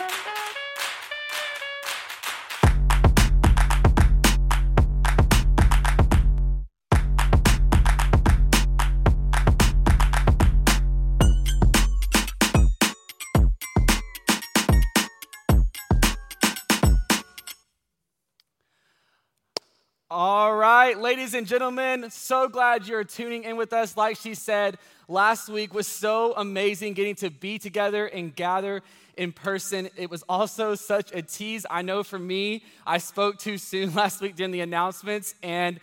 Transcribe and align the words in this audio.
All 0.00 0.06
right, 0.06 0.63
ladies 21.24 21.32
and 21.32 21.46
gentlemen, 21.46 22.10
so 22.10 22.50
glad 22.50 22.86
you're 22.86 23.02
tuning 23.02 23.44
in 23.44 23.56
with 23.56 23.72
us. 23.72 23.96
Like 23.96 24.18
she 24.18 24.34
said, 24.34 24.76
last 25.08 25.48
week 25.48 25.72
was 25.72 25.88
so 25.88 26.34
amazing 26.36 26.92
getting 26.92 27.14
to 27.14 27.30
be 27.30 27.58
together 27.58 28.04
and 28.04 28.36
gather 28.36 28.82
in 29.16 29.32
person. 29.32 29.88
It 29.96 30.10
was 30.10 30.22
also 30.28 30.74
such 30.74 31.14
a 31.14 31.22
tease. 31.22 31.64
I 31.70 31.80
know 31.80 32.02
for 32.02 32.18
me, 32.18 32.62
I 32.86 32.98
spoke 32.98 33.38
too 33.38 33.56
soon 33.56 33.94
last 33.94 34.20
week 34.20 34.36
during 34.36 34.52
the 34.52 34.60
announcements, 34.60 35.34
and 35.42 35.80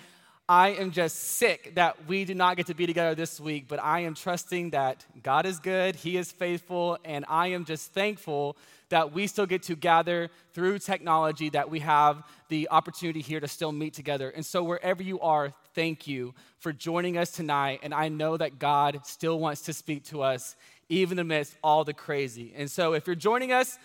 I 0.47 0.73
am 0.73 0.91
just 0.91 1.17
sick 1.17 1.73
that 1.73 2.05
we 2.07 2.23
do 2.23 2.35
not 2.35 2.55
get 2.55 2.67
to 2.67 2.75
be 2.75 2.85
together 2.85 3.15
this 3.15 3.39
week, 3.39 3.65
but 3.67 3.81
I 3.81 4.01
am 4.01 4.13
trusting 4.13 4.69
that 4.71 5.03
God 5.23 5.47
is 5.47 5.57
good, 5.57 5.95
He 5.95 6.17
is 6.17 6.31
faithful, 6.31 6.99
and 7.03 7.25
I 7.27 7.47
am 7.47 7.65
just 7.65 7.93
thankful 7.93 8.57
that 8.91 9.11
we 9.13 9.25
still 9.25 9.45
get 9.45 9.63
to 9.63 9.75
gather 9.75 10.29
through 10.53 10.77
technology, 10.79 11.49
that 11.49 11.69
we 11.69 11.79
have 11.79 12.23
the 12.49 12.69
opportunity 12.69 13.21
here 13.21 13.39
to 13.39 13.47
still 13.47 13.71
meet 13.71 13.93
together. 13.93 14.29
And 14.29 14.45
so, 14.45 14.63
wherever 14.63 15.01
you 15.01 15.19
are, 15.21 15.53
thank 15.73 16.07
you 16.07 16.33
for 16.59 16.71
joining 16.71 17.17
us 17.17 17.31
tonight. 17.31 17.79
And 17.83 17.93
I 17.93 18.09
know 18.09 18.37
that 18.37 18.59
God 18.59 19.01
still 19.03 19.39
wants 19.39 19.61
to 19.63 19.73
speak 19.73 20.03
to 20.05 20.21
us, 20.21 20.55
even 20.89 21.19
amidst 21.19 21.55
all 21.63 21.83
the 21.83 21.93
crazy. 21.93 22.53
And 22.55 22.69
so, 22.69 22.93
if 22.93 23.07
you're 23.07 23.15
joining 23.15 23.51
us, 23.51 23.79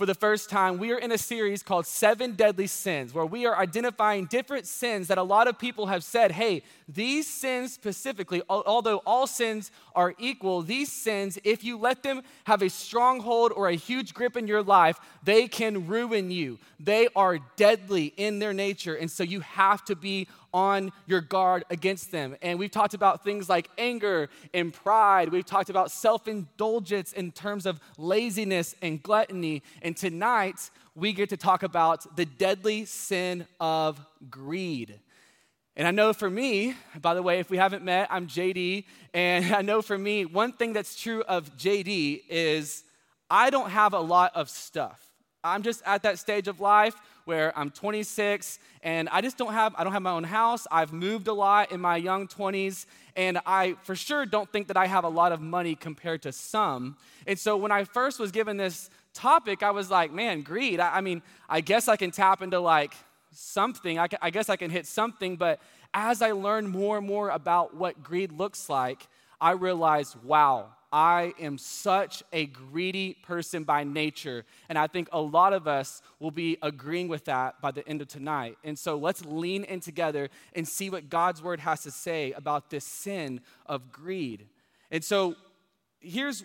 for 0.00 0.06
the 0.06 0.14
first 0.14 0.48
time, 0.48 0.78
we 0.78 0.92
are 0.92 0.98
in 0.98 1.12
a 1.12 1.18
series 1.18 1.62
called 1.62 1.84
Seven 1.84 2.32
Deadly 2.32 2.66
Sins, 2.66 3.12
where 3.12 3.26
we 3.26 3.44
are 3.44 3.54
identifying 3.58 4.24
different 4.24 4.66
sins 4.66 5.08
that 5.08 5.18
a 5.18 5.22
lot 5.22 5.46
of 5.46 5.58
people 5.58 5.88
have 5.88 6.02
said, 6.02 6.32
hey, 6.32 6.62
these 6.88 7.26
sins 7.26 7.74
specifically, 7.74 8.40
although 8.48 9.02
all 9.04 9.26
sins 9.26 9.70
are 9.94 10.14
equal, 10.18 10.62
these 10.62 10.90
sins, 10.90 11.38
if 11.44 11.62
you 11.62 11.76
let 11.76 12.02
them 12.02 12.22
have 12.44 12.62
a 12.62 12.70
stronghold 12.70 13.52
or 13.54 13.68
a 13.68 13.74
huge 13.74 14.14
grip 14.14 14.38
in 14.38 14.46
your 14.46 14.62
life, 14.62 14.98
they 15.22 15.46
can 15.46 15.86
ruin 15.86 16.30
you. 16.30 16.58
They 16.78 17.08
are 17.14 17.38
deadly 17.56 18.14
in 18.16 18.38
their 18.38 18.54
nature. 18.54 18.94
And 18.94 19.10
so 19.10 19.22
you 19.22 19.40
have 19.40 19.84
to 19.84 19.94
be 19.94 20.28
on 20.52 20.92
your 21.06 21.20
guard 21.20 21.64
against 21.70 22.10
them. 22.10 22.36
And 22.42 22.58
we've 22.58 22.70
talked 22.70 22.94
about 22.94 23.24
things 23.24 23.48
like 23.48 23.70
anger 23.78 24.28
and 24.52 24.72
pride. 24.72 25.30
We've 25.30 25.44
talked 25.44 25.70
about 25.70 25.90
self 25.90 26.28
indulgence 26.28 27.12
in 27.12 27.32
terms 27.32 27.66
of 27.66 27.80
laziness 27.98 28.74
and 28.82 29.02
gluttony. 29.02 29.62
And 29.82 29.96
tonight, 29.96 30.70
we 30.94 31.12
get 31.12 31.28
to 31.30 31.36
talk 31.36 31.62
about 31.62 32.16
the 32.16 32.24
deadly 32.24 32.84
sin 32.84 33.46
of 33.60 34.00
greed. 34.28 34.98
And 35.76 35.86
I 35.86 35.92
know 35.92 36.12
for 36.12 36.28
me, 36.28 36.74
by 37.00 37.14
the 37.14 37.22
way, 37.22 37.38
if 37.38 37.48
we 37.48 37.56
haven't 37.56 37.84
met, 37.84 38.08
I'm 38.10 38.26
JD. 38.26 38.84
And 39.14 39.54
I 39.54 39.62
know 39.62 39.82
for 39.82 39.96
me, 39.96 40.24
one 40.24 40.52
thing 40.52 40.72
that's 40.72 41.00
true 41.00 41.22
of 41.22 41.56
JD 41.56 42.22
is 42.28 42.84
I 43.30 43.50
don't 43.50 43.70
have 43.70 43.94
a 43.94 44.00
lot 44.00 44.32
of 44.34 44.50
stuff. 44.50 45.00
I'm 45.42 45.62
just 45.62 45.82
at 45.86 46.02
that 46.02 46.18
stage 46.18 46.48
of 46.48 46.60
life 46.60 46.94
where 47.30 47.56
I'm 47.56 47.70
26 47.70 48.58
and 48.82 49.08
I 49.08 49.20
just 49.20 49.38
don't 49.38 49.52
have 49.52 49.72
I 49.78 49.84
don't 49.84 49.92
have 49.92 50.02
my 50.02 50.10
own 50.10 50.24
house. 50.24 50.66
I've 50.68 50.92
moved 50.92 51.28
a 51.28 51.32
lot 51.32 51.70
in 51.70 51.80
my 51.80 51.96
young 51.96 52.26
20s 52.26 52.86
and 53.14 53.38
I 53.46 53.76
for 53.84 53.94
sure 53.94 54.26
don't 54.26 54.50
think 54.50 54.66
that 54.66 54.76
I 54.76 54.88
have 54.88 55.04
a 55.04 55.08
lot 55.08 55.30
of 55.30 55.40
money 55.40 55.76
compared 55.76 56.22
to 56.22 56.32
some. 56.32 56.96
And 57.28 57.38
so 57.38 57.56
when 57.56 57.70
I 57.70 57.84
first 57.84 58.18
was 58.18 58.32
given 58.32 58.56
this 58.56 58.90
topic, 59.14 59.62
I 59.62 59.70
was 59.70 59.92
like, 59.92 60.12
man, 60.12 60.42
greed. 60.42 60.80
I, 60.80 60.96
I 60.96 61.00
mean, 61.02 61.22
I 61.48 61.60
guess 61.60 61.86
I 61.86 61.94
can 61.94 62.10
tap 62.10 62.42
into 62.42 62.58
like 62.58 62.94
something. 63.30 63.96
I, 63.96 64.08
I 64.20 64.30
guess 64.30 64.48
I 64.48 64.56
can 64.56 64.68
hit 64.68 64.84
something, 64.88 65.36
but 65.36 65.60
as 65.94 66.22
I 66.22 66.32
learned 66.32 66.68
more 66.68 66.98
and 66.98 67.06
more 67.06 67.30
about 67.30 67.76
what 67.76 68.02
greed 68.02 68.32
looks 68.32 68.68
like, 68.68 69.06
I 69.40 69.52
realized, 69.52 70.16
wow, 70.24 70.70
I 70.92 71.34
am 71.38 71.56
such 71.56 72.22
a 72.32 72.46
greedy 72.46 73.14
person 73.22 73.64
by 73.64 73.84
nature. 73.84 74.44
And 74.68 74.76
I 74.76 74.86
think 74.86 75.08
a 75.12 75.20
lot 75.20 75.52
of 75.52 75.68
us 75.68 76.02
will 76.18 76.30
be 76.30 76.58
agreeing 76.62 77.08
with 77.08 77.26
that 77.26 77.60
by 77.60 77.70
the 77.70 77.86
end 77.88 78.02
of 78.02 78.08
tonight. 78.08 78.58
And 78.64 78.78
so 78.78 78.96
let's 78.96 79.24
lean 79.24 79.64
in 79.64 79.80
together 79.80 80.30
and 80.54 80.66
see 80.66 80.90
what 80.90 81.08
God's 81.08 81.42
word 81.42 81.60
has 81.60 81.82
to 81.82 81.90
say 81.90 82.32
about 82.32 82.70
this 82.70 82.84
sin 82.84 83.40
of 83.66 83.92
greed. 83.92 84.46
And 84.90 85.04
so 85.04 85.36
here's 86.00 86.44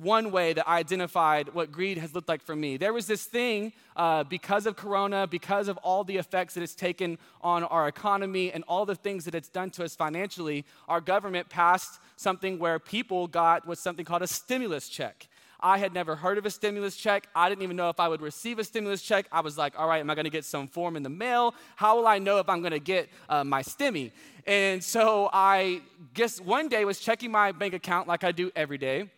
one 0.00 0.30
way 0.30 0.52
that 0.52 0.68
I 0.68 0.78
identified 0.78 1.54
what 1.54 1.72
greed 1.72 1.98
has 1.98 2.14
looked 2.14 2.28
like 2.28 2.42
for 2.42 2.54
me. 2.54 2.76
There 2.76 2.92
was 2.92 3.06
this 3.06 3.24
thing 3.24 3.72
uh, 3.96 4.24
because 4.24 4.66
of 4.66 4.76
Corona, 4.76 5.26
because 5.26 5.68
of 5.68 5.78
all 5.78 6.04
the 6.04 6.16
effects 6.16 6.54
that 6.54 6.62
it's 6.62 6.74
taken 6.74 7.18
on 7.40 7.64
our 7.64 7.88
economy 7.88 8.52
and 8.52 8.62
all 8.68 8.84
the 8.84 8.94
things 8.94 9.24
that 9.24 9.34
it's 9.34 9.48
done 9.48 9.70
to 9.70 9.84
us 9.84 9.96
financially, 9.96 10.64
our 10.88 11.00
government 11.00 11.48
passed 11.48 11.98
something 12.16 12.58
where 12.58 12.78
people 12.78 13.26
got 13.26 13.66
what's 13.66 13.80
something 13.80 14.04
called 14.04 14.22
a 14.22 14.26
stimulus 14.26 14.88
check. 14.88 15.28
I 15.58 15.78
had 15.78 15.94
never 15.94 16.14
heard 16.14 16.36
of 16.36 16.44
a 16.44 16.50
stimulus 16.50 16.96
check. 16.96 17.28
I 17.34 17.48
didn't 17.48 17.62
even 17.62 17.76
know 17.76 17.88
if 17.88 17.98
I 17.98 18.08
would 18.08 18.20
receive 18.20 18.58
a 18.58 18.64
stimulus 18.64 19.00
check. 19.00 19.26
I 19.32 19.40
was 19.40 19.56
like, 19.56 19.78
all 19.78 19.88
right, 19.88 20.00
am 20.00 20.10
I 20.10 20.14
going 20.14 20.24
to 20.24 20.30
get 20.30 20.44
some 20.44 20.68
form 20.68 20.96
in 20.96 21.02
the 21.02 21.08
mail? 21.08 21.54
How 21.76 21.96
will 21.96 22.06
I 22.06 22.18
know 22.18 22.38
if 22.38 22.48
I'm 22.50 22.60
going 22.60 22.72
to 22.72 22.78
get 22.78 23.08
uh, 23.30 23.42
my 23.42 23.62
stimmy? 23.62 24.12
And 24.46 24.84
so 24.84 25.30
I 25.32 25.80
guess 26.12 26.38
one 26.40 26.68
day 26.68 26.84
was 26.84 27.00
checking 27.00 27.30
my 27.30 27.52
bank 27.52 27.72
account 27.72 28.06
like 28.06 28.22
I 28.22 28.32
do 28.32 28.52
every 28.54 28.76
day 28.76 29.08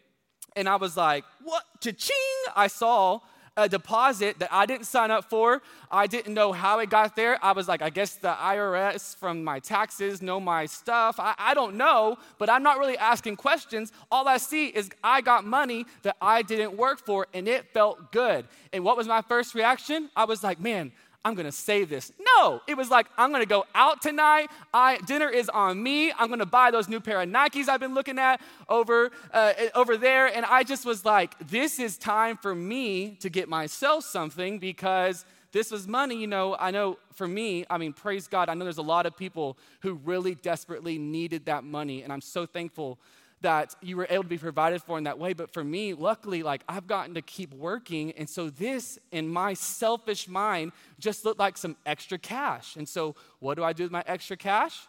and 0.58 0.68
I 0.68 0.76
was 0.76 0.96
like, 0.96 1.24
what? 1.42 1.64
Cha-ching! 1.80 2.52
I 2.54 2.66
saw 2.66 3.20
a 3.56 3.68
deposit 3.68 4.38
that 4.38 4.48
I 4.52 4.66
didn't 4.66 4.86
sign 4.86 5.10
up 5.10 5.24
for. 5.24 5.62
I 5.90 6.06
didn't 6.06 6.32
know 6.32 6.52
how 6.52 6.78
it 6.78 6.90
got 6.90 7.16
there. 7.16 7.44
I 7.44 7.52
was 7.52 7.66
like, 7.66 7.82
I 7.82 7.90
guess 7.90 8.14
the 8.14 8.30
IRS 8.30 9.16
from 9.16 9.42
my 9.42 9.58
taxes 9.58 10.22
know 10.22 10.38
my 10.38 10.66
stuff. 10.66 11.18
I, 11.18 11.34
I, 11.38 11.54
don't 11.54 11.74
know, 11.74 12.18
but 12.38 12.48
I'm 12.48 12.62
not 12.62 12.78
really 12.78 12.96
asking 12.96 13.36
questions. 13.36 13.92
All 14.12 14.28
I 14.28 14.36
see 14.36 14.68
is 14.68 14.90
I 15.02 15.20
got 15.20 15.44
money 15.44 15.86
that 16.02 16.16
I 16.22 16.42
didn't 16.42 16.76
work 16.76 17.04
for, 17.04 17.26
and 17.34 17.48
it 17.48 17.66
felt 17.72 18.12
good. 18.12 18.46
And 18.72 18.84
what 18.84 18.96
was 18.96 19.08
my 19.08 19.22
first 19.22 19.54
reaction? 19.56 20.08
I 20.14 20.24
was 20.24 20.44
like, 20.44 20.60
man, 20.60 20.92
I'm 21.28 21.34
gonna 21.34 21.52
save 21.52 21.90
this. 21.90 22.10
No, 22.18 22.62
it 22.66 22.74
was 22.74 22.88
like, 22.88 23.06
I'm 23.18 23.30
gonna 23.30 23.44
go 23.44 23.66
out 23.74 24.00
tonight. 24.00 24.48
I, 24.72 24.96
dinner 25.06 25.28
is 25.28 25.50
on 25.50 25.82
me. 25.82 26.10
I'm 26.12 26.30
gonna 26.30 26.46
buy 26.46 26.70
those 26.70 26.88
new 26.88 27.00
pair 27.00 27.20
of 27.20 27.28
Nikes 27.28 27.68
I've 27.68 27.80
been 27.80 27.92
looking 27.92 28.18
at 28.18 28.40
over, 28.66 29.10
uh, 29.34 29.52
over 29.74 29.98
there. 29.98 30.34
And 30.34 30.46
I 30.46 30.64
just 30.64 30.86
was 30.86 31.04
like, 31.04 31.38
this 31.46 31.78
is 31.78 31.98
time 31.98 32.38
for 32.38 32.54
me 32.54 33.16
to 33.20 33.28
get 33.28 33.46
myself 33.46 34.04
something 34.04 34.58
because 34.58 35.26
this 35.52 35.70
was 35.70 35.86
money. 35.86 36.16
You 36.16 36.28
know, 36.28 36.56
I 36.58 36.70
know 36.70 36.96
for 37.12 37.28
me, 37.28 37.66
I 37.68 37.76
mean, 37.76 37.92
praise 37.92 38.26
God, 38.26 38.48
I 38.48 38.54
know 38.54 38.64
there's 38.64 38.78
a 38.78 38.82
lot 38.82 39.04
of 39.04 39.14
people 39.14 39.58
who 39.80 40.00
really 40.04 40.34
desperately 40.34 40.96
needed 40.96 41.44
that 41.44 41.62
money. 41.62 42.04
And 42.04 42.10
I'm 42.10 42.22
so 42.22 42.46
thankful 42.46 42.98
that 43.40 43.74
you 43.80 43.96
were 43.96 44.06
able 44.10 44.24
to 44.24 44.28
be 44.28 44.38
provided 44.38 44.82
for 44.82 44.98
in 44.98 45.04
that 45.04 45.18
way. 45.18 45.32
But 45.32 45.52
for 45.52 45.62
me, 45.62 45.94
luckily, 45.94 46.42
like 46.42 46.62
I've 46.68 46.86
gotten 46.86 47.14
to 47.14 47.22
keep 47.22 47.54
working. 47.54 48.12
And 48.12 48.28
so 48.28 48.50
this, 48.50 48.98
in 49.12 49.28
my 49.28 49.54
selfish 49.54 50.28
mind, 50.28 50.72
just 50.98 51.24
looked 51.24 51.38
like 51.38 51.56
some 51.56 51.76
extra 51.86 52.18
cash. 52.18 52.76
And 52.76 52.88
so 52.88 53.14
what 53.38 53.54
do 53.54 53.64
I 53.64 53.72
do 53.72 53.84
with 53.84 53.92
my 53.92 54.04
extra 54.06 54.36
cash? 54.36 54.80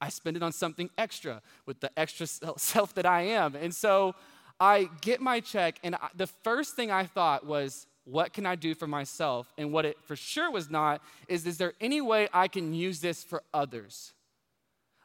I 0.00 0.08
spend 0.08 0.36
it 0.36 0.42
on 0.42 0.52
something 0.52 0.90
extra 0.96 1.42
with 1.66 1.80
the 1.80 1.90
extra 1.98 2.26
self 2.56 2.94
that 2.94 3.06
I 3.06 3.22
am. 3.22 3.54
And 3.54 3.74
so 3.74 4.14
I 4.60 4.88
get 5.00 5.20
my 5.20 5.40
check, 5.40 5.78
and 5.84 5.94
I, 5.94 6.08
the 6.16 6.26
first 6.26 6.74
thing 6.74 6.90
I 6.90 7.04
thought 7.04 7.46
was, 7.46 7.86
what 8.04 8.32
can 8.32 8.46
I 8.46 8.56
do 8.56 8.74
for 8.74 8.86
myself? 8.86 9.52
And 9.58 9.70
what 9.70 9.84
it 9.84 9.98
for 10.02 10.16
sure 10.16 10.50
was 10.50 10.70
not 10.70 11.02
is, 11.28 11.46
is 11.46 11.58
there 11.58 11.74
any 11.80 12.00
way 12.00 12.28
I 12.32 12.48
can 12.48 12.72
use 12.72 13.00
this 13.00 13.22
for 13.22 13.42
others? 13.52 14.14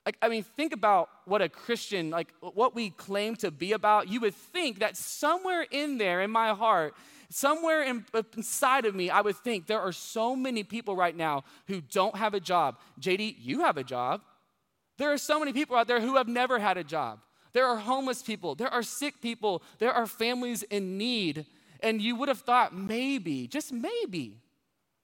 Like, 0.05 0.17
I 0.21 0.27
mean, 0.27 0.43
think 0.43 0.73
about 0.73 1.09
what 1.25 1.41
a 1.41 1.47
Christian, 1.47 2.09
like 2.09 2.33
what 2.41 2.75
we 2.75 2.89
claim 2.89 3.35
to 3.37 3.51
be 3.51 3.71
about. 3.71 4.09
You 4.09 4.19
would 4.21 4.35
think 4.35 4.79
that 4.79 4.97
somewhere 4.97 5.65
in 5.71 5.97
there 5.97 6.21
in 6.21 6.29
my 6.29 6.49
heart, 6.49 6.93
somewhere 7.29 7.83
in, 7.83 8.05
inside 8.35 8.85
of 8.85 8.95
me, 8.95 9.09
I 9.09 9.21
would 9.21 9.37
think 9.37 9.65
there 9.65 9.79
are 9.79 9.93
so 9.93 10.35
many 10.35 10.63
people 10.63 10.95
right 10.95 11.15
now 11.15 11.45
who 11.67 11.79
don't 11.79 12.17
have 12.17 12.33
a 12.33 12.41
job. 12.41 12.79
JD, 12.99 13.37
you 13.39 13.61
have 13.61 13.77
a 13.77 13.83
job. 13.83 14.21
There 14.97 15.11
are 15.11 15.17
so 15.17 15.39
many 15.39 15.53
people 15.53 15.77
out 15.77 15.87
there 15.87 16.01
who 16.01 16.17
have 16.17 16.27
never 16.27 16.59
had 16.59 16.77
a 16.77 16.83
job. 16.83 17.19
There 17.53 17.65
are 17.65 17.77
homeless 17.77 18.21
people. 18.21 18.55
There 18.55 18.69
are 18.69 18.83
sick 18.83 19.21
people. 19.21 19.63
There 19.79 19.93
are 19.93 20.05
families 20.05 20.63
in 20.63 20.97
need. 20.97 21.45
And 21.79 22.01
you 22.01 22.15
would 22.17 22.27
have 22.27 22.39
thought, 22.39 22.75
maybe, 22.75 23.47
just 23.47 23.71
maybe, 23.71 24.39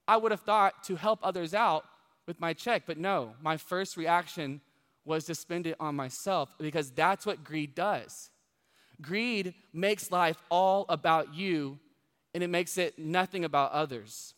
I 0.08 0.18
would 0.18 0.32
have 0.32 0.42
thought 0.42 0.84
to 0.86 0.96
help 0.96 1.20
others 1.24 1.54
out 1.54 1.86
with 2.26 2.40
my 2.40 2.54
check. 2.54 2.84
But 2.86 2.98
no, 2.98 3.34
my 3.42 3.58
first 3.58 3.96
reaction 3.96 4.62
was 5.10 5.26
to 5.26 5.34
spend 5.34 5.66
it 5.66 5.76
on 5.80 5.96
myself 5.96 6.54
because 6.60 6.92
that's 6.92 7.26
what 7.26 7.44
greed 7.44 7.74
does. 7.74 8.30
Greed 9.02 9.56
makes 9.74 10.12
life 10.12 10.38
all 10.52 10.86
about 10.88 11.34
you 11.34 11.80
and 12.36 12.44
it 12.44 12.48
makes 12.48 12.78
it 12.78 13.00
nothing 13.00 13.44
about 13.44 13.72
others. 13.72 14.36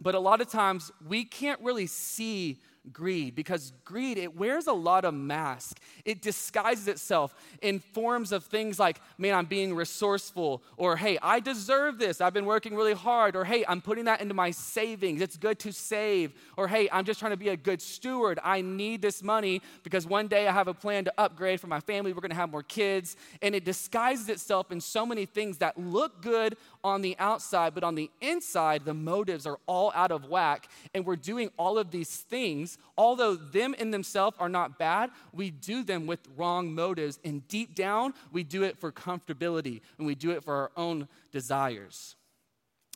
But 0.00 0.14
a 0.14 0.18
lot 0.18 0.40
of 0.40 0.48
times 0.48 0.90
we 1.06 1.24
can't 1.24 1.60
really 1.60 1.86
see 1.86 2.58
greed 2.92 3.34
because 3.34 3.72
greed 3.84 4.18
it 4.18 4.36
wears 4.36 4.66
a 4.66 4.72
lot 4.72 5.04
of 5.04 5.14
masks 5.14 5.80
it 6.04 6.22
disguises 6.22 6.88
itself 6.88 7.34
in 7.62 7.78
forms 7.78 8.32
of 8.32 8.44
things 8.44 8.78
like 8.78 9.00
man 9.18 9.34
i'm 9.34 9.46
being 9.46 9.74
resourceful 9.74 10.62
or 10.76 10.96
hey 10.96 11.18
i 11.22 11.40
deserve 11.40 11.98
this. 11.98 12.20
I've 12.20 12.34
been 12.34 12.46
working 12.46 12.74
really 12.74 12.94
hard 12.94 13.36
or 13.36 13.44
hey 13.44 13.64
i'm 13.68 13.80
putting 13.80 14.04
that 14.04 14.20
into 14.20 14.34
my 14.34 14.50
savings. 14.50 15.20
It's 15.20 15.36
good 15.36 15.58
to 15.60 15.72
save. 15.72 16.32
Or 16.56 16.68
hey 16.68 16.88
i'm 16.92 17.04
just 17.04 17.20
trying 17.20 17.32
to 17.32 17.36
be 17.36 17.48
a 17.48 17.56
good 17.56 17.80
steward. 17.80 18.38
I 18.42 18.60
need 18.60 19.02
this 19.02 19.22
money 19.22 19.62
because 19.82 20.06
one 20.06 20.28
day 20.28 20.46
i 20.48 20.52
have 20.52 20.68
a 20.68 20.74
plan 20.74 21.04
to 21.04 21.12
upgrade 21.18 21.60
for 21.60 21.66
my 21.66 21.80
family. 21.80 22.12
We're 22.12 22.20
going 22.20 22.30
to 22.30 22.36
have 22.36 22.50
more 22.50 22.62
kids. 22.62 23.16
And 23.42 23.54
it 23.54 23.64
disguises 23.64 24.28
itself 24.28 24.70
in 24.70 24.80
so 24.80 25.04
many 25.06 25.26
things 25.26 25.58
that 25.58 25.78
look 25.78 26.22
good 26.22 26.56
on 26.88 27.02
the 27.02 27.16
outside 27.18 27.74
but 27.74 27.84
on 27.84 27.94
the 27.94 28.10
inside 28.20 28.84
the 28.84 28.94
motives 28.94 29.46
are 29.46 29.58
all 29.66 29.92
out 29.94 30.10
of 30.10 30.24
whack 30.28 30.68
and 30.94 31.04
we're 31.06 31.16
doing 31.16 31.50
all 31.56 31.78
of 31.78 31.90
these 31.90 32.16
things 32.16 32.78
although 32.98 33.36
them 33.36 33.74
in 33.74 33.92
themselves 33.92 34.36
are 34.40 34.48
not 34.48 34.78
bad, 34.78 35.10
we 35.32 35.50
do 35.50 35.82
them 35.82 36.06
with 36.06 36.20
wrong 36.36 36.74
motives. 36.74 37.18
And 37.24 37.46
deep 37.48 37.74
down, 37.74 38.12
we 38.32 38.42
do 38.42 38.64
it 38.64 38.76
for 38.76 38.92
comfortability 38.92 39.80
and 39.96 40.06
we 40.06 40.14
do 40.14 40.32
it 40.32 40.44
for 40.44 40.54
our 40.54 40.70
own 40.76 41.08
desires. 41.30 42.16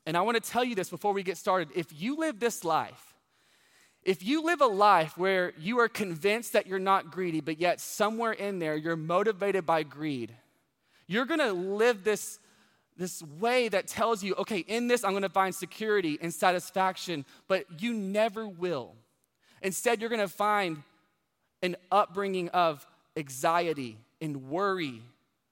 And 0.05 0.17
I 0.17 0.23
want 0.23 0.43
to 0.43 0.51
tell 0.51 0.65
you 0.65 0.75
this 0.75 0.91
before 0.91 1.13
we 1.13 1.23
get 1.23 1.37
started. 1.37 1.69
If 1.77 1.87
you 1.93 2.17
live 2.17 2.41
this 2.41 2.65
life, 2.65 3.15
if 4.03 4.25
you 4.25 4.43
live 4.43 4.61
a 4.61 4.67
life 4.67 5.17
where 5.17 5.53
you 5.57 5.79
are 5.79 5.89
convinced 5.89 6.55
that 6.55 6.67
you're 6.67 6.81
not 6.81 7.13
greedy, 7.13 7.41
but 7.41 7.61
yet 7.61 7.81
somewhere 7.81 8.33
in 8.33 8.59
there 8.59 8.75
you're 8.75 8.97
motivated 8.97 9.65
by 9.65 9.85
greed, 9.85 10.35
you're 11.07 11.27
gonna 11.27 11.53
live 11.53 12.03
this, 12.03 12.41
this 12.97 13.23
way 13.23 13.69
that 13.69 13.87
tells 13.87 14.23
you, 14.23 14.35
okay, 14.37 14.59
in 14.59 14.89
this 14.89 15.05
I'm 15.05 15.13
gonna 15.13 15.29
find 15.29 15.55
security 15.55 16.19
and 16.21 16.33
satisfaction, 16.33 17.25
but 17.49 17.65
you 17.81 17.93
never 17.93 18.47
will. 18.47 18.95
Instead, 19.63 20.01
you're 20.01 20.11
to 20.21 20.29
find 20.29 20.83
an 21.63 21.77
upbringing 21.91 22.49
of 22.51 22.87
anxiety 23.17 23.97
and 24.21 24.49
worry 24.49 25.03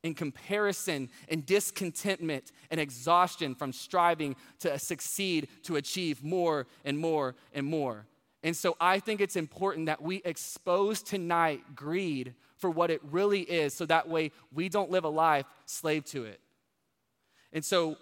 and 0.03 0.17
comparison 0.17 1.11
and 1.29 1.45
discontentment 1.45 2.53
and 2.71 2.81
exhaustion 2.81 3.55
from 3.55 3.73
striving 3.73 4.35
to 4.61 4.79
succeed 4.79 5.49
to 5.63 5.77
achieve 5.77 6.23
more 6.25 6.67
and 6.85 6.99
more 6.99 7.35
and 7.53 7.67
more. 7.67 8.07
And 8.43 8.57
so 8.57 8.77
I 8.81 8.99
think 8.99 9.21
it's 9.21 9.37
important 9.37 9.87
that 9.87 10.01
we 10.01 10.23
expose 10.25 11.03
tonight 11.03 11.77
greed 11.77 12.35
for 12.57 12.71
what 12.71 12.91
it 12.91 13.01
really 13.11 13.43
is 13.43 13.75
so 13.75 13.85
that 13.87 14.09
way 14.09 14.33
we 14.53 14.69
don't 14.69 14.91
live 14.91 15.05
a 15.05 15.09
life 15.09 15.47
slave 15.67 16.05
to 16.07 16.25
it. 16.25 16.41
And 17.53 17.65
so 17.65 17.97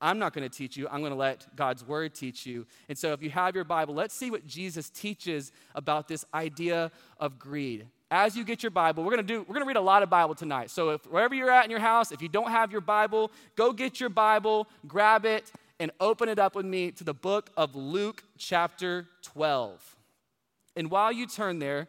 I'm 0.00 0.18
not 0.18 0.34
going 0.34 0.48
to 0.48 0.54
teach 0.54 0.76
you. 0.76 0.86
I'm 0.88 1.00
going 1.00 1.12
to 1.12 1.18
let 1.18 1.56
God's 1.56 1.82
word 1.82 2.14
teach 2.14 2.44
you. 2.44 2.66
And 2.88 2.98
so, 2.98 3.12
if 3.12 3.22
you 3.22 3.30
have 3.30 3.54
your 3.54 3.64
Bible, 3.64 3.94
let's 3.94 4.14
see 4.14 4.30
what 4.30 4.46
Jesus 4.46 4.90
teaches 4.90 5.50
about 5.74 6.08
this 6.08 6.24
idea 6.34 6.90
of 7.18 7.38
greed. 7.38 7.86
As 8.10 8.36
you 8.36 8.44
get 8.44 8.62
your 8.62 8.70
Bible, 8.70 9.02
we're 9.02 9.14
going 9.14 9.26
to 9.26 9.32
do 9.32 9.40
we're 9.40 9.54
going 9.54 9.62
to 9.62 9.66
read 9.66 9.76
a 9.76 9.80
lot 9.80 10.02
of 10.02 10.10
Bible 10.10 10.34
tonight. 10.34 10.70
So, 10.70 10.90
if 10.90 11.06
wherever 11.06 11.34
you're 11.34 11.50
at 11.50 11.64
in 11.64 11.70
your 11.70 11.80
house, 11.80 12.12
if 12.12 12.20
you 12.20 12.28
don't 12.28 12.50
have 12.50 12.70
your 12.70 12.82
Bible, 12.82 13.30
go 13.56 13.72
get 13.72 13.98
your 13.98 14.10
Bible, 14.10 14.68
grab 14.86 15.24
it, 15.24 15.50
and 15.80 15.90
open 16.00 16.28
it 16.28 16.38
up 16.38 16.54
with 16.54 16.66
me 16.66 16.90
to 16.92 17.04
the 17.04 17.14
book 17.14 17.50
of 17.56 17.74
Luke, 17.74 18.24
chapter 18.36 19.06
12. 19.22 19.96
And 20.76 20.90
while 20.90 21.12
you 21.12 21.26
turn 21.26 21.60
there, 21.60 21.88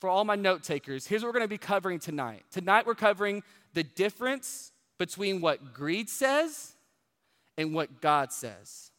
for 0.00 0.10
all 0.10 0.24
my 0.24 0.34
note 0.34 0.64
takers, 0.64 1.06
here's 1.06 1.22
what 1.22 1.28
we're 1.28 1.38
going 1.38 1.44
to 1.44 1.48
be 1.48 1.58
covering 1.58 2.00
tonight. 2.00 2.42
Tonight, 2.50 2.86
we're 2.86 2.96
covering 2.96 3.42
the 3.72 3.84
difference 3.84 4.71
between 5.02 5.40
what 5.40 5.74
greed 5.74 6.08
says 6.08 6.74
and 7.58 7.74
what 7.74 8.00
God 8.00 8.32
says. 8.32 8.92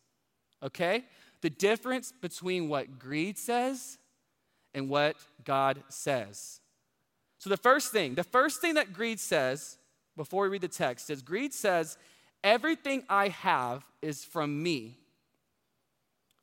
Okay? 0.61 1.05
The 1.39 1.49
difference 1.49 2.11
between 2.11 2.67
what 2.67 2.99
greed 2.99 3.37
says 3.37 3.97
and 4.73 4.89
what 4.89 5.15
God 5.45 5.81
says. 5.87 6.59
So, 7.39 7.49
the 7.49 7.55
first 7.55 7.93
thing, 7.93 8.15
the 8.15 8.23
first 8.25 8.59
thing 8.59 8.73
that 8.73 8.91
greed 8.91 9.17
says, 9.17 9.77
before 10.17 10.43
we 10.43 10.49
read 10.49 10.61
the 10.61 10.67
text, 10.67 11.09
is 11.09 11.21
greed 11.21 11.53
says, 11.53 11.97
Everything 12.43 13.03
I 13.07 13.29
have 13.29 13.85
is 14.01 14.25
from 14.25 14.61
me. 14.61 14.97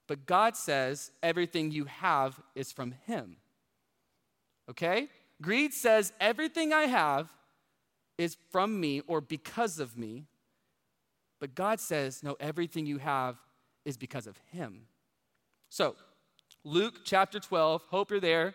But 0.06 0.24
God 0.24 0.56
says, 0.56 1.10
Everything 1.22 1.70
you 1.70 1.84
have 1.84 2.40
is 2.54 2.72
from 2.72 2.94
Him. 3.06 3.36
Okay? 4.70 5.08
Greed 5.42 5.74
says, 5.74 6.14
Everything 6.18 6.72
I 6.72 6.84
have 6.84 7.30
is 8.20 8.36
from 8.50 8.78
me 8.78 9.00
or 9.06 9.20
because 9.20 9.78
of 9.78 9.96
me. 9.96 10.26
But 11.40 11.54
God 11.54 11.80
says, 11.80 12.22
no, 12.22 12.36
everything 12.38 12.84
you 12.84 12.98
have 12.98 13.38
is 13.86 13.96
because 13.96 14.26
of 14.26 14.36
Him. 14.52 14.82
So, 15.70 15.96
Luke 16.62 17.00
chapter 17.04 17.40
12, 17.40 17.82
hope 17.88 18.10
you're 18.10 18.20
there. 18.20 18.54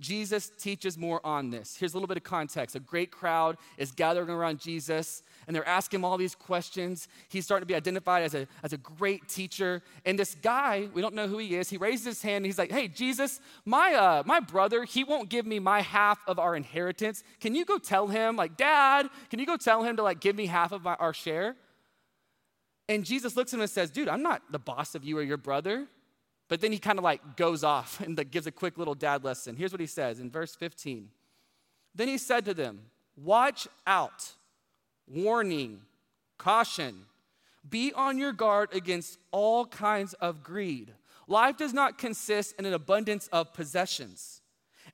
Jesus 0.00 0.50
teaches 0.58 0.96
more 0.96 1.20
on 1.24 1.50
this. 1.50 1.76
Here's 1.76 1.92
a 1.92 1.96
little 1.96 2.08
bit 2.08 2.16
of 2.16 2.24
context. 2.24 2.74
A 2.74 2.80
great 2.80 3.10
crowd 3.10 3.56
is 3.76 3.92
gathering 3.92 4.30
around 4.30 4.58
Jesus, 4.58 5.22
and 5.46 5.54
they're 5.54 5.68
asking 5.68 6.00
him 6.00 6.04
all 6.04 6.16
these 6.16 6.34
questions. 6.34 7.06
He's 7.28 7.44
starting 7.44 7.62
to 7.62 7.66
be 7.66 7.74
identified 7.74 8.24
as 8.24 8.34
a, 8.34 8.48
as 8.62 8.72
a 8.72 8.78
great 8.78 9.28
teacher. 9.28 9.82
And 10.04 10.18
this 10.18 10.34
guy, 10.34 10.88
we 10.94 11.02
don't 11.02 11.14
know 11.14 11.28
who 11.28 11.38
he 11.38 11.56
is, 11.56 11.68
he 11.68 11.76
raises 11.76 12.06
his 12.06 12.22
hand 12.22 12.36
and 12.36 12.46
he's 12.46 12.58
like, 12.58 12.72
Hey, 12.72 12.88
Jesus, 12.88 13.40
my, 13.64 13.94
uh, 13.94 14.22
my 14.26 14.40
brother, 14.40 14.84
he 14.84 15.04
won't 15.04 15.28
give 15.28 15.46
me 15.46 15.58
my 15.58 15.82
half 15.82 16.18
of 16.26 16.38
our 16.38 16.56
inheritance. 16.56 17.22
Can 17.40 17.54
you 17.54 17.64
go 17.64 17.78
tell 17.78 18.08
him, 18.08 18.36
like, 18.36 18.56
Dad, 18.56 19.08
can 19.30 19.38
you 19.38 19.46
go 19.46 19.56
tell 19.56 19.82
him 19.82 19.96
to 19.96 20.02
like 20.02 20.20
give 20.20 20.34
me 20.34 20.46
half 20.46 20.72
of 20.72 20.82
my, 20.82 20.94
our 20.94 21.12
share? 21.12 21.56
And 22.88 23.04
Jesus 23.04 23.36
looks 23.36 23.52
at 23.52 23.58
him 23.58 23.60
and 23.62 23.70
says, 23.70 23.90
Dude, 23.90 24.08
I'm 24.08 24.22
not 24.22 24.42
the 24.50 24.58
boss 24.58 24.94
of 24.94 25.04
you 25.04 25.16
or 25.18 25.22
your 25.22 25.36
brother. 25.36 25.86
But 26.50 26.60
then 26.60 26.72
he 26.72 26.78
kind 26.78 26.98
of 26.98 27.04
like 27.04 27.36
goes 27.36 27.62
off 27.62 28.00
and 28.04 28.18
gives 28.30 28.46
a 28.46 28.52
quick 28.52 28.76
little 28.76 28.96
dad 28.96 29.24
lesson. 29.24 29.56
Here's 29.56 29.72
what 29.72 29.80
he 29.80 29.86
says 29.86 30.20
in 30.20 30.30
verse 30.30 30.54
15. 30.54 31.08
Then 31.94 32.08
he 32.08 32.18
said 32.18 32.44
to 32.44 32.52
them, 32.52 32.82
Watch 33.16 33.68
out, 33.86 34.32
warning, 35.06 35.80
caution. 36.38 37.06
Be 37.68 37.92
on 37.92 38.18
your 38.18 38.32
guard 38.32 38.70
against 38.72 39.18
all 39.30 39.66
kinds 39.66 40.14
of 40.14 40.42
greed. 40.42 40.92
Life 41.28 41.56
does 41.56 41.72
not 41.72 41.98
consist 41.98 42.54
in 42.58 42.64
an 42.64 42.72
abundance 42.72 43.28
of 43.28 43.52
possessions. 43.52 44.40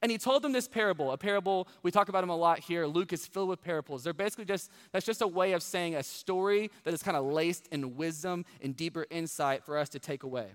And 0.02 0.10
he 0.10 0.18
told 0.18 0.42
them 0.42 0.52
this 0.52 0.68
parable, 0.68 1.12
a 1.12 1.16
parable, 1.16 1.68
we 1.82 1.90
talk 1.90 2.10
about 2.10 2.20
them 2.20 2.28
a 2.28 2.36
lot 2.36 2.58
here. 2.58 2.86
Luke 2.86 3.12
is 3.12 3.26
filled 3.26 3.48
with 3.48 3.62
parables. 3.62 4.04
They're 4.04 4.12
basically 4.12 4.44
just, 4.44 4.70
that's 4.92 5.06
just 5.06 5.22
a 5.22 5.26
way 5.26 5.52
of 5.52 5.62
saying 5.62 5.94
a 5.94 6.02
story 6.02 6.70
that 6.84 6.92
is 6.92 7.02
kind 7.02 7.16
of 7.16 7.24
laced 7.24 7.68
in 7.70 7.96
wisdom 7.96 8.44
and 8.60 8.76
deeper 8.76 9.06
insight 9.10 9.64
for 9.64 9.78
us 9.78 9.88
to 9.90 9.98
take 9.98 10.22
away. 10.22 10.48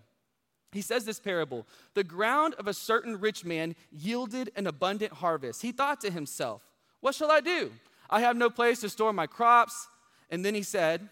He 0.72 0.82
says 0.82 1.06
this 1.06 1.20
parable 1.20 1.68
The 1.94 2.04
ground 2.04 2.56
of 2.56 2.68
a 2.68 2.74
certain 2.74 3.20
rich 3.20 3.44
man 3.46 3.76
yielded 3.92 4.52
an 4.56 4.68
abundant 4.68 5.14
harvest. 5.14 5.62
He 5.62 5.72
thought 5.72 6.02
to 6.02 6.12
himself, 6.12 6.62
What 7.00 7.16
shall 7.16 7.32
I 7.32 7.42
do? 7.42 7.72
I 8.10 8.22
have 8.22 8.36
no 8.36 8.50
place 8.50 8.82
to 8.82 8.90
store 8.90 9.14
my 9.14 9.28
crops. 9.28 9.88
And 10.30 10.46
then 10.46 10.56
he 10.56 10.64
said, 10.64 11.10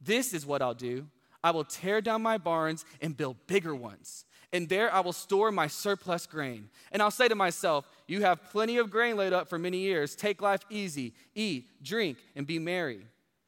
This 0.00 0.32
is 0.32 0.46
what 0.46 0.62
I'll 0.62 0.74
do 0.74 1.06
I 1.42 1.50
will 1.50 1.64
tear 1.64 2.00
down 2.00 2.22
my 2.22 2.38
barns 2.38 2.84
and 3.00 3.16
build 3.16 3.36
bigger 3.46 3.74
ones 3.74 4.24
and 4.52 4.68
there 4.68 4.92
I 4.92 5.00
will 5.00 5.12
store 5.12 5.52
my 5.52 5.66
surplus 5.66 6.26
grain. 6.26 6.70
And 6.90 7.02
I'll 7.02 7.10
say 7.10 7.28
to 7.28 7.34
myself, 7.34 7.88
You 8.06 8.22
have 8.22 8.50
plenty 8.50 8.78
of 8.78 8.90
grain 8.90 9.16
laid 9.16 9.32
up 9.32 9.48
for 9.48 9.58
many 9.58 9.78
years. 9.78 10.14
Take 10.14 10.40
life 10.40 10.62
easy, 10.70 11.14
eat, 11.34 11.82
drink, 11.82 12.18
and 12.34 12.46
be 12.46 12.58
merry. 12.58 13.00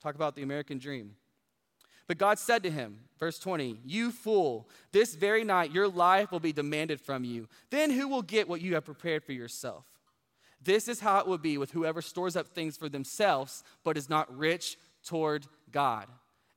Talk 0.03 0.15
about 0.15 0.35
the 0.35 0.43
American 0.43 0.79
dream. 0.79 1.17
But 2.11 2.19
God 2.19 2.41
said 2.41 2.65
to 2.65 2.73
him, 2.73 2.99
verse 3.21 3.39
20, 3.39 3.83
You 3.85 4.11
fool, 4.11 4.69
this 4.91 5.15
very 5.15 5.45
night 5.45 5.71
your 5.71 5.87
life 5.87 6.33
will 6.33 6.41
be 6.41 6.53
demanded 6.53 7.01
from 7.01 7.23
you. 7.23 7.47
Then 7.71 7.89
who 7.89 8.09
will 8.09 8.23
get 8.23 8.49
what 8.49 8.61
you 8.61 8.75
have 8.75 8.85
prepared 8.85 9.23
for 9.23 9.31
yourself? 9.31 9.85
This 10.61 10.89
is 10.89 10.99
how 10.99 11.21
it 11.21 11.29
will 11.29 11.39
be 11.39 11.57
with 11.57 11.71
whoever 11.71 12.03
stores 12.03 12.35
up 12.35 12.49
things 12.49 12.77
for 12.77 12.89
themselves, 12.89 13.63
but 13.85 13.97
is 13.97 14.11
not 14.11 14.37
rich 14.37 14.77
toward 15.05 15.47
God. 15.71 16.09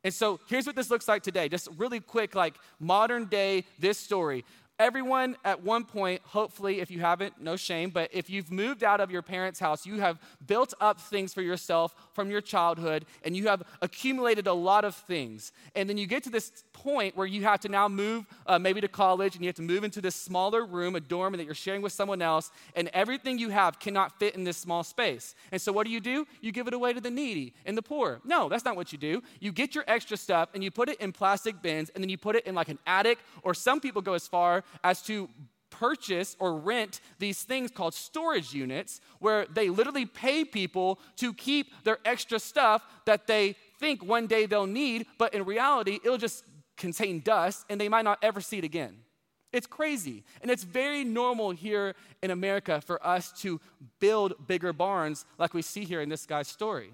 And 0.04 0.12
so 0.12 0.40
here's 0.48 0.66
what 0.66 0.76
this 0.76 0.90
looks 0.90 1.08
like 1.08 1.22
today. 1.22 1.48
Just 1.50 1.70
really 1.78 2.00
quick, 2.00 2.34
like 2.34 2.56
modern 2.80 3.26
day, 3.26 3.64
this 3.78 4.00
story. 4.00 4.46
Everyone 4.80 5.38
at 5.46 5.62
one 5.62 5.86
point, 5.86 6.22
hopefully, 6.26 6.80
if 6.80 6.90
you 6.90 7.00
haven't, 7.00 7.40
no 7.40 7.56
shame, 7.56 7.92
but 7.92 8.10
if 8.12 8.28
you've 8.28 8.52
moved 8.52 8.84
out 8.84 9.00
of 9.00 9.12
your 9.12 9.22
parents' 9.22 9.60
house, 9.60 9.86
you 9.86 10.00
have 10.00 10.18
built 10.48 10.74
up 10.82 11.00
things 11.00 11.32
for 11.32 11.44
yourself 11.44 11.96
from 12.12 12.32
your 12.32 12.42
childhood 12.42 13.06
and 13.24 13.38
you 13.38 13.48
have 13.48 13.62
accumulated 13.84 14.48
a 14.48 14.54
lot 14.54 14.84
of 14.84 14.96
things. 14.96 15.52
And 15.76 15.88
then 15.88 15.98
you 15.98 16.08
get 16.08 16.24
to 16.24 16.32
this 16.32 16.64
point 16.74 17.16
where 17.16 17.28
you 17.28 17.44
have 17.44 17.60
to 17.62 17.70
now 17.70 17.88
move 17.88 18.26
uh, 18.48 18.58
maybe 18.58 18.82
to 18.82 18.88
college 18.88 19.36
and 19.36 19.44
you 19.44 19.50
have 19.50 19.56
to 19.58 19.62
move 19.62 19.84
into 19.84 20.02
this 20.02 20.16
smaller 20.16 20.66
room, 20.66 20.96
a 20.96 21.00
dorm 21.00 21.34
that 21.34 21.46
you're 21.46 21.54
sharing 21.54 21.84
with 21.84 21.94
someone 21.94 22.24
else, 22.24 22.50
and 22.76 22.90
everything 22.94 23.38
you 23.38 23.50
have 23.50 23.80
cannot 23.80 24.18
fit 24.18 24.34
in 24.34 24.44
this 24.44 24.58
small 24.58 24.84
space. 24.84 25.36
And 25.52 25.62
so 25.62 25.72
what 25.72 25.86
do 25.86 25.94
you 25.94 26.00
do? 26.00 26.26
You 26.42 26.52
give 26.52 26.68
it 26.68 26.74
away 26.74 26.94
to 26.94 27.00
the 27.00 27.12
needy 27.12 27.54
and 27.68 27.78
the 27.78 27.84
poor. 27.84 28.22
No, 28.26 28.50
that's 28.50 28.66
not 28.66 28.76
what 28.76 28.92
you 28.92 28.98
do. 28.98 29.22
You 29.40 29.52
get 29.52 29.76
your 29.76 29.84
extra 29.88 30.18
stuff 30.18 30.50
and 30.56 30.64
you 30.64 30.72
put 30.72 30.90
it 30.90 31.00
in 31.00 31.12
plastic 31.12 31.62
bins 31.62 31.92
and 31.94 32.04
then 32.04 32.10
you 32.10 32.18
put 32.18 32.36
it 32.36 32.48
in 32.48 32.56
like 32.56 32.70
an 32.70 32.80
attic, 32.88 33.20
or 33.44 33.54
some 33.54 33.80
people 33.80 34.02
go 34.02 34.14
as 34.14 34.28
far 34.28 34.64
as 34.84 35.02
to 35.04 35.30
purchase 35.70 36.36
or 36.40 36.56
rent 36.56 37.02
these 37.18 37.42
things 37.44 37.72
called 37.72 37.94
storage 37.94 38.54
units 38.54 39.02
where 39.20 39.46
they 39.48 39.70
literally 39.70 40.06
pay 40.06 40.46
people 40.46 41.00
to 41.18 41.34
keep 41.34 41.74
their 41.84 41.98
extra 42.06 42.40
stuff 42.40 42.86
that 43.06 43.26
they 43.26 43.56
think 43.80 44.04
one 44.04 44.28
day 44.28 44.46
they'll 44.46 44.68
need, 44.68 45.08
but 45.18 45.34
in 45.34 45.44
reality, 45.46 46.00
it'll 46.04 46.18
just 46.18 46.46
contain 46.78 47.20
dust 47.20 47.66
and 47.70 47.82
they 47.82 47.90
might 47.90 48.06
not 48.06 48.20
ever 48.22 48.40
see 48.40 48.60
it 48.60 48.64
again. 48.64 48.98
It's 49.52 49.68
crazy. 49.68 50.24
And 50.42 50.50
it's 50.50 50.64
very 50.64 51.04
normal 51.04 51.52
here 51.52 51.96
in 52.22 52.32
America 52.32 52.82
for 52.82 53.06
us 53.06 53.32
to 53.42 53.60
build 54.00 54.48
bigger 54.48 54.74
barns 54.74 55.26
like 55.38 55.54
we 55.54 55.62
see 55.62 55.86
here 55.86 56.02
in 56.02 56.10
this 56.10 56.26
guy's 56.26 56.48
story. 56.48 56.94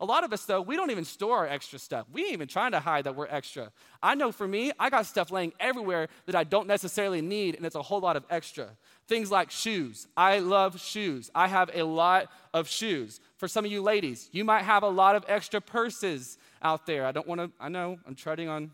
A 0.00 0.04
lot 0.04 0.24
of 0.24 0.32
us, 0.32 0.44
though, 0.44 0.60
we 0.60 0.76
don't 0.76 0.90
even 0.90 1.04
store 1.04 1.38
our 1.38 1.46
extra 1.46 1.78
stuff. 1.78 2.06
We 2.12 2.22
ain't 2.22 2.32
even 2.32 2.48
trying 2.48 2.72
to 2.72 2.80
hide 2.80 3.04
that 3.04 3.16
we're 3.16 3.26
extra. 3.28 3.70
I 4.02 4.14
know 4.14 4.32
for 4.32 4.46
me, 4.46 4.72
I 4.78 4.90
got 4.90 5.06
stuff 5.06 5.30
laying 5.30 5.52
everywhere 5.58 6.08
that 6.26 6.34
I 6.34 6.44
don't 6.44 6.66
necessarily 6.66 7.22
need, 7.22 7.56
and 7.56 7.64
it's 7.64 7.76
a 7.76 7.82
whole 7.82 8.00
lot 8.00 8.16
of 8.16 8.24
extra. 8.30 8.68
Things 9.08 9.30
like 9.30 9.50
shoes. 9.50 10.06
I 10.16 10.40
love 10.40 10.80
shoes. 10.80 11.30
I 11.34 11.48
have 11.48 11.70
a 11.74 11.82
lot 11.82 12.30
of 12.52 12.68
shoes. 12.68 13.20
For 13.38 13.48
some 13.48 13.64
of 13.64 13.70
you 13.70 13.82
ladies, 13.82 14.28
you 14.32 14.44
might 14.44 14.62
have 14.62 14.82
a 14.82 14.88
lot 14.88 15.16
of 15.16 15.24
extra 15.28 15.60
purses 15.60 16.38
out 16.62 16.86
there. 16.86 17.06
I 17.06 17.12
don't 17.12 17.26
want 17.26 17.40
to, 17.40 17.50
I 17.60 17.68
know, 17.68 17.98
I'm 18.06 18.14
treading 18.14 18.48
on 18.48 18.72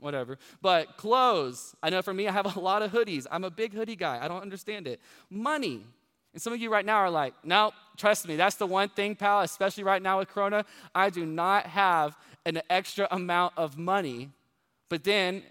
whatever. 0.00 0.38
But 0.62 0.96
clothes, 0.96 1.74
I 1.82 1.90
know 1.90 2.02
for 2.02 2.14
me, 2.14 2.28
I 2.28 2.32
have 2.32 2.56
a 2.56 2.60
lot 2.60 2.82
of 2.82 2.92
hoodies. 2.92 3.26
I'm 3.30 3.44
a 3.44 3.50
big 3.50 3.72
hoodie 3.72 3.96
guy. 3.96 4.18
I 4.22 4.28
don't 4.28 4.42
understand 4.42 4.86
it. 4.86 5.00
Money. 5.30 5.84
And 6.34 6.42
some 6.42 6.52
of 6.52 6.60
you 6.60 6.70
right 6.70 6.84
now 6.84 6.96
are 6.96 7.10
like, 7.10 7.32
no, 7.44 7.72
trust 7.96 8.28
me, 8.28 8.36
that's 8.36 8.56
the 8.56 8.66
one 8.66 8.90
thing, 8.90 9.14
pal, 9.14 9.40
especially 9.40 9.84
right 9.84 10.02
now 10.02 10.18
with 10.18 10.28
Corona. 10.28 10.66
I 10.94 11.08
do 11.08 11.24
not 11.24 11.66
have 11.66 12.16
an 12.44 12.60
extra 12.68 13.08
amount 13.10 13.54
of 13.56 13.78
money. 13.78 14.30
But 14.90 15.04
then 15.04 15.42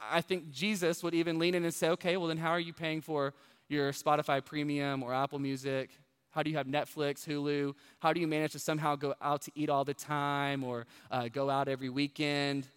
I 0.00 0.20
think 0.20 0.52
Jesus 0.52 1.02
would 1.02 1.14
even 1.14 1.38
lean 1.38 1.54
in 1.54 1.64
and 1.64 1.74
say, 1.74 1.88
okay, 1.90 2.16
well, 2.16 2.28
then 2.28 2.36
how 2.36 2.50
are 2.50 2.60
you 2.60 2.72
paying 2.72 3.00
for 3.00 3.34
your 3.68 3.90
Spotify 3.92 4.44
premium 4.44 5.02
or 5.02 5.12
Apple 5.12 5.38
Music? 5.38 5.90
How 6.30 6.42
do 6.42 6.50
you 6.50 6.56
have 6.58 6.66
Netflix, 6.66 7.26
Hulu? 7.26 7.74
How 7.98 8.12
do 8.12 8.20
you 8.20 8.26
manage 8.26 8.52
to 8.52 8.58
somehow 8.58 8.94
go 8.94 9.14
out 9.22 9.40
to 9.42 9.50
eat 9.54 9.70
all 9.70 9.84
the 9.84 9.94
time 9.94 10.62
or 10.62 10.86
uh, 11.10 11.28
go 11.28 11.48
out 11.48 11.66
every 11.66 11.88
weekend? 11.88 12.68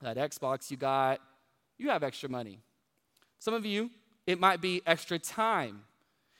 that 0.00 0.16
Xbox 0.16 0.70
you 0.70 0.76
got, 0.76 1.20
you 1.76 1.90
have 1.90 2.02
extra 2.02 2.28
money. 2.28 2.60
Some 3.38 3.54
of 3.54 3.64
you, 3.64 3.90
it 4.26 4.38
might 4.38 4.60
be 4.60 4.82
extra 4.86 5.18
time. 5.18 5.82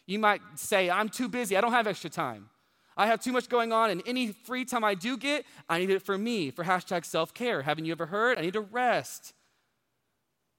You 0.08 0.18
might 0.18 0.40
say, 0.54 0.88
I'm 0.88 1.10
too 1.10 1.28
busy, 1.28 1.54
I 1.54 1.60
don't 1.60 1.72
have 1.72 1.86
extra 1.86 2.08
time. 2.08 2.48
I 2.96 3.06
have 3.06 3.22
too 3.22 3.30
much 3.30 3.48
going 3.48 3.72
on, 3.72 3.90
and 3.90 4.02
any 4.06 4.32
free 4.32 4.64
time 4.64 4.82
I 4.82 4.94
do 4.94 5.18
get, 5.18 5.44
I 5.68 5.78
need 5.78 5.90
it 5.90 6.02
for 6.02 6.16
me, 6.16 6.50
for 6.50 6.64
hashtag 6.64 7.04
self 7.04 7.34
care. 7.34 7.60
Haven't 7.60 7.84
you 7.84 7.92
ever 7.92 8.06
heard? 8.06 8.38
I 8.38 8.40
need 8.40 8.54
to 8.54 8.62
rest. 8.62 9.34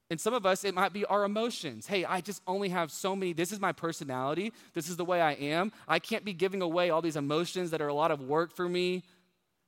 And 0.08 0.20
some 0.20 0.34
of 0.34 0.46
us, 0.46 0.64
it 0.64 0.72
might 0.72 0.92
be 0.92 1.04
our 1.04 1.24
emotions. 1.24 1.88
Hey, 1.88 2.04
I 2.04 2.20
just 2.20 2.42
only 2.46 2.68
have 2.68 2.92
so 2.92 3.16
many. 3.16 3.32
This 3.32 3.50
is 3.50 3.60
my 3.60 3.72
personality. 3.72 4.52
This 4.72 4.88
is 4.88 4.96
the 4.96 5.04
way 5.04 5.20
I 5.20 5.32
am. 5.32 5.72
I 5.86 5.98
can't 5.98 6.24
be 6.24 6.32
giving 6.32 6.62
away 6.62 6.90
all 6.90 7.02
these 7.02 7.16
emotions 7.16 7.72
that 7.72 7.82
are 7.82 7.88
a 7.88 7.94
lot 7.94 8.12
of 8.12 8.22
work 8.22 8.54
for 8.54 8.68
me. 8.68 9.02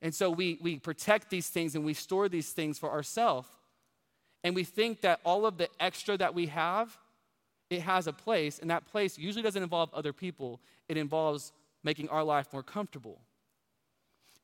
And 0.01 0.15
so 0.15 0.31
we, 0.31 0.59
we 0.63 0.79
protect 0.79 1.29
these 1.29 1.49
things 1.49 1.75
and 1.75 1.85
we 1.85 1.95
store 1.95 2.29
these 2.29 2.51
things 2.51 2.79
for 2.79 2.91
ourselves. 2.91 3.49
And 4.45 4.55
we 4.55 4.65
think 4.65 5.01
that 5.03 5.21
all 5.25 5.45
of 5.45 5.59
the 5.59 5.69
extra 5.79 6.17
that 6.17 6.35
we 6.35 6.47
have, 6.47 6.97
it 7.73 7.83
has 7.83 8.07
a 8.07 8.13
place, 8.13 8.59
and 8.59 8.71
that 8.71 8.87
place 8.87 9.19
usually 9.19 9.43
doesn't 9.43 9.63
involve 9.63 9.93
other 9.95 10.13
people, 10.13 10.61
it 10.89 10.97
involves 10.97 11.53
making 11.83 12.09
our 12.09 12.25
life 12.25 12.53
more 12.53 12.63
comfortable. 12.63 13.21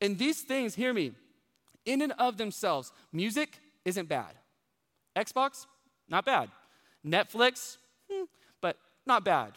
And 0.01 0.17
these 0.17 0.41
things, 0.41 0.75
hear 0.75 0.93
me, 0.93 1.13
in 1.85 2.01
and 2.01 2.13
of 2.13 2.37
themselves, 2.37 2.91
music 3.11 3.59
isn't 3.85 4.07
bad. 4.07 4.33
Xbox, 5.15 5.65
not 6.07 6.25
bad. 6.25 6.49
Netflix, 7.05 7.77
hmm, 8.09 8.25
but 8.61 8.77
not 9.05 9.23
bad. 9.23 9.53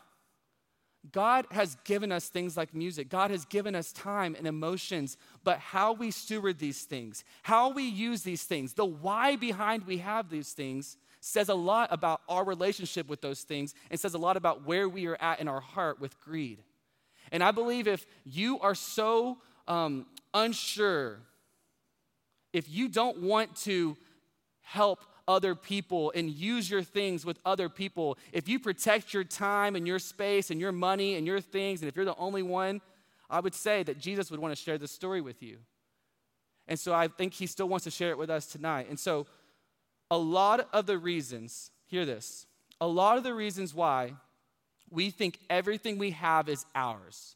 God 1.10 1.46
has 1.50 1.76
given 1.84 2.12
us 2.12 2.28
things 2.28 2.56
like 2.56 2.74
music. 2.74 3.08
God 3.08 3.32
has 3.32 3.44
given 3.44 3.74
us 3.74 3.92
time 3.92 4.36
and 4.36 4.46
emotions, 4.46 5.16
but 5.42 5.58
how 5.58 5.92
we 5.92 6.12
steward 6.12 6.60
these 6.60 6.82
things, 6.82 7.24
how 7.42 7.70
we 7.70 7.82
use 7.82 8.22
these 8.22 8.44
things, 8.44 8.74
the 8.74 8.84
why 8.84 9.34
behind 9.34 9.84
we 9.84 9.98
have 9.98 10.30
these 10.30 10.52
things 10.52 10.96
says 11.24 11.48
a 11.48 11.54
lot 11.54 11.88
about 11.92 12.20
our 12.28 12.44
relationship 12.44 13.08
with 13.08 13.20
those 13.20 13.42
things 13.42 13.76
and 13.92 14.00
says 14.00 14.14
a 14.14 14.18
lot 14.18 14.36
about 14.36 14.66
where 14.66 14.88
we 14.88 15.06
are 15.06 15.16
at 15.22 15.38
in 15.38 15.46
our 15.46 15.60
heart 15.60 16.00
with 16.00 16.20
greed. 16.20 16.58
And 17.30 17.44
I 17.44 17.52
believe 17.52 17.86
if 17.86 18.04
you 18.24 18.58
are 18.58 18.74
so 18.74 19.38
um, 19.68 20.06
unsure, 20.34 21.20
if 22.52 22.68
you 22.68 22.88
don't 22.88 23.22
want 23.22 23.54
to 23.58 23.96
help 24.62 25.04
other 25.28 25.54
people 25.54 26.12
and 26.16 26.28
use 26.28 26.68
your 26.68 26.82
things 26.82 27.24
with 27.24 27.38
other 27.46 27.68
people, 27.68 28.18
if 28.32 28.48
you 28.48 28.58
protect 28.58 29.14
your 29.14 29.22
time 29.22 29.76
and 29.76 29.86
your 29.86 30.00
space 30.00 30.50
and 30.50 30.60
your 30.60 30.72
money 30.72 31.14
and 31.14 31.24
your 31.24 31.40
things, 31.40 31.82
and 31.82 31.88
if 31.88 31.94
you're 31.94 32.04
the 32.04 32.16
only 32.16 32.42
one, 32.42 32.80
I 33.30 33.38
would 33.38 33.54
say 33.54 33.84
that 33.84 33.96
Jesus 33.96 34.28
would 34.32 34.40
want 34.40 34.56
to 34.56 34.60
share 34.60 34.76
this 34.76 34.90
story 34.90 35.20
with 35.20 35.40
you. 35.40 35.58
And 36.66 36.80
so 36.80 36.92
I 36.92 37.06
think 37.06 37.32
he 37.32 37.46
still 37.46 37.68
wants 37.68 37.84
to 37.84 37.92
share 37.92 38.10
it 38.10 38.18
with 38.18 38.28
us 38.28 38.46
tonight. 38.46 38.88
And 38.88 38.98
so, 38.98 39.26
a 40.12 40.18
lot 40.18 40.68
of 40.74 40.84
the 40.84 40.98
reasons, 40.98 41.70
hear 41.86 42.04
this, 42.04 42.44
a 42.82 42.86
lot 42.86 43.16
of 43.16 43.24
the 43.24 43.32
reasons 43.32 43.72
why 43.72 44.12
we 44.90 45.08
think 45.08 45.38
everything 45.48 45.96
we 45.96 46.10
have 46.10 46.50
is 46.50 46.66
ours. 46.74 47.34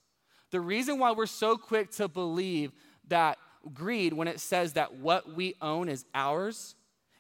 The 0.51 0.61
reason 0.61 0.99
why 0.99 1.13
we're 1.13 1.25
so 1.25 1.57
quick 1.57 1.91
to 1.93 2.07
believe 2.07 2.73
that 3.09 3.39
greed, 3.73 4.13
when 4.13 4.29
it 4.29 4.41
says 4.41 4.75
that 4.75 4.93
what 4.97 5.35
we 5.35 5.55
own 5.63 5.89
is 5.89 6.05
ours, 6.15 6.75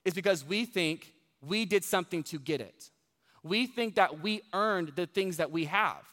is 0.04 0.12
because 0.12 0.44
we 0.44 0.66
think 0.66 1.14
we 1.40 1.64
did 1.64 1.84
something 1.84 2.22
to 2.25 2.38
get 2.38 2.60
it. 2.60 2.90
We 3.42 3.66
think 3.66 3.94
that 3.94 4.20
we 4.20 4.42
earned 4.52 4.92
the 4.94 5.06
things 5.06 5.38
that 5.38 5.50
we 5.50 5.64
have. 5.64 6.04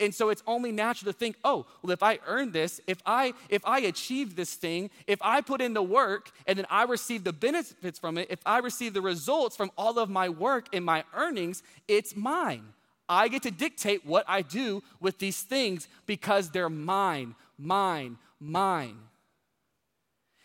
And 0.00 0.14
so 0.14 0.28
it's 0.28 0.42
only 0.46 0.70
natural 0.70 1.12
to 1.12 1.18
think, 1.18 1.36
oh, 1.44 1.66
well, 1.82 1.92
if 1.92 2.02
I 2.02 2.20
earn 2.26 2.52
this, 2.52 2.80
if 2.86 3.02
I 3.04 3.34
if 3.48 3.64
I 3.64 3.80
achieve 3.80 4.36
this 4.36 4.54
thing, 4.54 4.90
if 5.06 5.18
I 5.22 5.40
put 5.40 5.60
in 5.60 5.74
the 5.74 5.82
work 5.82 6.30
and 6.46 6.58
then 6.58 6.66
I 6.70 6.84
receive 6.84 7.24
the 7.24 7.32
benefits 7.32 7.98
from 7.98 8.16
it, 8.18 8.28
if 8.30 8.40
I 8.46 8.58
receive 8.58 8.94
the 8.94 9.02
results 9.02 9.56
from 9.56 9.70
all 9.76 9.98
of 9.98 10.08
my 10.08 10.28
work 10.28 10.68
and 10.72 10.84
my 10.84 11.04
earnings, 11.14 11.62
it's 11.88 12.14
mine. 12.14 12.64
I 13.08 13.28
get 13.28 13.42
to 13.42 13.50
dictate 13.50 14.06
what 14.06 14.24
I 14.28 14.42
do 14.42 14.82
with 15.00 15.18
these 15.18 15.40
things 15.40 15.88
because 16.06 16.50
they're 16.50 16.68
mine, 16.68 17.34
mine, 17.58 18.18
mine. 18.38 18.98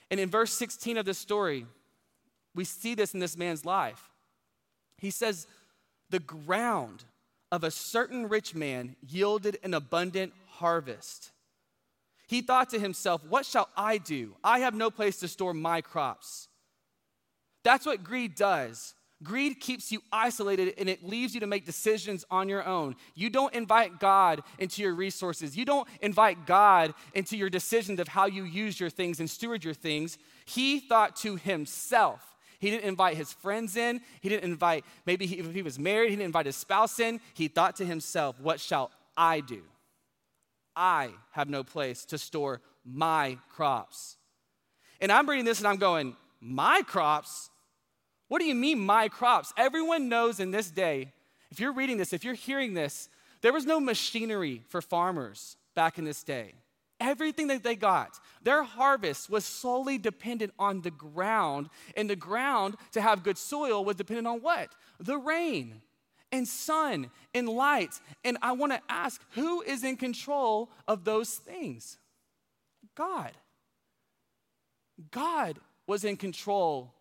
And 0.09 0.19
in 0.19 0.29
verse 0.29 0.53
16 0.53 0.97
of 0.97 1.05
this 1.05 1.17
story, 1.17 1.65
we 2.55 2.63
see 2.63 2.95
this 2.95 3.13
in 3.13 3.19
this 3.19 3.37
man's 3.37 3.65
life. 3.65 4.09
He 4.97 5.11
says, 5.11 5.47
The 6.09 6.19
ground 6.19 7.03
of 7.53 7.63
a 7.63 7.69
certain 7.69 8.27
rich 8.27 8.55
man 8.55 8.95
yielded 9.07 9.59
an 9.61 9.75
abundant 9.75 10.33
harvest. 10.53 11.29
He 12.25 12.41
thought 12.41 12.71
to 12.71 12.79
himself, 12.79 13.23
What 13.29 13.45
shall 13.45 13.69
I 13.77 13.99
do? 13.99 14.35
I 14.43 14.59
have 14.61 14.73
no 14.73 14.89
place 14.89 15.19
to 15.19 15.27
store 15.27 15.53
my 15.53 15.81
crops. 15.81 16.47
That's 17.63 17.85
what 17.85 18.03
greed 18.03 18.33
does. 18.33 18.95
Greed 19.21 19.59
keeps 19.59 19.91
you 19.91 20.01
isolated 20.11 20.73
and 20.79 20.89
it 20.89 21.03
leaves 21.03 21.35
you 21.35 21.41
to 21.41 21.47
make 21.47 21.63
decisions 21.63 22.25
on 22.31 22.49
your 22.49 22.65
own. 22.65 22.95
You 23.13 23.29
don't 23.29 23.53
invite 23.53 23.99
God 23.99 24.41
into 24.57 24.81
your 24.81 24.95
resources. 24.95 25.55
You 25.55 25.63
don't 25.63 25.87
invite 26.01 26.47
God 26.47 26.95
into 27.13 27.37
your 27.37 27.51
decisions 27.51 27.99
of 27.99 28.07
how 28.07 28.25
you 28.25 28.45
use 28.45 28.79
your 28.79 28.89
things 28.89 29.19
and 29.19 29.29
steward 29.29 29.63
your 29.63 29.75
things. 29.75 30.17
He 30.45 30.79
thought 30.79 31.15
to 31.17 31.35
himself, 31.35 32.32
he 32.63 32.69
didn't 32.69 32.85
invite 32.85 33.17
his 33.17 33.33
friends 33.33 33.75
in. 33.75 33.99
He 34.21 34.29
didn't 34.29 34.45
invite, 34.45 34.85
maybe 35.05 35.25
he, 35.25 35.39
if 35.39 35.53
he 35.53 35.61
was 35.61 35.77
married, 35.77 36.11
he 36.11 36.15
didn't 36.15 36.27
invite 36.27 36.45
his 36.45 36.55
spouse 36.55 36.97
in. 36.97 37.19
He 37.33 37.49
thought 37.49 37.75
to 37.75 37.85
himself, 37.85 38.39
What 38.39 38.61
shall 38.61 38.89
I 39.17 39.41
do? 39.41 39.63
I 40.73 41.09
have 41.31 41.49
no 41.49 41.65
place 41.65 42.05
to 42.05 42.17
store 42.17 42.61
my 42.85 43.37
crops. 43.49 44.15
And 45.01 45.11
I'm 45.11 45.29
reading 45.29 45.43
this 45.43 45.59
and 45.59 45.67
I'm 45.67 45.75
going, 45.75 46.15
My 46.39 46.83
crops? 46.83 47.49
What 48.29 48.39
do 48.39 48.45
you 48.45 48.55
mean, 48.55 48.79
my 48.79 49.09
crops? 49.09 49.51
Everyone 49.57 50.07
knows 50.07 50.39
in 50.39 50.51
this 50.51 50.71
day, 50.71 51.11
if 51.51 51.59
you're 51.59 51.73
reading 51.73 51.97
this, 51.97 52.13
if 52.13 52.23
you're 52.23 52.33
hearing 52.33 52.73
this, 52.73 53.09
there 53.41 53.51
was 53.51 53.65
no 53.65 53.81
machinery 53.81 54.63
for 54.69 54.81
farmers 54.81 55.57
back 55.75 55.97
in 55.97 56.05
this 56.05 56.23
day 56.23 56.53
everything 57.03 57.47
that 57.47 57.63
they 57.63 57.75
got. 57.75 58.19
Their 58.41 58.63
harvest 58.63 59.29
was 59.29 59.45
solely 59.45 59.97
dependent 59.97 60.53
on 60.57 60.81
the 60.81 60.91
ground, 60.91 61.69
and 61.95 62.09
the 62.09 62.15
ground 62.15 62.75
to 62.93 63.01
have 63.01 63.23
good 63.23 63.37
soil 63.37 63.85
was 63.85 63.97
dependent 63.97 64.27
on 64.27 64.39
what? 64.39 64.69
The 64.99 65.17
rain 65.17 65.81
and 66.31 66.47
sun 66.47 67.11
and 67.35 67.47
light. 67.47 67.99
And 68.23 68.37
I 68.41 68.53
want 68.53 68.71
to 68.71 68.81
ask 68.89 69.21
who 69.31 69.61
is 69.61 69.83
in 69.83 69.97
control 69.97 70.71
of 70.87 71.03
those 71.03 71.35
things? 71.35 71.97
God. 72.95 73.31
God 75.11 75.59
was 75.85 76.03
in 76.03 76.17
control 76.17 76.93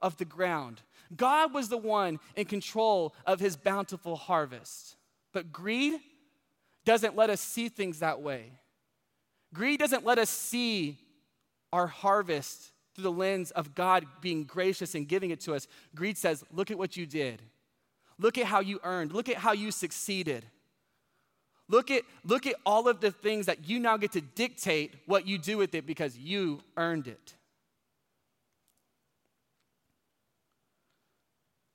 of 0.00 0.16
the 0.18 0.24
ground. 0.24 0.82
God 1.16 1.54
was 1.54 1.68
the 1.68 1.78
one 1.78 2.18
in 2.34 2.44
control 2.44 3.14
of 3.24 3.40
his 3.40 3.56
bountiful 3.56 4.16
harvest. 4.16 4.96
But 5.32 5.52
greed 5.52 6.00
doesn't 6.84 7.16
let 7.16 7.30
us 7.30 7.40
see 7.40 7.68
things 7.68 8.00
that 8.00 8.20
way. 8.20 8.52
Greed 9.56 9.80
doesn't 9.80 10.04
let 10.04 10.18
us 10.18 10.28
see 10.28 10.98
our 11.72 11.86
harvest 11.86 12.72
through 12.94 13.04
the 13.04 13.10
lens 13.10 13.52
of 13.52 13.74
God 13.74 14.04
being 14.20 14.44
gracious 14.44 14.94
and 14.94 15.08
giving 15.08 15.30
it 15.30 15.40
to 15.40 15.54
us. 15.54 15.66
Greed 15.94 16.18
says, 16.18 16.44
Look 16.52 16.70
at 16.70 16.76
what 16.76 16.94
you 16.94 17.06
did. 17.06 17.40
Look 18.18 18.36
at 18.36 18.44
how 18.44 18.60
you 18.60 18.80
earned. 18.84 19.12
Look 19.12 19.30
at 19.30 19.36
how 19.36 19.52
you 19.52 19.70
succeeded. 19.70 20.44
Look 21.68 21.90
at, 21.90 22.02
look 22.22 22.46
at 22.46 22.56
all 22.66 22.86
of 22.86 23.00
the 23.00 23.10
things 23.10 23.46
that 23.46 23.66
you 23.66 23.80
now 23.80 23.96
get 23.96 24.12
to 24.12 24.20
dictate 24.20 24.94
what 25.06 25.26
you 25.26 25.38
do 25.38 25.56
with 25.56 25.74
it 25.74 25.86
because 25.86 26.18
you 26.18 26.60
earned 26.76 27.08
it. 27.08 27.34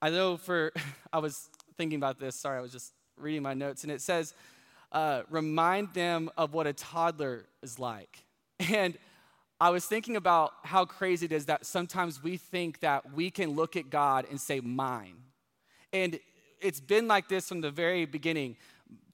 I 0.04 0.12
know 0.12 0.38
for, 0.38 0.72
I 1.14 1.18
was 1.18 1.50
thinking 1.78 1.98
about 1.98 2.20
this. 2.20 2.36
Sorry, 2.36 2.60
I 2.60 2.62
was 2.62 2.72
just 2.72 2.94
reading 3.18 3.42
my 3.42 3.56
notes, 3.56 3.82
and 3.82 3.92
it 3.92 4.02
says, 4.02 4.36
uh, 4.92 5.24
remind 5.30 5.94
them 5.94 6.30
of 6.38 6.54
what 6.54 6.68
a 6.68 6.74
toddler 6.74 7.46
is 7.62 7.80
like. 7.80 8.26
And 8.74 8.98
I 9.60 9.70
was 9.70 9.86
thinking 9.86 10.16
about 10.16 10.54
how 10.64 10.86
crazy 10.86 11.28
it 11.28 11.32
is 11.32 11.46
that 11.46 11.66
sometimes 11.66 12.24
we 12.24 12.38
think 12.38 12.80
that 12.80 13.14
we 13.14 13.30
can 13.30 13.52
look 13.52 13.76
at 13.76 13.92
God 13.92 14.26
and 14.30 14.42
say, 14.42 14.60
mine. 14.60 15.18
And 15.94 16.20
it's 16.60 16.80
been 16.80 17.08
like 17.08 17.28
this 17.28 17.48
from 17.48 17.62
the 17.62 17.70
very 17.70 18.06
beginning. 18.06 18.58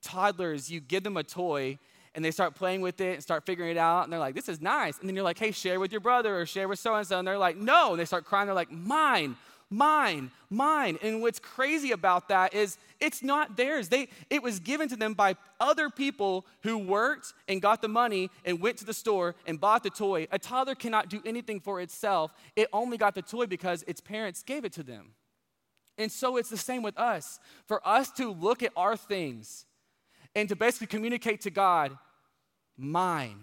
Toddlers, 0.02 0.70
you 0.72 0.80
give 0.80 1.04
them 1.04 1.18
a 1.18 1.24
toy 1.24 1.80
and 2.16 2.24
they 2.24 2.32
start 2.32 2.56
playing 2.56 2.80
with 2.82 3.02
it 3.02 3.16
and 3.16 3.24
start 3.24 3.46
figuring 3.46 3.72
it 3.72 3.78
out 3.78 4.04
and 4.04 4.12
they're 4.12 4.20
like, 4.20 4.36
this 4.36 4.48
is 4.48 4.62
nice. 4.62 4.98
And 5.00 5.08
then 5.08 5.16
you're 5.16 5.24
like, 5.24 5.38
hey, 5.38 5.52
share 5.52 5.80
with 5.80 5.92
your 5.92 6.02
brother 6.02 6.40
or 6.40 6.46
share 6.46 6.68
with 6.68 6.80
so 6.80 6.96
and 6.96 7.06
so. 7.06 7.20
And 7.20 7.28
they're 7.28 7.38
like, 7.38 7.58
no. 7.58 7.92
And 7.92 8.00
they 8.00 8.06
start 8.06 8.26
crying. 8.26 8.48
They're 8.48 8.56
like, 8.56 8.72
mine 8.72 9.36
mine, 9.70 10.32
mine. 10.50 10.98
And 11.02 11.22
what's 11.22 11.40
crazy 11.40 11.92
about 11.92 12.30
that 12.30 12.54
is 12.54 12.78
it's 13.00 13.22
not 13.22 13.58
theirs. 13.58 13.90
They, 13.90 14.10
it 14.30 14.42
was 14.42 14.60
given 14.60 14.88
to 14.90 14.96
them 14.96 15.14
by 15.14 15.36
other 15.60 15.90
people 15.90 16.46
who 16.64 16.78
worked 16.78 17.34
and 17.48 17.62
got 17.62 17.82
the 17.82 17.88
money 17.88 18.30
and 18.46 18.62
went 18.62 18.78
to 18.78 18.86
the 18.86 18.94
store 18.94 19.36
and 19.46 19.60
bought 19.60 19.84
the 19.84 19.90
toy. 19.90 20.28
A 20.32 20.40
toddler 20.40 20.76
cannot 20.76 21.10
do 21.10 21.22
anything 21.26 21.60
for 21.60 21.82
itself. 21.82 22.34
It 22.56 22.68
only 22.72 22.98
got 22.98 23.16
the 23.16 23.22
toy 23.22 23.46
because 23.46 23.84
its 23.88 24.02
parents 24.02 24.44
gave 24.44 24.66
it 24.66 24.74
to 24.74 24.84
them. 24.84 25.14
And 25.98 26.12
so 26.12 26.38
it's 26.38 26.50
the 26.50 26.58
same 26.58 26.84
with 26.84 26.98
us. 26.98 27.40
For 27.66 27.86
us 27.88 28.12
to 28.12 28.32
look 28.32 28.62
at 28.62 28.72
our 28.76 28.96
things 28.96 29.66
and 30.36 30.48
to 30.50 30.56
basically 30.56 30.88
communicate 30.88 31.42
to 31.42 31.50
God, 31.50 31.98
mine. 32.78 33.40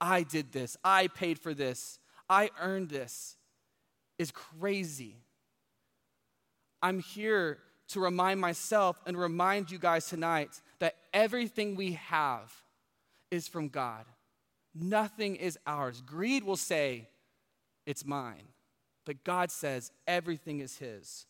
I 0.00 0.22
did 0.22 0.52
this. 0.52 0.76
I 0.84 1.08
paid 1.08 1.38
for 1.38 1.54
this. 1.54 1.98
I 2.28 2.50
earned 2.60 2.90
this 2.90 3.35
is 4.18 4.30
crazy. 4.30 5.16
I'm 6.82 7.00
here 7.00 7.58
to 7.88 8.00
remind 8.00 8.40
myself 8.40 9.00
and 9.06 9.16
remind 9.16 9.70
you 9.70 9.78
guys 9.78 10.06
tonight 10.06 10.50
that 10.78 10.96
everything 11.12 11.76
we 11.76 11.92
have 11.92 12.52
is 13.30 13.48
from 13.48 13.68
God. 13.68 14.04
Nothing 14.74 15.36
is 15.36 15.58
ours. 15.66 16.02
Greed 16.04 16.44
will 16.44 16.56
say, 16.56 17.08
it's 17.86 18.04
mine. 18.04 18.48
But 19.04 19.24
God 19.24 19.50
says, 19.50 19.92
everything 20.06 20.60
is 20.60 20.76
His. 20.78 21.26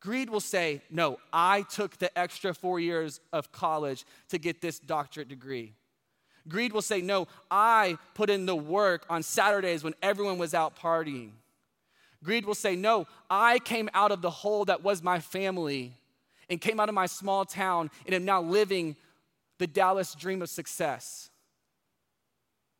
Greed 0.00 0.30
will 0.30 0.40
say, 0.40 0.82
no, 0.90 1.18
I 1.32 1.62
took 1.62 1.96
the 1.98 2.16
extra 2.16 2.54
four 2.54 2.78
years 2.78 3.20
of 3.32 3.50
college 3.50 4.04
to 4.28 4.38
get 4.38 4.60
this 4.60 4.78
doctorate 4.78 5.28
degree. 5.28 5.74
Greed 6.46 6.72
will 6.72 6.82
say, 6.82 7.00
no, 7.00 7.26
I 7.50 7.98
put 8.14 8.30
in 8.30 8.46
the 8.46 8.54
work 8.54 9.04
on 9.10 9.22
Saturdays 9.22 9.82
when 9.82 9.94
everyone 10.02 10.38
was 10.38 10.54
out 10.54 10.78
partying. 10.78 11.30
Greed 12.24 12.44
will 12.44 12.54
say, 12.54 12.76
No, 12.76 13.06
I 13.30 13.58
came 13.60 13.88
out 13.94 14.12
of 14.12 14.22
the 14.22 14.30
hole 14.30 14.64
that 14.66 14.82
was 14.82 15.02
my 15.02 15.20
family 15.20 15.92
and 16.50 16.60
came 16.60 16.80
out 16.80 16.88
of 16.88 16.94
my 16.94 17.06
small 17.06 17.44
town 17.44 17.90
and 18.06 18.14
am 18.14 18.24
now 18.24 18.40
living 18.40 18.96
the 19.58 19.66
Dallas 19.66 20.14
dream 20.14 20.42
of 20.42 20.48
success. 20.48 21.30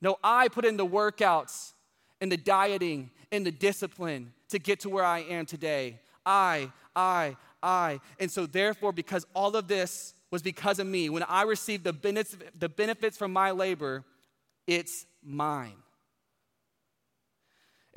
No, 0.01 0.17
I 0.23 0.49
put 0.49 0.65
in 0.65 0.77
the 0.77 0.87
workouts 0.87 1.73
and 2.21 2.31
the 2.31 2.37
dieting 2.37 3.11
and 3.33 3.45
the 3.45 3.51
discipline 3.51 4.33
to 4.49 4.59
get 4.59 4.81
to 4.81 4.89
where 4.89 5.05
I 5.05 5.21
am 5.21 5.45
today. 5.45 5.99
I, 6.25 6.71
I, 6.95 7.37
I. 7.63 8.01
And 8.19 8.31
so, 8.31 8.47
therefore, 8.47 8.93
because 8.93 9.27
all 9.35 9.57
of 9.57 9.69
this 9.69 10.15
was 10.31 10.43
because 10.43 10.79
of 10.79 10.87
me, 10.87 11.09
when 11.09 11.23
I 11.25 11.43
received 11.43 11.85
the 11.85 11.93
benefits, 12.69 13.17
from 13.17 13.33
my 13.33 13.51
labor, 13.51 14.05
it's 14.67 15.07
mine. 15.23 15.77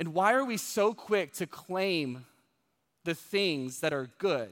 And 0.01 0.15
why 0.15 0.33
are 0.33 0.43
we 0.43 0.57
so 0.57 0.95
quick 0.95 1.31
to 1.33 1.45
claim 1.45 2.25
the 3.05 3.13
things 3.13 3.81
that 3.81 3.93
are 3.93 4.09
good? 4.17 4.51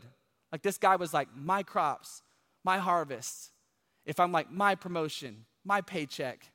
Like 0.52 0.62
this 0.62 0.78
guy 0.78 0.96
was 0.96 1.12
like, 1.12 1.28
my 1.36 1.64
crops, 1.64 2.22
my 2.64 2.78
harvest. 2.78 3.50
If 4.06 4.20
I'm 4.20 4.32
like, 4.32 4.52
my 4.52 4.76
promotion, 4.76 5.46
my 5.66 5.82
paycheck, 5.82 6.46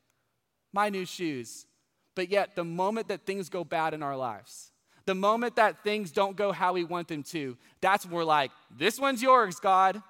my 0.73 0.91
new 0.91 1.05
shoes. 1.07 1.67
But 2.15 2.29
yet, 2.29 2.55
the 2.55 2.63
moment 2.63 3.09
that 3.09 3.27
things 3.27 3.49
go 3.49 3.65
bad 3.65 3.95
in 3.95 4.03
our 4.05 4.17
lives, 4.17 4.71
the 5.07 5.15
moment 5.17 5.57
that 5.57 5.83
things 5.83 6.13
don't 6.13 6.37
go 6.37 6.53
how 6.53 6.75
we 6.75 6.85
want 6.85 7.09
them 7.09 7.25
to, 7.25 7.57
that's 7.81 8.05
when 8.07 8.14
we're 8.14 8.23
like, 8.23 8.53
this 8.71 9.01
one's 9.01 9.21
yours, 9.21 9.59
God. 9.59 10.01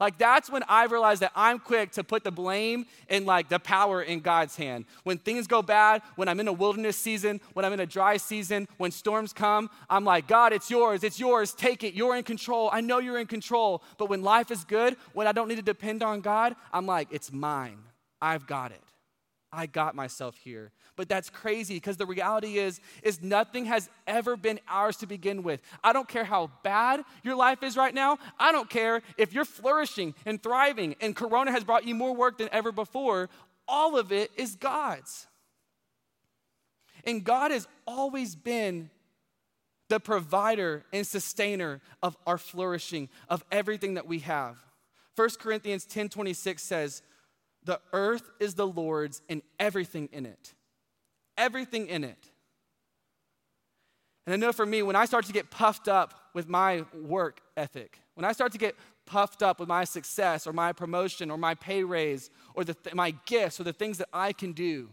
Like 0.00 0.18
that's 0.18 0.48
when 0.48 0.62
I 0.68 0.84
realized 0.84 1.22
that 1.22 1.32
I'm 1.34 1.58
quick 1.58 1.92
to 1.92 2.04
put 2.04 2.24
the 2.24 2.30
blame 2.30 2.86
and 3.08 3.26
like 3.26 3.48
the 3.48 3.58
power 3.58 4.02
in 4.02 4.20
God's 4.20 4.56
hand. 4.56 4.84
When 5.02 5.18
things 5.18 5.46
go 5.46 5.60
bad, 5.62 6.02
when 6.16 6.28
I'm 6.28 6.38
in 6.40 6.48
a 6.48 6.52
wilderness 6.52 6.96
season, 6.96 7.40
when 7.54 7.64
I'm 7.64 7.72
in 7.72 7.80
a 7.80 7.86
dry 7.86 8.16
season, 8.16 8.68
when 8.76 8.90
storms 8.90 9.32
come, 9.32 9.70
I'm 9.90 10.04
like, 10.04 10.28
God, 10.28 10.52
it's 10.52 10.70
yours, 10.70 11.02
it's 11.02 11.18
yours, 11.18 11.52
take 11.52 11.82
it, 11.82 11.94
you're 11.94 12.16
in 12.16 12.22
control. 12.22 12.70
I 12.72 12.80
know 12.80 12.98
you're 12.98 13.18
in 13.18 13.26
control. 13.26 13.82
But 13.96 14.08
when 14.08 14.22
life 14.22 14.50
is 14.50 14.64
good, 14.64 14.96
when 15.12 15.26
I 15.26 15.32
don't 15.32 15.48
need 15.48 15.56
to 15.56 15.62
depend 15.62 16.02
on 16.02 16.20
God, 16.20 16.54
I'm 16.72 16.86
like, 16.86 17.08
it's 17.10 17.32
mine. 17.32 17.78
I've 18.20 18.46
got 18.46 18.72
it. 18.72 18.87
I 19.52 19.66
got 19.66 19.94
myself 19.94 20.36
here. 20.36 20.72
But 20.96 21.08
that's 21.08 21.30
crazy 21.30 21.74
because 21.74 21.96
the 21.96 22.06
reality 22.06 22.58
is 22.58 22.80
is 23.02 23.22
nothing 23.22 23.64
has 23.66 23.88
ever 24.06 24.36
been 24.36 24.60
ours 24.68 24.96
to 24.98 25.06
begin 25.06 25.42
with. 25.42 25.60
I 25.82 25.92
don't 25.92 26.08
care 26.08 26.24
how 26.24 26.50
bad 26.62 27.02
your 27.22 27.34
life 27.34 27.62
is 27.62 27.76
right 27.76 27.94
now. 27.94 28.18
I 28.38 28.52
don't 28.52 28.68
care 28.68 29.02
if 29.16 29.32
you're 29.32 29.44
flourishing 29.44 30.14
and 30.26 30.42
thriving 30.42 30.96
and 31.00 31.16
corona 31.16 31.50
has 31.52 31.64
brought 31.64 31.86
you 31.86 31.94
more 31.94 32.14
work 32.14 32.38
than 32.38 32.48
ever 32.52 32.72
before. 32.72 33.30
All 33.66 33.96
of 33.98 34.12
it 34.12 34.30
is 34.36 34.56
God's. 34.56 35.26
And 37.04 37.24
God 37.24 37.50
has 37.50 37.66
always 37.86 38.34
been 38.34 38.90
the 39.88 40.00
provider 40.00 40.84
and 40.92 41.06
sustainer 41.06 41.80
of 42.02 42.16
our 42.26 42.36
flourishing, 42.36 43.08
of 43.28 43.44
everything 43.50 43.94
that 43.94 44.06
we 44.06 44.18
have. 44.20 44.56
1 45.16 45.30
Corinthians 45.38 45.86
10:26 45.86 46.60
says, 46.60 47.02
the 47.68 47.80
earth 47.92 48.30
is 48.40 48.54
the 48.54 48.66
Lord's 48.66 49.20
and 49.28 49.42
everything 49.60 50.08
in 50.10 50.24
it. 50.24 50.54
Everything 51.36 51.86
in 51.86 52.02
it. 52.02 52.30
And 54.26 54.32
I 54.32 54.36
know 54.38 54.52
for 54.52 54.64
me, 54.64 54.82
when 54.82 54.96
I 54.96 55.04
start 55.04 55.26
to 55.26 55.34
get 55.34 55.50
puffed 55.50 55.86
up 55.86 56.14
with 56.32 56.48
my 56.48 56.86
work 56.94 57.42
ethic, 57.58 57.98
when 58.14 58.24
I 58.24 58.32
start 58.32 58.52
to 58.52 58.58
get 58.58 58.74
puffed 59.04 59.42
up 59.42 59.60
with 59.60 59.68
my 59.68 59.84
success 59.84 60.46
or 60.46 60.54
my 60.54 60.72
promotion 60.72 61.30
or 61.30 61.36
my 61.36 61.54
pay 61.54 61.84
raise 61.84 62.30
or 62.54 62.64
the 62.64 62.72
th- 62.72 62.96
my 62.96 63.10
gifts 63.26 63.60
or 63.60 63.64
the 63.64 63.74
things 63.74 63.98
that 63.98 64.08
I 64.14 64.32
can 64.32 64.52
do, 64.52 64.88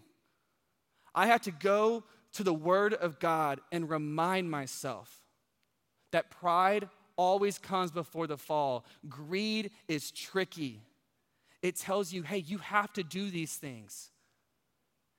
I 1.14 1.28
have 1.28 1.44
to 1.44 1.52
go 1.52 2.04
to 2.34 2.44
the 2.44 2.54
Word 2.54 2.94
of 2.94 3.20
God 3.20 3.62
and 3.72 3.90
remind 3.90 4.52
myself 4.52 5.22
that 6.12 6.30
pride 6.30 6.90
always 7.16 7.58
comes 7.58 7.92
before 7.92 8.28
the 8.28 8.38
fall. 8.38 8.84
Greed 9.08 9.72
is 9.88 10.12
tricky 10.12 10.82
it 11.66 11.76
tells 11.76 12.14
you, 12.14 12.22
hey, 12.22 12.38
you 12.38 12.60
have 12.60 12.94
to 12.94 13.04
do 13.04 13.32
these 13.32 13.56
things. 13.56 14.12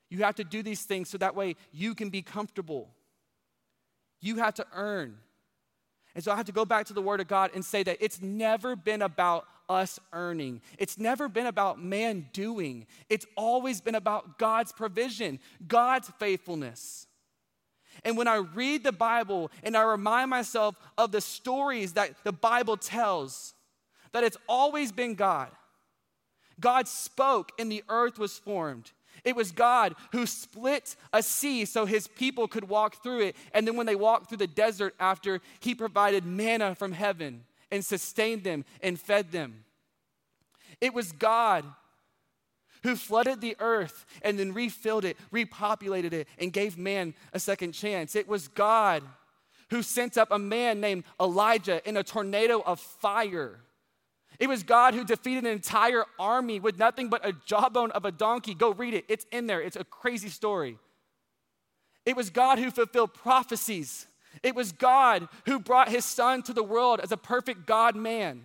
You 0.08 0.18
have 0.22 0.36
to 0.36 0.44
do 0.44 0.62
these 0.62 0.82
things 0.82 1.08
so 1.08 1.18
that 1.18 1.34
way 1.34 1.56
you 1.72 1.94
can 1.94 2.08
be 2.08 2.22
comfortable. 2.22 2.88
You 4.20 4.36
have 4.36 4.54
to 4.54 4.66
earn. 4.72 5.16
And 6.14 6.22
so 6.22 6.30
I 6.30 6.36
have 6.36 6.46
to 6.46 6.52
go 6.52 6.64
back 6.64 6.86
to 6.86 6.92
the 6.92 7.02
Word 7.02 7.20
of 7.20 7.26
God 7.26 7.50
and 7.54 7.64
say 7.64 7.82
that 7.82 7.98
it's 8.00 8.22
never 8.22 8.76
been 8.76 9.02
about 9.02 9.46
us 9.68 9.98
earning. 10.12 10.62
It's 10.78 10.98
never 10.98 11.28
been 11.28 11.46
about 11.46 11.82
man 11.82 12.28
doing. 12.32 12.86
It's 13.08 13.26
always 13.36 13.80
been 13.80 13.96
about 13.96 14.38
God's 14.38 14.72
provision, 14.72 15.40
God's 15.66 16.10
faithfulness. 16.20 17.08
And 18.04 18.16
when 18.16 18.28
I 18.28 18.36
read 18.36 18.84
the 18.84 18.92
Bible 18.92 19.50
and 19.64 19.76
I 19.76 19.82
remind 19.82 20.30
myself 20.30 20.76
of 20.96 21.10
the 21.10 21.20
stories 21.20 21.94
that 21.94 22.12
the 22.22 22.32
Bible 22.32 22.76
tells, 22.76 23.54
that 24.12 24.22
it's 24.22 24.38
always 24.48 24.92
been 24.92 25.16
God. 25.16 25.48
God 26.60 26.88
spoke 26.88 27.52
and 27.58 27.70
the 27.70 27.84
earth 27.88 28.18
was 28.18 28.38
formed. 28.38 28.92
It 29.24 29.36
was 29.36 29.50
God 29.50 29.94
who 30.12 30.26
split 30.26 30.96
a 31.12 31.22
sea 31.22 31.64
so 31.64 31.86
his 31.86 32.06
people 32.06 32.48
could 32.48 32.68
walk 32.68 33.02
through 33.02 33.20
it. 33.20 33.36
And 33.52 33.66
then 33.66 33.76
when 33.76 33.86
they 33.86 33.96
walked 33.96 34.28
through 34.28 34.38
the 34.38 34.46
desert 34.46 34.94
after, 35.00 35.40
he 35.60 35.74
provided 35.74 36.24
manna 36.24 36.74
from 36.74 36.92
heaven 36.92 37.44
and 37.70 37.84
sustained 37.84 38.44
them 38.44 38.64
and 38.82 39.00
fed 39.00 39.32
them. 39.32 39.64
It 40.80 40.94
was 40.94 41.12
God 41.12 41.64
who 42.82 42.94
flooded 42.94 43.40
the 43.40 43.56
earth 43.58 44.06
and 44.22 44.38
then 44.38 44.54
refilled 44.54 45.04
it, 45.04 45.16
repopulated 45.32 46.12
it, 46.12 46.28
and 46.38 46.52
gave 46.52 46.78
man 46.78 47.14
a 47.32 47.40
second 47.40 47.72
chance. 47.72 48.14
It 48.14 48.28
was 48.28 48.48
God 48.48 49.02
who 49.70 49.82
sent 49.82 50.16
up 50.16 50.30
a 50.30 50.38
man 50.38 50.80
named 50.80 51.04
Elijah 51.20 51.86
in 51.88 51.96
a 51.96 52.04
tornado 52.04 52.62
of 52.64 52.78
fire 52.78 53.58
it 54.38 54.48
was 54.48 54.62
God 54.62 54.94
who 54.94 55.04
defeated 55.04 55.44
an 55.44 55.52
entire 55.52 56.04
army 56.18 56.60
with 56.60 56.78
nothing 56.78 57.08
but 57.08 57.26
a 57.26 57.32
jawbone 57.32 57.90
of 57.92 58.04
a 58.04 58.12
donkey. 58.12 58.54
Go 58.54 58.72
read 58.72 58.94
it, 58.94 59.04
it's 59.08 59.26
in 59.32 59.46
there. 59.46 59.60
It's 59.60 59.76
a 59.76 59.84
crazy 59.84 60.28
story. 60.28 60.78
It 62.04 62.16
was 62.16 62.30
God 62.30 62.58
who 62.58 62.70
fulfilled 62.70 63.14
prophecies. 63.14 64.06
It 64.42 64.54
was 64.54 64.72
God 64.72 65.28
who 65.46 65.58
brought 65.58 65.88
his 65.88 66.04
son 66.04 66.42
to 66.44 66.52
the 66.52 66.62
world 66.62 67.00
as 67.00 67.10
a 67.10 67.16
perfect 67.16 67.66
God 67.66 67.96
man 67.96 68.44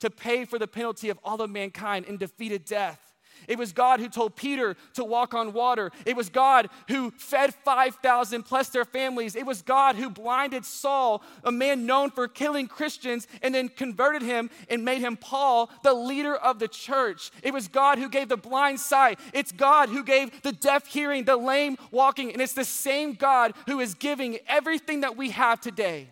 to 0.00 0.10
pay 0.10 0.44
for 0.44 0.58
the 0.58 0.66
penalty 0.66 1.10
of 1.10 1.18
all 1.24 1.40
of 1.40 1.50
mankind 1.50 2.06
and 2.08 2.18
defeated 2.18 2.64
death. 2.64 3.00
It 3.46 3.58
was 3.58 3.72
God 3.72 4.00
who 4.00 4.08
told 4.08 4.36
Peter 4.36 4.76
to 4.94 5.04
walk 5.04 5.34
on 5.34 5.52
water. 5.52 5.90
It 6.04 6.16
was 6.16 6.28
God 6.28 6.68
who 6.88 7.10
fed 7.12 7.54
5,000 7.54 8.42
plus 8.42 8.68
their 8.68 8.84
families. 8.84 9.36
It 9.36 9.46
was 9.46 9.62
God 9.62 9.96
who 9.96 10.10
blinded 10.10 10.64
Saul, 10.64 11.22
a 11.44 11.52
man 11.52 11.86
known 11.86 12.10
for 12.10 12.28
killing 12.28 12.66
Christians, 12.66 13.26
and 13.42 13.54
then 13.54 13.68
converted 13.68 14.22
him 14.22 14.50
and 14.68 14.84
made 14.84 15.00
him 15.00 15.16
Paul, 15.16 15.70
the 15.82 15.94
leader 15.94 16.34
of 16.34 16.58
the 16.58 16.68
church. 16.68 17.30
It 17.42 17.52
was 17.52 17.68
God 17.68 17.98
who 17.98 18.08
gave 18.08 18.28
the 18.28 18.36
blind 18.36 18.80
sight. 18.80 19.18
It's 19.32 19.52
God 19.52 19.88
who 19.88 20.02
gave 20.02 20.42
the 20.42 20.52
deaf 20.52 20.86
hearing, 20.86 21.24
the 21.24 21.36
lame 21.36 21.76
walking. 21.90 22.32
And 22.32 22.42
it's 22.42 22.54
the 22.54 22.64
same 22.64 23.14
God 23.14 23.54
who 23.66 23.80
is 23.80 23.94
giving 23.94 24.38
everything 24.48 25.00
that 25.00 25.16
we 25.16 25.30
have 25.30 25.60
today. 25.60 26.08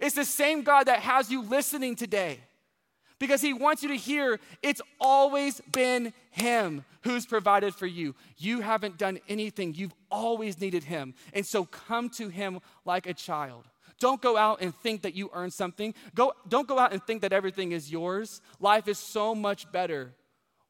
It's 0.00 0.14
the 0.14 0.24
same 0.24 0.62
God 0.62 0.84
that 0.84 1.00
has 1.00 1.30
you 1.30 1.42
listening 1.42 1.96
today 1.96 2.40
because 3.18 3.40
he 3.40 3.52
wants 3.52 3.82
you 3.82 3.88
to 3.88 3.96
hear 3.96 4.38
it's 4.62 4.82
always 5.00 5.60
been 5.72 6.12
him 6.34 6.84
who's 7.02 7.26
provided 7.26 7.74
for 7.74 7.86
you. 7.86 8.14
You 8.36 8.60
haven't 8.60 8.98
done 8.98 9.20
anything, 9.28 9.74
you've 9.74 9.94
always 10.10 10.60
needed 10.60 10.82
him. 10.82 11.14
And 11.32 11.46
so 11.46 11.64
come 11.64 12.10
to 12.10 12.28
him 12.28 12.58
like 12.84 13.06
a 13.06 13.14
child. 13.14 13.64
Don't 14.00 14.20
go 14.20 14.36
out 14.36 14.60
and 14.60 14.74
think 14.74 15.02
that 15.02 15.14
you 15.14 15.30
earn 15.32 15.52
something. 15.52 15.94
Go, 16.14 16.32
don't 16.48 16.66
go 16.66 16.78
out 16.78 16.92
and 16.92 17.00
think 17.02 17.22
that 17.22 17.32
everything 17.32 17.70
is 17.70 17.90
yours. 17.90 18.40
Life 18.58 18.88
is 18.88 18.98
so 18.98 19.34
much 19.34 19.70
better 19.70 20.12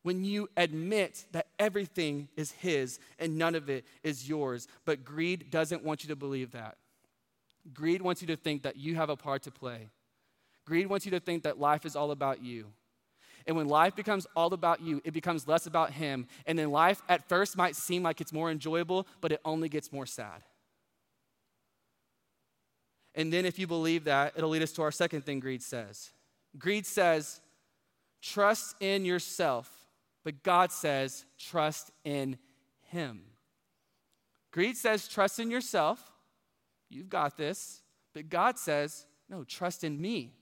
when 0.03 0.23
you 0.23 0.51
admit 0.57 1.25
that 1.33 1.47
everything 1.59 2.29
is 2.37 2.53
his 2.53 2.99
and 3.19 3.39
none 3.39 3.55
of 3.55 3.71
it 3.71 3.87
is 4.03 4.29
yours. 4.29 4.69
But 4.85 5.03
greed 5.03 5.51
doesn't 5.51 5.83
want 5.83 6.05
you 6.05 6.09
to 6.09 6.17
believe 6.17 6.53
that. 6.53 6.77
Greed 7.73 8.03
wants 8.03 8.21
you 8.21 8.29
to 8.29 8.37
think 8.37 8.65
that 8.65 8.77
you 8.77 8.97
have 8.97 9.09
a 9.09 9.17
part 9.17 9.45
to 9.45 9.51
play. 9.51 9.89
Greed 10.67 10.89
wants 10.89 11.07
you 11.07 11.13
to 11.13 11.21
think 11.21 11.45
that 11.45 11.59
life 11.59 11.87
is 11.87 11.97
all 11.97 12.11
about 12.11 12.43
you. 12.43 12.67
And 13.47 13.57
when 13.57 13.69
life 13.69 13.95
becomes 13.95 14.27
all 14.35 14.53
about 14.55 14.81
you, 14.81 15.03
it 15.05 15.13
becomes 15.13 15.47
less 15.47 15.67
about 15.67 15.91
Him. 15.91 16.27
And 16.47 16.59
then 16.59 16.71
life 16.71 17.03
at 17.09 17.29
first 17.29 17.57
might 17.57 17.77
seem 17.77 18.03
like 18.03 18.21
it's 18.21 18.33
more 18.33 18.51
enjoyable, 18.51 19.07
but 19.21 19.33
it 19.33 19.41
only 19.45 19.69
gets 19.69 19.93
more 19.93 20.07
sad. 20.07 20.43
And 23.15 23.33
then 23.33 23.45
if 23.45 23.59
you 23.59 23.67
believe 23.67 24.05
that, 24.05 24.33
it'll 24.37 24.51
lead 24.51 24.63
us 24.63 24.73
to 24.73 24.83
our 24.83 24.91
second 24.91 25.25
thing 25.25 25.41
greed 25.41 25.63
says. 25.63 26.11
Greed 26.59 26.87
says, 26.87 27.41
trust 28.23 28.77
in 28.81 29.05
yourself, 29.05 29.71
but 30.25 30.43
God 30.43 30.73
says, 30.73 31.25
trust 31.39 31.91
in 32.05 32.39
Him. 32.91 33.23
Greed 34.51 34.77
says, 34.77 35.07
trust 35.07 35.39
in 35.39 35.51
yourself. 35.51 36.13
You've 36.89 37.09
got 37.09 37.37
this. 37.37 37.83
But 38.15 38.29
God 38.29 38.59
says, 38.59 39.07
no, 39.29 39.43
trust 39.45 39.83
in 39.85 40.01
me. 40.01 40.33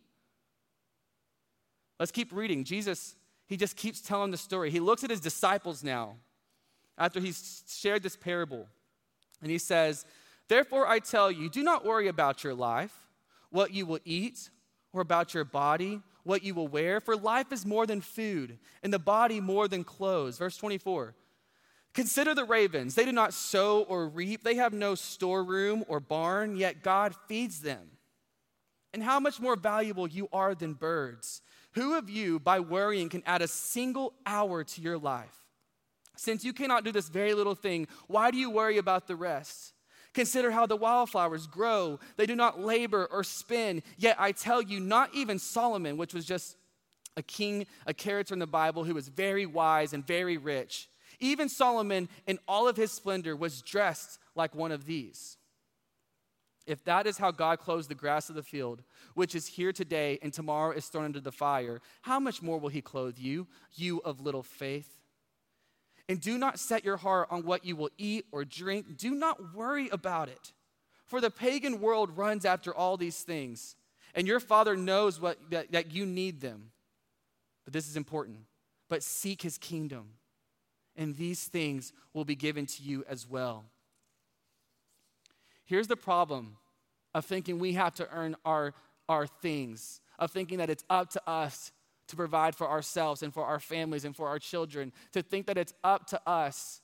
Let's 2.03 2.11
keep 2.11 2.33
reading. 2.33 2.65
Jesus, 2.65 3.15
he 3.47 3.57
just 3.57 3.77
keeps 3.77 4.01
telling 4.01 4.33
the 4.33 4.37
story. 4.37 4.73
He 4.73 4.81
looks 4.81 5.05
at 5.05 5.11
his 5.11 5.21
disciples 5.21 5.85
now 5.85 6.17
after 6.99 7.21
he's 7.21 7.62
shared 7.69 8.03
this 8.03 8.17
parable, 8.17 8.67
and 9.41 9.53
he 9.53 9.59
says, 9.59 10.05
Therefore, 10.49 10.88
I 10.88 10.99
tell 10.99 11.31
you, 11.31 11.49
do 11.49 11.62
not 11.62 11.85
worry 11.85 12.09
about 12.09 12.43
your 12.43 12.55
life, 12.55 12.93
what 13.51 13.73
you 13.73 13.87
will 13.87 14.01
eat, 14.05 14.51
or 14.93 15.01
about 15.01 15.33
your 15.33 15.45
body, 15.45 16.01
what 16.25 16.43
you 16.43 16.55
will 16.55 16.67
wear, 16.67 16.99
for 16.99 17.15
life 17.15 17.53
is 17.53 17.65
more 17.65 17.87
than 17.87 18.01
food, 18.01 18.59
and 18.83 18.93
the 18.93 18.99
body 18.99 19.38
more 19.38 19.69
than 19.69 19.85
clothes. 19.85 20.38
Verse 20.38 20.57
24. 20.57 21.15
Consider 21.95 22.35
the 22.35 22.43
ravens. 22.43 22.97
They 22.97 23.05
do 23.05 23.12
not 23.12 23.33
sow 23.33 23.83
or 23.83 24.09
reap, 24.09 24.43
they 24.43 24.57
have 24.57 24.73
no 24.73 24.97
storeroom 24.97 25.85
or 25.87 26.01
barn, 26.01 26.57
yet 26.57 26.83
God 26.83 27.15
feeds 27.29 27.61
them. 27.61 27.93
And 28.93 29.05
how 29.05 29.21
much 29.21 29.38
more 29.38 29.55
valuable 29.55 30.09
you 30.09 30.29
are 30.33 30.57
than 30.57 30.75
birds. 30.75 31.43
Who 31.75 31.97
of 31.97 32.11
you, 32.11 32.39
by 32.39 32.61
worrying, 32.61 33.09
can 33.09 33.23
add 33.27 33.43
a 33.43 33.49
single 33.49 34.15
hour 34.27 34.65
to 34.65 34.81
your 34.81 34.99
life? 34.99 35.37
Since 36.17 36.45
you 36.45 36.53
cannot 36.53 36.85
do 36.85 36.93
this 36.93 37.09
very 37.09 37.35
little 37.35 37.55
thing, 37.55 37.89
why 38.07 38.31
do 38.31 38.37
you 38.37 38.51
worry 38.51 38.79
about 38.79 39.07
the 39.07 39.17
rest? 39.17 39.73
Consider 40.13 40.51
how 40.51 40.67
the 40.67 40.77
wildflowers 40.77 41.47
grow. 41.47 41.99
They 42.17 42.27
do 42.27 42.37
not 42.37 42.61
labor 42.61 43.09
or 43.11 43.25
spin. 43.25 43.83
Yet 43.97 44.17
I 44.19 44.33
tell 44.33 44.61
you, 44.61 44.79
not 44.79 45.15
even 45.15 45.39
Solomon, 45.39 45.97
which 45.97 46.13
was 46.13 46.27
just 46.27 46.57
a 47.17 47.23
king, 47.23 47.67
a 47.87 47.95
character 47.95 48.35
in 48.35 48.39
the 48.39 48.47
Bible 48.47 48.85
who 48.85 48.95
was 48.95 49.09
very 49.09 49.47
wise 49.47 49.93
and 49.93 50.07
very 50.07 50.37
rich, 50.37 50.89
even 51.21 51.49
Solomon, 51.49 52.09
in 52.27 52.39
all 52.49 52.69
of 52.69 52.77
his 52.77 52.91
splendor, 52.91 53.37
was 53.37 53.63
dressed 53.63 54.19
like 54.35 54.55
one 54.55 54.73
of 54.73 54.87
these. 54.87 55.37
If 56.66 56.85
that 56.85 57.07
is 57.07 57.18
how 57.18 57.31
God 57.33 57.59
clothes 57.59 57.88
the 57.88 57.94
grass 57.94 58.29
of 58.29 58.37
the 58.37 58.42
field, 58.42 58.83
which 59.14 59.35
is 59.35 59.46
here 59.46 59.72
today 59.72 60.18
and 60.22 60.33
tomorrow 60.33 60.72
is 60.72 60.87
thrown 60.87 61.07
into 61.07 61.20
the 61.20 61.33
fire, 61.33 61.81
how 62.03 62.20
much 62.20 62.40
more 62.40 62.59
will 62.59 62.68
He 62.68 62.81
clothe 62.81 63.18
you, 63.18 63.48
you 63.75 64.01
of 64.05 64.20
little 64.20 64.42
faith? 64.42 65.01
And 66.09 66.20
do 66.20 66.38
not 66.38 66.59
set 66.59 66.85
your 66.85 66.96
heart 66.96 67.29
on 67.31 67.44
what 67.44 67.64
you 67.64 67.75
will 67.75 67.90
eat 67.98 68.27
or 68.33 68.44
drink. 68.44 68.96
Do 68.96 69.12
not 69.14 69.55
worry 69.55 69.88
about 69.88 70.29
it. 70.29 70.53
For 71.07 71.20
the 71.20 71.31
pagan 71.31 71.81
world 71.81 72.16
runs 72.16 72.44
after 72.44 72.75
all 72.75 72.96
these 72.96 73.22
things, 73.22 73.77
and 74.14 74.27
your 74.27 74.40
Father 74.40 74.77
knows 74.77 75.20
what, 75.20 75.38
that, 75.51 75.72
that 75.72 75.92
you 75.92 76.07
need 76.07 76.40
them. 76.40 76.70
But 77.64 77.72
this 77.72 77.88
is 77.88 77.96
important. 77.96 78.38
But 78.88 79.03
seek 79.03 79.42
His 79.42 79.59
kingdom, 79.59 80.14
and 80.96 81.16
these 81.16 81.44
things 81.44 81.92
will 82.14 82.25
be 82.25 82.35
given 82.35 82.66
to 82.66 82.83
you 82.83 83.05
as 83.09 83.29
well. 83.29 83.64
Here's 85.64 85.87
the 85.87 85.96
problem 85.96 86.57
of 87.14 87.25
thinking 87.25 87.59
we 87.59 87.75
have 87.75 87.94
to 87.94 88.09
earn 88.11 88.37
our, 88.44 88.75
our 89.09 89.27
things, 89.27 90.01
of 90.18 90.31
thinking 90.31 90.59
that 90.59 90.70
it's 90.70 90.85
up 90.90 91.11
to 91.11 91.22
us 91.29 91.72
to 92.09 92.16
provide 92.16 92.55
for 92.55 92.68
ourselves 92.68 93.22
and 93.22 93.33
for 93.33 93.44
our 93.44 93.61
families 93.61 94.05
and 94.05 94.14
for 94.14 94.29
our 94.29 94.38
children, 94.38 94.92
to 95.12 95.22
think 95.22 95.46
that 95.46 95.57
it's 95.59 95.72
up 95.83 96.07
to 96.09 96.20
us 96.27 96.81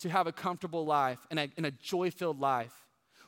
to 0.00 0.08
have 0.08 0.26
a 0.26 0.32
comfortable 0.32 0.84
life 0.84 1.18
and 1.30 1.38
a, 1.38 1.50
and 1.56 1.66
a 1.66 1.70
joy 1.70 2.10
filled 2.10 2.40
life. 2.40 2.72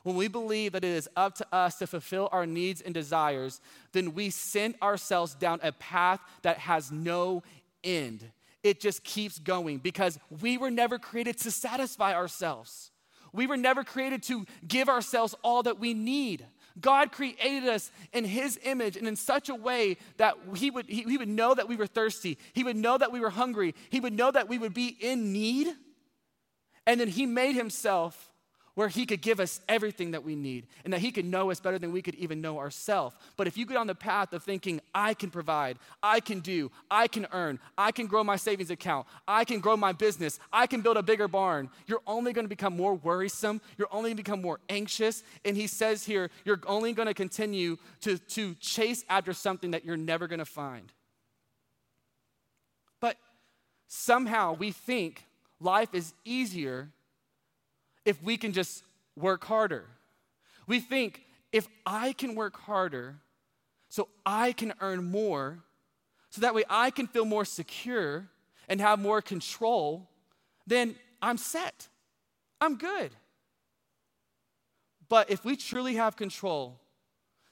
When 0.03 0.15
we 0.15 0.27
believe 0.27 0.71
that 0.73 0.83
it 0.83 0.91
is 0.91 1.09
up 1.15 1.35
to 1.35 1.47
us 1.51 1.79
to 1.79 1.87
fulfill 1.87 2.29
our 2.31 2.45
needs 2.45 2.81
and 2.81 2.93
desires, 2.93 3.59
then 3.91 4.13
we 4.13 4.29
send 4.29 4.75
ourselves 4.81 5.33
down 5.35 5.59
a 5.63 5.71
path 5.71 6.21
that 6.43 6.59
has 6.59 6.91
no 6.91 7.43
end. 7.83 8.23
It 8.63 8.79
just 8.79 9.03
keeps 9.03 9.39
going 9.39 9.79
because 9.79 10.19
we 10.41 10.57
were 10.57 10.71
never 10.71 10.97
created 10.97 11.37
to 11.39 11.51
satisfy 11.51 12.13
ourselves. 12.13 12.91
We 13.37 13.47
were 13.47 13.55
never 13.55 13.83
created 13.83 14.23
to 14.23 14.45
give 14.67 14.89
ourselves 14.89 15.35
all 15.43 15.63
that 15.63 15.79
we 15.79 15.93
need. 15.93 16.45
God 16.81 17.11
created 17.11 17.69
us 17.69 17.91
in 18.11 18.25
His 18.25 18.59
image 18.63 18.97
and 18.97 19.07
in 19.07 19.15
such 19.15 19.47
a 19.47 19.55
way 19.55 19.97
that 20.17 20.35
he 20.55 20.71
would, 20.71 20.87
he, 20.87 21.03
he 21.03 21.17
would 21.17 21.29
know 21.29 21.53
that 21.53 21.69
we 21.69 21.75
were 21.75 21.87
thirsty. 21.87 22.37
He 22.53 22.63
would 22.63 22.75
know 22.75 22.97
that 22.97 23.11
we 23.11 23.19
were 23.19 23.29
hungry. 23.29 23.75
He 23.89 23.99
would 23.99 24.13
know 24.13 24.31
that 24.31 24.49
we 24.49 24.57
would 24.57 24.73
be 24.73 24.87
in 24.87 25.31
need. 25.31 25.67
And 26.85 26.99
then 26.99 27.07
He 27.07 27.25
made 27.25 27.55
Himself 27.55 28.31
where 28.77 28.89
He 28.89 29.07
could 29.07 29.21
give 29.21 29.39
us 29.39 29.59
everything 29.67 30.11
that 30.11 30.23
we 30.23 30.35
need 30.35 30.67
and 30.83 30.93
that 30.93 30.99
He 30.99 31.11
could 31.11 31.25
know 31.25 31.49
us 31.49 31.59
better 31.59 31.79
than 31.79 31.91
we 31.91 32.03
could 32.03 32.13
even 32.13 32.41
know 32.41 32.59
ourselves. 32.59 33.15
But 33.35 33.47
if 33.47 33.57
you 33.57 33.65
get 33.65 33.75
on 33.75 33.87
the 33.87 33.95
path 33.95 34.33
of 34.33 34.43
thinking, 34.43 34.81
I 34.93 35.15
can 35.15 35.31
provide, 35.31 35.79
I 36.03 36.19
can 36.19 36.41
do, 36.41 36.69
I 36.91 37.07
can 37.07 37.25
earn, 37.31 37.57
I 37.75 37.91
can 37.91 38.05
grow 38.05 38.23
my 38.23 38.35
savings 38.35 38.69
account, 38.69 39.07
I 39.27 39.45
can 39.45 39.61
grow 39.61 39.77
my 39.77 39.93
business, 39.93 40.39
I 40.53 40.67
can 40.67 40.81
build 40.81 40.95
a 40.95 41.01
bigger 41.01 41.27
barn, 41.27 41.71
you're 41.87 42.03
only 42.05 42.33
going 42.33 42.45
to 42.45 42.49
become 42.49 42.77
more 42.77 42.93
worrisome, 42.93 43.61
you're 43.79 43.87
only 43.91 44.11
going 44.11 44.17
to 44.17 44.23
become 44.23 44.43
more 44.43 44.59
anxious. 44.69 45.23
And 45.43 45.57
He 45.57 45.65
says 45.65 46.05
here, 46.05 46.29
you're 46.45 46.61
only 46.67 46.93
going 46.93 47.07
to 47.07 47.15
continue 47.15 47.77
to, 48.01 48.19
to 48.19 48.53
chase 48.59 49.03
after 49.09 49.33
something 49.33 49.71
that 49.71 49.85
you're 49.85 49.97
never 49.97 50.27
going 50.27 50.37
to 50.37 50.45
find. 50.45 50.91
But 52.99 53.17
somehow 53.87 54.53
we 54.53 54.71
think 54.71 55.23
life 55.59 55.95
is 55.95 56.13
easier 56.25 56.89
if 58.07 58.23
we 58.23 58.37
can 58.37 58.53
just 58.53 58.83
work 59.17 59.43
harder. 59.43 59.83
We 60.65 60.79
think 60.79 61.23
if 61.51 61.67
I 61.85 62.13
can 62.13 62.35
work 62.35 62.57
harder 62.57 63.17
so 63.89 64.07
I 64.25 64.53
can 64.53 64.73
earn 64.79 65.03
more, 65.03 65.59
so 66.29 66.39
that 66.39 66.55
way 66.55 66.63
I 66.69 66.89
can 66.89 67.07
feel 67.07 67.25
more 67.25 67.43
secure 67.43 68.29
and 68.69 68.79
have 68.79 68.99
more 68.99 69.21
control, 69.21 70.07
then 70.65 70.95
I'm 71.21 71.37
set. 71.37 71.89
I'm 72.61 72.77
good. 72.77 73.11
But 75.09 75.29
if 75.29 75.43
we 75.43 75.57
truly 75.57 75.95
have 75.95 76.15
control, 76.15 76.79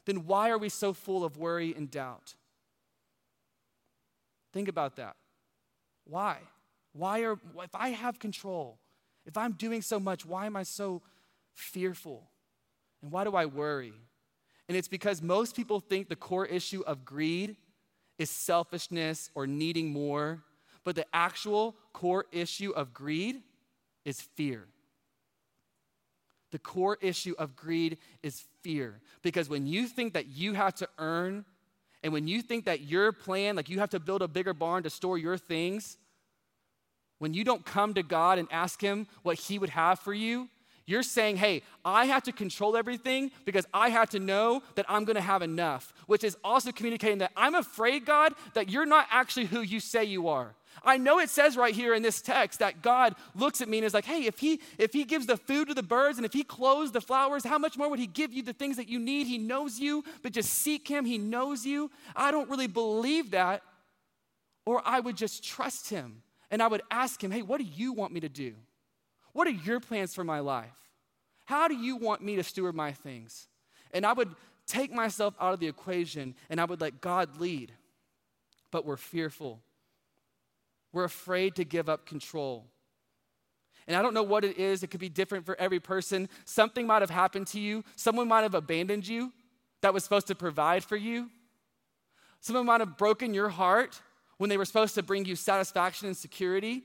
then 0.06 0.26
why 0.26 0.52
are 0.52 0.58
we 0.58 0.70
so 0.70 0.94
full 0.94 1.26
of 1.26 1.36
worry 1.36 1.74
and 1.76 1.92
doubt? 1.92 2.36
Think 4.54 4.70
about 4.70 4.96
that. 4.96 5.18
Why? 6.06 6.38
Why 6.94 7.24
are, 7.24 7.38
if 7.62 7.76
I 7.76 7.90
have 7.90 8.20
control, 8.20 8.80
if 9.26 9.38
I'm 9.38 9.54
doing 9.54 9.82
so 9.82 10.00
much, 10.00 10.26
why 10.26 10.46
am 10.46 10.56
I 10.56 10.64
so 10.64 11.02
fearful? 11.54 12.30
And 13.02 13.12
why 13.12 13.24
do 13.24 13.36
I 13.36 13.46
worry? 13.46 13.94
And 14.68 14.78
it's 14.78 14.88
because 14.88 15.22
most 15.22 15.56
people 15.56 15.80
think 15.80 16.10
the 16.10 16.16
core 16.16 16.46
issue 16.46 16.84
of 16.88 17.06
greed 17.06 17.56
is 18.18 18.30
selfishness 18.30 19.30
or 19.36 19.46
needing 19.48 19.92
more, 19.92 20.44
but 20.84 20.96
the 20.96 21.06
actual 21.14 21.76
core 21.94 22.26
issue 22.32 22.72
of 22.72 22.94
greed 22.94 23.44
is 24.06 24.22
fear. 24.22 24.68
The 26.52 26.60
core 26.60 26.98
issue 27.02 27.36
of 27.38 27.56
greed 27.56 27.98
is 28.24 28.44
fear. 28.62 29.02
Because 29.22 29.50
when 29.50 29.68
you 29.68 29.88
think 29.88 30.14
that 30.14 30.28
you 30.28 30.54
have 30.54 30.76
to 30.76 30.88
earn 30.98 31.46
And 32.06 32.14
when 32.14 32.28
you 32.28 32.44
think 32.44 32.66
that 32.66 32.82
your 32.82 33.12
plan, 33.12 33.56
like 33.56 33.68
you 33.68 33.80
have 33.80 33.90
to 33.90 34.00
build 34.00 34.22
a 34.22 34.28
bigger 34.28 34.54
barn 34.54 34.84
to 34.84 34.92
store 34.92 35.18
your 35.18 35.40
things, 35.40 35.98
when 37.20 37.34
you 37.34 37.44
don't 37.44 37.66
come 37.66 37.94
to 37.94 38.04
God 38.04 38.40
and 38.40 38.48
ask 38.52 38.82
Him 38.82 39.08
what 39.24 39.38
He 39.38 39.60
would 39.60 39.70
have 39.70 40.00
for 40.00 40.14
you, 40.14 40.50
you're 40.88 41.04
saying, 41.04 41.38
hey, 41.38 41.64
I 41.84 42.06
have 42.06 42.24
to 42.24 42.32
control 42.32 42.78
everything 42.78 43.32
because 43.44 43.66
I 43.74 43.90
have 43.90 44.12
to 44.12 44.20
know 44.20 44.62
that 44.76 44.86
I'm 44.88 45.04
gonna 45.04 45.22
have 45.22 45.42
enough, 45.42 45.94
which 46.06 46.24
is 46.24 46.38
also 46.44 46.72
communicating 46.72 47.20
that 47.20 47.32
I'm 47.36 47.56
afraid, 47.56 48.06
God, 48.06 48.34
that 48.54 48.70
you're 48.70 48.86
not 48.86 49.08
actually 49.10 49.46
who 49.46 49.62
you 49.62 49.80
say 49.80 50.04
you 50.04 50.28
are. 50.28 50.54
I 50.84 50.98
know 50.98 51.20
it 51.20 51.30
says 51.30 51.58
right 51.58 51.74
here 51.74 51.96
in 51.96 52.04
this 52.04 52.22
text 52.22 52.60
that 52.60 52.82
God 52.82 53.16
looks 53.34 53.62
at 53.62 53.70
me 53.70 53.80
and 53.80 53.86
is 53.86 53.94
like, 53.94 54.06
hey, 54.06 54.26
if 54.26 54.38
he 54.38 54.62
if 54.78 54.94
he 54.94 55.06
gives 55.06 55.26
the 55.26 55.38
food 55.38 55.70
to 55.70 55.74
the 55.74 55.82
birds 55.82 56.18
and 56.18 56.26
if 56.26 56.34
he 56.34 56.44
clothes 56.44 56.92
the 56.92 57.02
flowers, 57.02 57.44
how 57.44 57.58
much 57.58 57.78
more 57.78 57.90
would 57.90 58.00
he 58.00 58.08
give 58.08 58.34
you 58.34 58.44
the 58.44 58.54
things 58.54 58.78
that 58.78 58.90
you 58.90 59.00
need? 59.00 59.26
He 59.26 59.38
knows 59.38 59.80
you, 59.80 60.04
but 60.22 60.34
just 60.34 60.50
seek 60.54 60.88
him, 60.88 61.06
he 61.06 61.18
knows 61.18 61.66
you. 61.66 61.90
I 62.16 62.30
don't 62.30 62.50
really 62.50 62.68
believe 62.68 63.32
that. 63.32 63.64
Or 64.68 64.82
I 64.86 65.00
would 65.00 65.16
just 65.16 65.44
trust 65.44 65.90
him 65.90 66.24
and 66.52 66.62
I 66.62 66.68
would 66.68 66.82
ask 66.92 67.24
him, 67.24 67.32
hey, 67.32 67.42
what 67.42 67.60
do 67.60 67.66
you 67.66 67.94
want 67.94 68.14
me 68.14 68.20
to 68.20 68.30
do? 68.30 68.54
What 69.34 69.48
are 69.48 69.52
your 69.52 69.80
plans 69.80 70.14
for 70.14 70.24
my 70.24 70.40
life? 70.40 70.78
How 71.46 71.68
do 71.68 71.76
you 71.76 71.98
want 71.98 72.22
me 72.22 72.36
to 72.38 72.44
steward 72.44 72.76
my 72.76 72.92
things? 72.92 73.48
And 73.92 74.06
I 74.06 74.14
would 74.14 74.34
take 74.66 74.92
myself 74.92 75.36
out 75.40 75.54
of 75.54 75.60
the 75.60 75.68
equation 75.68 76.36
and 76.50 76.60
I 76.60 76.66
would 76.66 76.82
let 76.82 77.02
God 77.02 77.38
lead. 77.40 77.72
But 78.72 78.86
we're 78.86 78.98
fearful. 78.98 79.62
We're 80.92 81.04
afraid 81.04 81.56
to 81.56 81.66
give 81.66 81.90
up 81.90 82.06
control. 82.06 82.66
And 83.88 83.96
I 83.96 84.02
don't 84.02 84.14
know 84.14 84.24
what 84.24 84.44
it 84.44 84.58
is, 84.58 84.82
it 84.82 84.88
could 84.88 85.00
be 85.00 85.10
different 85.10 85.46
for 85.46 85.60
every 85.60 85.80
person. 85.80 86.28
Something 86.46 86.88
might 86.88 87.02
have 87.02 87.12
happened 87.12 87.48
to 87.48 87.60
you, 87.60 87.84
someone 87.96 88.28
might 88.28 88.42
have 88.42 88.56
abandoned 88.56 89.08
you 89.08 89.32
that 89.82 89.94
was 89.94 90.04
supposed 90.04 90.28
to 90.28 90.36
provide 90.36 90.84
for 90.84 90.96
you. 90.96 91.30
Someone 92.40 92.66
might 92.66 92.82
have 92.82 92.98
broken 92.98 93.34
your 93.34 93.50
heart 93.50 94.02
when 94.38 94.50
they 94.50 94.58
were 94.58 94.66
supposed 94.66 94.96
to 94.96 95.04
bring 95.04 95.26
you 95.26 95.36
satisfaction 95.36 96.08
and 96.08 96.18
security. 96.18 96.84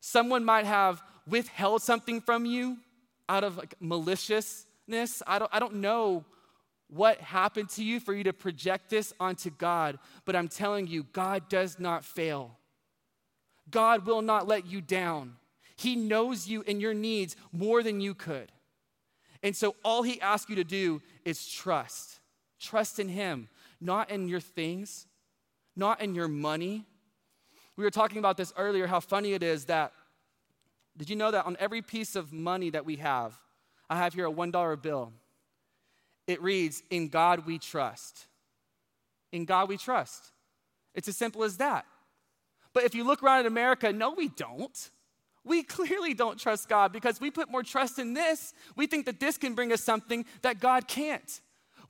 Someone 0.00 0.44
might 0.44 0.66
have 0.66 1.02
withheld 1.26 1.82
something 1.82 2.20
from 2.20 2.44
you 2.46 2.78
out 3.28 3.44
of 3.44 3.56
like 3.56 3.74
maliciousness. 3.80 5.22
I 5.26 5.38
don't, 5.38 5.50
I 5.52 5.60
don't 5.60 5.76
know 5.76 6.24
what 6.88 7.20
happened 7.20 7.68
to 7.70 7.84
you 7.84 8.00
for 8.00 8.12
you 8.12 8.24
to 8.24 8.32
project 8.32 8.90
this 8.90 9.12
onto 9.20 9.50
God, 9.50 9.98
but 10.24 10.34
I'm 10.34 10.48
telling 10.48 10.86
you, 10.86 11.04
God 11.12 11.48
does 11.48 11.78
not 11.78 12.04
fail. 12.04 12.58
God 13.70 14.06
will 14.06 14.22
not 14.22 14.48
let 14.48 14.66
you 14.66 14.80
down. 14.80 15.36
He 15.76 15.94
knows 15.94 16.48
you 16.48 16.64
and 16.66 16.80
your 16.80 16.94
needs 16.94 17.36
more 17.52 17.82
than 17.82 18.00
you 18.00 18.14
could. 18.14 18.50
And 19.42 19.56
so 19.56 19.76
all 19.84 20.02
he 20.02 20.20
asks 20.20 20.50
you 20.50 20.56
to 20.56 20.64
do 20.64 21.00
is 21.24 21.48
trust. 21.48 22.20
Trust 22.58 22.98
in 22.98 23.08
him, 23.08 23.48
not 23.80 24.10
in 24.10 24.28
your 24.28 24.40
things, 24.40 25.06
not 25.80 26.00
in 26.00 26.14
your 26.14 26.28
money. 26.28 26.84
We 27.76 27.82
were 27.82 27.90
talking 27.90 28.18
about 28.18 28.36
this 28.36 28.52
earlier 28.56 28.86
how 28.86 29.00
funny 29.00 29.32
it 29.32 29.42
is 29.42 29.64
that 29.64 29.92
did 30.96 31.10
you 31.10 31.16
know 31.16 31.30
that 31.30 31.46
on 31.46 31.56
every 31.58 31.82
piece 31.82 32.14
of 32.14 32.32
money 32.32 32.70
that 32.70 32.84
we 32.84 32.96
have, 32.96 33.38
I 33.88 33.96
have 33.96 34.12
here 34.12 34.26
a 34.26 34.32
$1 34.32 34.82
bill. 34.82 35.12
It 36.26 36.42
reads, 36.42 36.82
In 36.90 37.08
God 37.08 37.46
we 37.46 37.58
trust. 37.58 38.26
In 39.32 39.46
God 39.46 39.68
we 39.68 39.76
trust. 39.76 40.30
It's 40.94 41.08
as 41.08 41.16
simple 41.16 41.42
as 41.42 41.56
that. 41.56 41.86
But 42.72 42.84
if 42.84 42.94
you 42.94 43.02
look 43.02 43.22
around 43.22 43.40
in 43.40 43.46
America, 43.46 43.92
no, 43.92 44.10
we 44.12 44.28
don't. 44.28 44.90
We 45.42 45.62
clearly 45.78 46.12
don't 46.12 46.38
trust 46.38 46.68
God 46.68 46.92
because 46.92 47.20
we 47.20 47.30
put 47.30 47.50
more 47.50 47.62
trust 47.62 47.98
in 47.98 48.12
this. 48.12 48.52
We 48.76 48.86
think 48.86 49.06
that 49.06 49.20
this 49.20 49.38
can 49.38 49.54
bring 49.54 49.72
us 49.72 49.82
something 49.82 50.26
that 50.42 50.60
God 50.60 50.86
can't. 50.86 51.40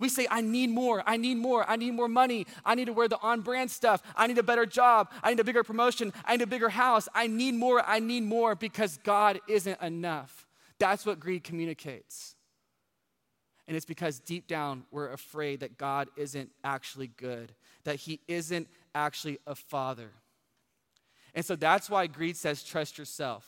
We 0.01 0.09
say, 0.09 0.27
I 0.31 0.41
need 0.41 0.71
more, 0.71 1.05
I 1.07 1.17
need 1.19 1.37
more, 1.37 1.69
I 1.69 1.77
need 1.77 1.93
more 1.93 2.09
money, 2.09 2.47
I 2.65 2.75
need 2.75 2.87
to 2.87 2.93
wear 2.93 3.07
the 3.07 3.21
on 3.21 3.43
brand 3.43 3.71
stuff, 3.71 4.03
I 4.17 4.27
need 4.27 4.39
a 4.39 4.43
better 4.43 4.67
job, 4.67 5.13
I 5.23 5.31
need 5.31 5.41
a 5.41 5.45
bigger 5.45 5.63
promotion, 5.63 6.13
I 6.25 6.37
need 6.37 6.43
a 6.43 6.47
bigger 6.49 6.71
house, 6.71 7.07
I 7.15 7.27
need 7.27 7.55
more, 7.55 7.83
I 7.87 8.01
need 8.01 8.23
more 8.23 8.55
because 8.55 8.99
God 9.05 9.41
isn't 9.47 9.81
enough. 9.81 10.49
That's 10.79 11.05
what 11.05 11.21
greed 11.21 11.45
communicates. 11.45 12.35
And 13.69 13.77
it's 13.77 13.87
because 13.87 14.19
deep 14.19 14.49
down 14.49 14.85
we're 14.91 15.13
afraid 15.13 15.61
that 15.61 15.79
God 15.79 16.09
isn't 16.17 16.51
actually 16.65 17.09
good, 17.09 17.53
that 17.85 17.97
He 17.97 18.21
isn't 18.27 18.69
actually 18.95 19.39
a 19.47 19.55
father. 19.55 20.11
And 21.35 21.45
so 21.45 21.55
that's 21.55 21.89
why 21.89 22.07
greed 22.07 22.37
says, 22.37 22.65
trust 22.65 22.99
yourself. 22.99 23.47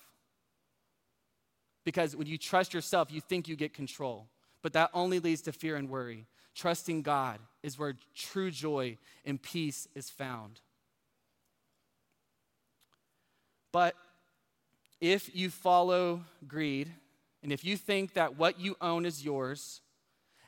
Because 1.85 2.15
when 2.15 2.27
you 2.27 2.39
trust 2.39 2.75
yourself, 2.75 3.11
you 3.11 3.21
think 3.21 3.49
you 3.49 3.57
get 3.57 3.75
control. 3.75 4.29
But 4.63 4.75
that 4.75 4.91
only 4.95 5.19
leads 5.19 5.43
to 5.43 5.53
fear 5.53 5.77
and 5.77 5.89
worry. 5.89 6.27
Trusting 6.55 7.03
God 7.03 7.39
is 7.63 7.79
where 7.79 7.95
true 8.15 8.51
joy 8.51 8.99
and 9.25 9.41
peace 9.41 9.89
is 9.95 10.11
found. 10.11 10.61
But 13.73 13.95
if 15.01 15.35
you 15.35 15.51
follow 15.51 16.23
greed, 16.47 16.91
and 17.43 17.53
if 17.53 17.65
you 17.65 17.77
think 17.77 18.15
that 18.15 18.37
what 18.37 18.61
you 18.61 18.77
own 18.81 19.07
is 19.07 19.25
yours, 19.25 19.81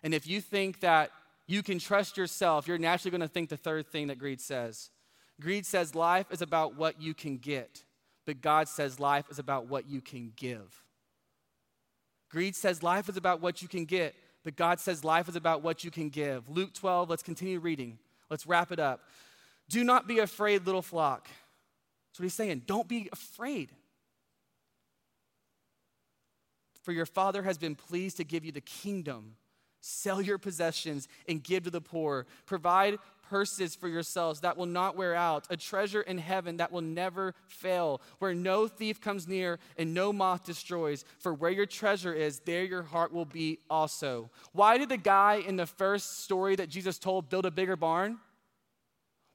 and 0.03 0.13
if 0.15 0.27
you 0.27 0.41
think 0.41 0.81
that 0.81 1.11
you 1.47 1.63
can 1.63 1.79
trust 1.79 2.17
yourself, 2.17 2.69
you're 2.69 2.79
naturally 2.79 3.11
going 3.11 3.21
to 3.27 3.33
think 3.33 3.49
the 3.49 3.57
third 3.57 3.87
thing 3.87 4.09
that 4.09 4.19
greed 4.19 4.41
says. 4.41 4.91
Greed 5.41 5.67
says 5.67 5.95
life 5.95 6.27
is 6.31 6.43
about 6.43 6.77
what 6.77 7.01
you 7.01 7.15
can 7.15 7.39
get, 7.39 7.83
but 8.27 8.41
God 8.41 8.69
says 8.69 9.01
life 9.01 9.25
is 9.31 9.39
about 9.39 9.67
what 9.67 9.89
you 9.89 10.01
can 10.01 10.33
give. 10.37 10.83
Greed 12.31 12.55
says 12.55 12.83
life 12.83 13.09
is 13.09 13.17
about 13.17 13.41
what 13.41 13.63
you 13.63 13.69
can 13.69 13.85
get, 13.85 14.15
but 14.45 14.57
God 14.57 14.79
says 14.79 15.03
life 15.03 15.29
is 15.29 15.37
about 15.37 15.63
what 15.63 15.83
you 15.83 15.91
can 15.91 16.11
give. 16.11 16.49
Luke 16.49 16.75
12, 16.75 17.11
let's 17.11 17.23
continue 17.23 17.59
reading. 17.59 17.99
Let's 18.31 18.47
wrap 18.47 18.71
it 18.71 18.79
up. 18.79 19.01
Do 19.69 19.83
not 19.83 20.07
be 20.07 20.19
afraid, 20.19 20.67
little 20.67 20.83
flock. 20.83 21.29
That's 22.11 22.21
what 22.21 22.25
he's 22.25 22.35
saying. 22.35 22.63
Don't 22.67 22.87
be 22.87 23.09
afraid. 23.11 23.71
For 26.83 26.93
your 26.93 27.07
Father 27.07 27.43
has 27.43 27.57
been 27.57 27.75
pleased 27.75 28.19
to 28.19 28.25
give 28.25 28.45
you 28.45 28.53
the 28.53 28.61
kingdom. 28.61 29.37
Sell 29.81 30.21
your 30.21 30.39
possessions 30.39 31.09
and 31.27 31.43
give 31.43 31.65
to 31.65 31.71
the 31.71 31.81
poor. 31.81 32.27
Provide 32.47 32.99
purses 33.35 33.75
for 33.75 33.89
yourselves 33.89 34.43
that 34.43 34.57
will 34.57 34.65
not 34.65 34.97
wear 34.97 35.13
out, 35.13 35.45
a 35.51 35.57
treasure 35.57 36.03
in 36.03 36.19
heaven 36.19 36.59
that 36.59 36.71
will 36.71 36.81
never 36.81 37.35
fail, 37.49 38.01
where 38.21 38.33
no 38.33 38.69
thief 38.69 39.01
comes 39.01 39.27
near 39.27 39.59
and 39.77 39.93
no 39.93 40.13
moth 40.13 40.47
destroys. 40.47 41.05
For 41.19 41.35
where 41.35 41.51
your 41.51 41.67
treasure 41.67 42.15
is, 42.15 42.39
there 42.39 42.63
your 42.63 42.85
heart 42.85 43.13
will 43.13 43.25
be 43.25 43.59
also. 43.69 44.31
Why 44.53 44.79
did 44.79 44.89
the 44.89 44.97
guy 44.97 45.43
in 45.45 45.57
the 45.57 45.67
first 45.67 46.23
story 46.23 46.55
that 46.55 46.69
Jesus 46.69 46.97
told 46.97 47.29
build 47.29 47.45
a 47.45 47.51
bigger 47.51 47.75
barn? 47.75 48.19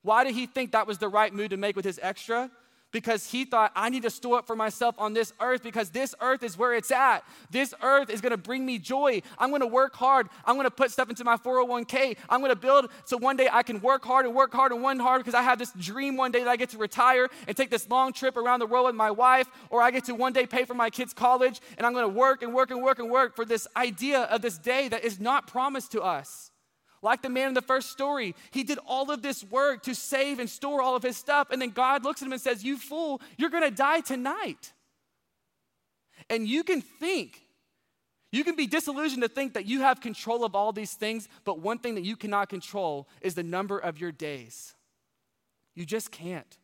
Why 0.02 0.24
did 0.24 0.34
he 0.34 0.46
think 0.46 0.72
that 0.72 0.88
was 0.88 1.00
the 1.00 1.10
right 1.10 1.34
move 1.34 1.50
to 1.50 1.58
make 1.58 1.76
with 1.76 1.84
his 1.84 2.00
extra? 2.02 2.50
Because 2.92 3.30
he 3.32 3.46
thought, 3.46 3.72
I 3.76 3.90
need 3.90 4.04
to 4.04 4.10
store 4.10 4.40
up 4.40 4.48
for 4.48 4.56
myself 4.56 4.96
on 4.98 5.14
this 5.14 5.34
earth 5.40 5.64
because 5.64 5.90
this 5.90 6.16
earth 6.22 6.44
is 6.44 6.58
where 6.58 6.74
it's 6.74 6.92
at. 6.92 7.24
This 7.50 7.74
earth 7.82 8.10
is 8.10 8.22
gonna 8.22 8.38
bring 8.38 8.66
me 8.66 8.80
joy. 8.80 9.22
I'm 9.38 9.52
gonna 9.52 9.68
work 9.68 9.96
hard. 9.96 10.28
I'm 10.46 10.56
gonna 10.56 10.72
put 10.72 10.92
stuff 10.92 11.10
into 11.10 11.24
my 11.24 11.38
401k. 11.38 12.18
I'm 12.30 12.42
gonna 12.42 12.56
build 12.56 12.90
so 13.06 13.18
one 13.18 13.38
day 13.38 13.50
I 13.52 13.64
can 13.64 13.80
work 13.82 14.04
hard 14.04 14.26
and 14.26 14.36
work 14.36 14.54
hard 14.54 14.72
and 14.72 14.82
one 14.82 15.00
hard 15.00 15.22
because 15.22 15.36
I 15.36 15.42
have 15.42 15.60
this 15.60 15.72
dream 15.74 16.18
one 16.18 16.32
day 16.32 16.40
that 16.40 16.50
I 16.50 16.56
get 16.56 16.70
to 16.70 16.78
retire 16.78 17.30
and 17.48 17.56
take 17.56 17.70
this 17.70 17.90
long 17.90 18.14
trip 18.14 18.38
around 18.38 18.60
the 18.60 18.68
world 18.68 18.88
with 18.88 18.96
my 18.96 19.12
wife, 19.12 19.48
or 19.70 19.82
I 19.82 19.92
get 19.92 20.06
to 20.06 20.16
one 20.16 20.34
day 20.34 20.46
pay 20.46 20.66
for 20.66 20.74
my 20.74 20.90
kids' 20.90 21.14
college 21.14 21.62
and 21.78 21.86
I'm 21.86 21.94
gonna 21.94 22.08
work 22.08 22.42
and 22.42 22.54
work 22.54 22.72
and 22.72 22.82
work 22.82 23.00
and 23.00 23.10
work 23.10 23.36
for 23.36 23.46
this 23.46 23.68
idea 23.76 24.22
of 24.22 24.42
this 24.42 24.58
day 24.58 24.88
that 24.88 25.04
is 25.04 25.20
not 25.20 25.48
promised 25.48 25.92
to 25.92 26.02
us. 26.02 26.49
Like 27.02 27.22
the 27.22 27.30
man 27.30 27.50
in 27.50 27.54
the 27.54 27.62
first 27.62 27.92
story, 27.92 28.36
he 28.52 28.64
did 28.64 28.78
all 28.86 29.10
of 29.10 29.22
this 29.22 29.44
work 29.44 29.84
to 29.84 29.96
save 29.96 30.40
and 30.40 30.50
store 30.50 30.82
all 30.82 30.96
of 30.96 31.04
his 31.04 31.16
stuff. 31.16 31.50
And 31.50 31.62
then 31.62 31.70
God 31.70 32.04
looks 32.04 32.22
at 32.22 32.26
him 32.26 32.34
and 32.34 32.42
says, 32.42 32.64
You 32.64 32.78
fool, 32.78 33.22
you're 33.38 33.50
going 33.50 33.64
to 33.64 33.72
die 33.72 34.02
tonight. 34.02 34.74
And 36.30 36.48
you 36.48 36.64
can 36.64 36.82
think, 36.82 37.42
you 38.32 38.44
can 38.44 38.56
be 38.56 38.68
disillusioned 38.68 39.24
to 39.24 39.30
think 39.30 39.54
that 39.54 39.66
you 39.66 39.82
have 39.82 40.02
control 40.02 40.44
of 40.44 40.56
all 40.56 40.72
these 40.72 40.94
things, 40.94 41.28
but 41.46 41.60
one 41.60 41.80
thing 41.80 41.96
that 41.96 42.04
you 42.04 42.16
cannot 42.16 42.50
control 42.50 43.08
is 43.22 43.34
the 43.34 43.44
number 43.44 43.80
of 43.80 44.00
your 44.00 44.12
days. 44.12 44.76
You 45.76 45.86
just 45.86 46.12
can't. 46.12 46.58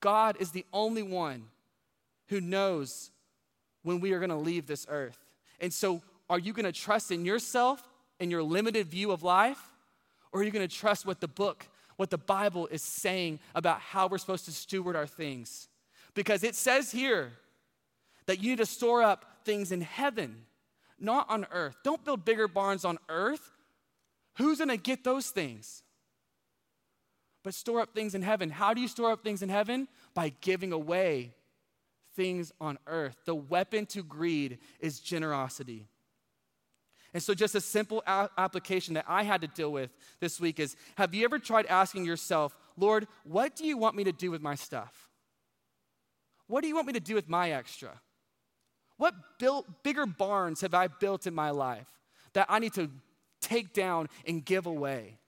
God 0.00 0.36
is 0.40 0.50
the 0.50 0.64
only 0.72 1.02
one 1.02 1.44
who 2.28 2.40
knows 2.40 3.10
when 3.82 4.00
we 4.00 4.12
are 4.12 4.18
going 4.18 4.30
to 4.30 4.36
leave 4.36 4.66
this 4.66 4.86
earth. 4.88 5.18
And 5.60 5.72
so, 5.72 6.02
are 6.30 6.38
you 6.38 6.52
going 6.52 6.66
to 6.66 6.72
trust 6.72 7.10
in 7.10 7.24
yourself 7.24 7.82
in 8.20 8.30
your 8.30 8.42
limited 8.42 8.88
view 8.88 9.10
of 9.10 9.22
life? 9.22 9.60
Or 10.32 10.40
are 10.40 10.44
you 10.44 10.50
going 10.50 10.66
to 10.66 10.74
trust 10.74 11.06
what 11.06 11.20
the 11.20 11.28
book, 11.28 11.66
what 11.96 12.10
the 12.10 12.18
Bible 12.18 12.66
is 12.68 12.82
saying 12.82 13.40
about 13.54 13.80
how 13.80 14.06
we're 14.06 14.18
supposed 14.18 14.44
to 14.46 14.52
steward 14.52 14.96
our 14.96 15.06
things? 15.06 15.68
Because 16.14 16.42
it 16.42 16.54
says 16.54 16.90
here 16.90 17.32
that 18.26 18.42
you 18.42 18.50
need 18.50 18.58
to 18.58 18.66
store 18.66 19.02
up 19.02 19.24
things 19.44 19.72
in 19.72 19.80
heaven, 19.80 20.44
not 20.98 21.28
on 21.30 21.46
earth. 21.50 21.76
Don't 21.84 22.04
build 22.04 22.24
bigger 22.24 22.48
barns 22.48 22.84
on 22.84 22.98
earth. 23.08 23.52
Who's 24.36 24.58
going 24.58 24.68
to 24.68 24.76
get 24.76 25.04
those 25.04 25.30
things? 25.30 25.82
But 27.42 27.54
store 27.54 27.80
up 27.80 27.94
things 27.94 28.14
in 28.14 28.22
heaven. 28.22 28.50
How 28.50 28.74
do 28.74 28.80
you 28.80 28.88
store 28.88 29.12
up 29.12 29.22
things 29.22 29.42
in 29.42 29.48
heaven? 29.48 29.88
By 30.12 30.32
giving 30.40 30.72
away 30.72 31.32
things 32.14 32.52
on 32.60 32.78
earth. 32.86 33.16
The 33.24 33.34
weapon 33.34 33.86
to 33.86 34.02
greed 34.02 34.58
is 34.80 34.98
generosity. 34.98 35.86
And 37.14 37.22
so, 37.22 37.34
just 37.34 37.54
a 37.54 37.60
simple 37.60 38.02
a- 38.06 38.28
application 38.36 38.94
that 38.94 39.06
I 39.08 39.22
had 39.22 39.40
to 39.40 39.46
deal 39.46 39.72
with 39.72 39.90
this 40.20 40.38
week 40.38 40.60
is 40.60 40.76
Have 40.96 41.14
you 41.14 41.24
ever 41.24 41.38
tried 41.38 41.66
asking 41.66 42.04
yourself, 42.04 42.56
Lord, 42.76 43.06
what 43.24 43.56
do 43.56 43.66
you 43.66 43.78
want 43.78 43.96
me 43.96 44.04
to 44.04 44.12
do 44.12 44.30
with 44.30 44.42
my 44.42 44.54
stuff? 44.54 45.08
What 46.46 46.62
do 46.62 46.68
you 46.68 46.74
want 46.74 46.86
me 46.86 46.92
to 46.94 47.00
do 47.00 47.14
with 47.14 47.28
my 47.28 47.52
extra? 47.52 48.00
What 48.96 49.14
built, 49.38 49.82
bigger 49.82 50.06
barns 50.06 50.60
have 50.62 50.74
I 50.74 50.88
built 50.88 51.26
in 51.26 51.34
my 51.34 51.50
life 51.50 51.88
that 52.32 52.46
I 52.48 52.58
need 52.58 52.74
to 52.74 52.90
take 53.40 53.72
down 53.72 54.08
and 54.26 54.44
give 54.44 54.66
away? 54.66 55.18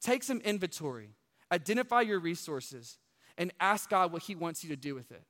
Take 0.00 0.22
some 0.22 0.40
inventory, 0.40 1.10
identify 1.50 2.02
your 2.02 2.20
resources, 2.20 2.98
and 3.38 3.52
ask 3.58 3.90
God 3.90 4.12
what 4.12 4.22
He 4.22 4.34
wants 4.34 4.62
you 4.62 4.70
to 4.70 4.76
do 4.76 4.94
with 4.94 5.10
it. 5.10 5.22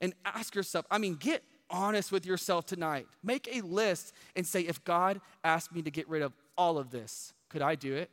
And 0.00 0.14
ask 0.24 0.54
yourself, 0.54 0.86
I 0.90 0.98
mean, 0.98 1.14
get 1.14 1.44
honest 1.72 2.12
with 2.12 2.24
yourself 2.26 2.66
tonight. 2.66 3.06
Make 3.24 3.48
a 3.50 3.62
list 3.62 4.12
and 4.36 4.46
say, 4.46 4.60
if 4.60 4.84
God 4.84 5.20
asked 5.42 5.74
me 5.74 5.82
to 5.82 5.90
get 5.90 6.08
rid 6.08 6.22
of 6.22 6.32
all 6.56 6.78
of 6.78 6.90
this, 6.90 7.32
could 7.48 7.62
I 7.62 7.74
do 7.74 7.94
it? 7.94 8.10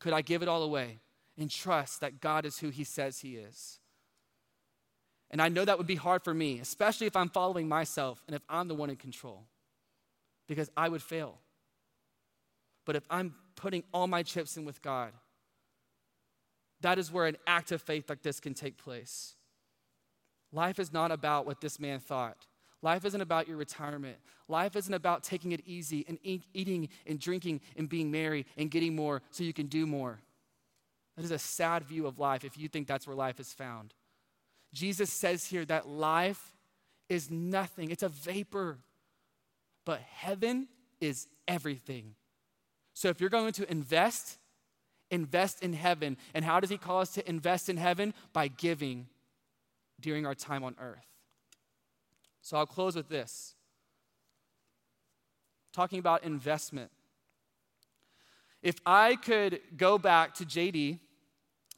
Could 0.00 0.12
I 0.12 0.22
give 0.22 0.42
it 0.42 0.48
all 0.48 0.62
away 0.62 0.98
and 1.38 1.50
trust 1.50 2.00
that 2.00 2.20
God 2.20 2.44
is 2.44 2.58
who 2.58 2.70
He 2.70 2.84
says 2.84 3.20
He 3.20 3.36
is? 3.36 3.78
And 5.30 5.40
I 5.40 5.48
know 5.48 5.64
that 5.64 5.78
would 5.78 5.86
be 5.86 5.94
hard 5.94 6.24
for 6.24 6.34
me, 6.34 6.58
especially 6.58 7.06
if 7.06 7.14
I'm 7.14 7.28
following 7.28 7.68
myself 7.68 8.22
and 8.26 8.34
if 8.34 8.42
I'm 8.48 8.66
the 8.66 8.74
one 8.74 8.90
in 8.90 8.96
control, 8.96 9.44
because 10.48 10.70
I 10.76 10.88
would 10.88 11.02
fail. 11.02 11.38
But 12.84 12.96
if 12.96 13.04
I'm 13.08 13.34
putting 13.54 13.84
all 13.94 14.08
my 14.08 14.24
chips 14.24 14.56
in 14.56 14.64
with 14.64 14.82
God, 14.82 15.12
that 16.80 16.98
is 16.98 17.12
where 17.12 17.26
an 17.26 17.36
act 17.46 17.70
of 17.72 17.80
faith 17.82 18.08
like 18.08 18.22
this 18.22 18.40
can 18.40 18.54
take 18.54 18.76
place. 18.76 19.34
Life 20.52 20.78
is 20.78 20.92
not 20.92 21.12
about 21.12 21.46
what 21.46 21.60
this 21.60 21.78
man 21.78 22.00
thought. 22.00 22.46
Life 22.82 23.04
isn't 23.04 23.20
about 23.20 23.46
your 23.46 23.56
retirement. 23.56 24.16
Life 24.48 24.74
isn't 24.74 24.92
about 24.92 25.22
taking 25.22 25.52
it 25.52 25.60
easy 25.66 26.04
and 26.08 26.18
eat, 26.22 26.44
eating 26.54 26.88
and 27.06 27.20
drinking 27.20 27.60
and 27.76 27.88
being 27.88 28.10
merry 28.10 28.46
and 28.56 28.70
getting 28.70 28.96
more 28.96 29.22
so 29.30 29.44
you 29.44 29.52
can 29.52 29.66
do 29.66 29.86
more. 29.86 30.20
That 31.16 31.24
is 31.24 31.30
a 31.30 31.38
sad 31.38 31.84
view 31.84 32.06
of 32.06 32.18
life 32.18 32.44
if 32.44 32.56
you 32.56 32.68
think 32.68 32.86
that's 32.86 33.06
where 33.06 33.16
life 33.16 33.38
is 33.38 33.52
found. 33.52 33.94
Jesus 34.72 35.12
says 35.12 35.46
here 35.46 35.64
that 35.66 35.86
life 35.86 36.54
is 37.08 37.30
nothing, 37.30 37.90
it's 37.90 38.02
a 38.02 38.08
vapor, 38.08 38.78
but 39.84 40.00
heaven 40.00 40.68
is 41.00 41.26
everything. 41.48 42.14
So 42.94 43.08
if 43.08 43.20
you're 43.20 43.30
going 43.30 43.52
to 43.52 43.70
invest, 43.70 44.38
invest 45.10 45.62
in 45.62 45.72
heaven. 45.72 46.16
And 46.34 46.44
how 46.44 46.60
does 46.60 46.70
he 46.70 46.78
call 46.78 47.00
us 47.00 47.12
to 47.14 47.28
invest 47.28 47.68
in 47.68 47.76
heaven? 47.76 48.14
By 48.32 48.48
giving 48.48 49.08
during 50.00 50.26
our 50.26 50.34
time 50.34 50.64
on 50.64 50.74
earth. 50.80 51.06
So 52.42 52.56
I'll 52.56 52.66
close 52.66 52.96
with 52.96 53.08
this 53.08 53.54
talking 55.72 55.98
about 55.98 56.24
investment. 56.24 56.90
If 58.62 58.76
I 58.84 59.16
could 59.16 59.60
go 59.76 59.98
back 59.98 60.34
to 60.34 60.44
JD 60.44 60.98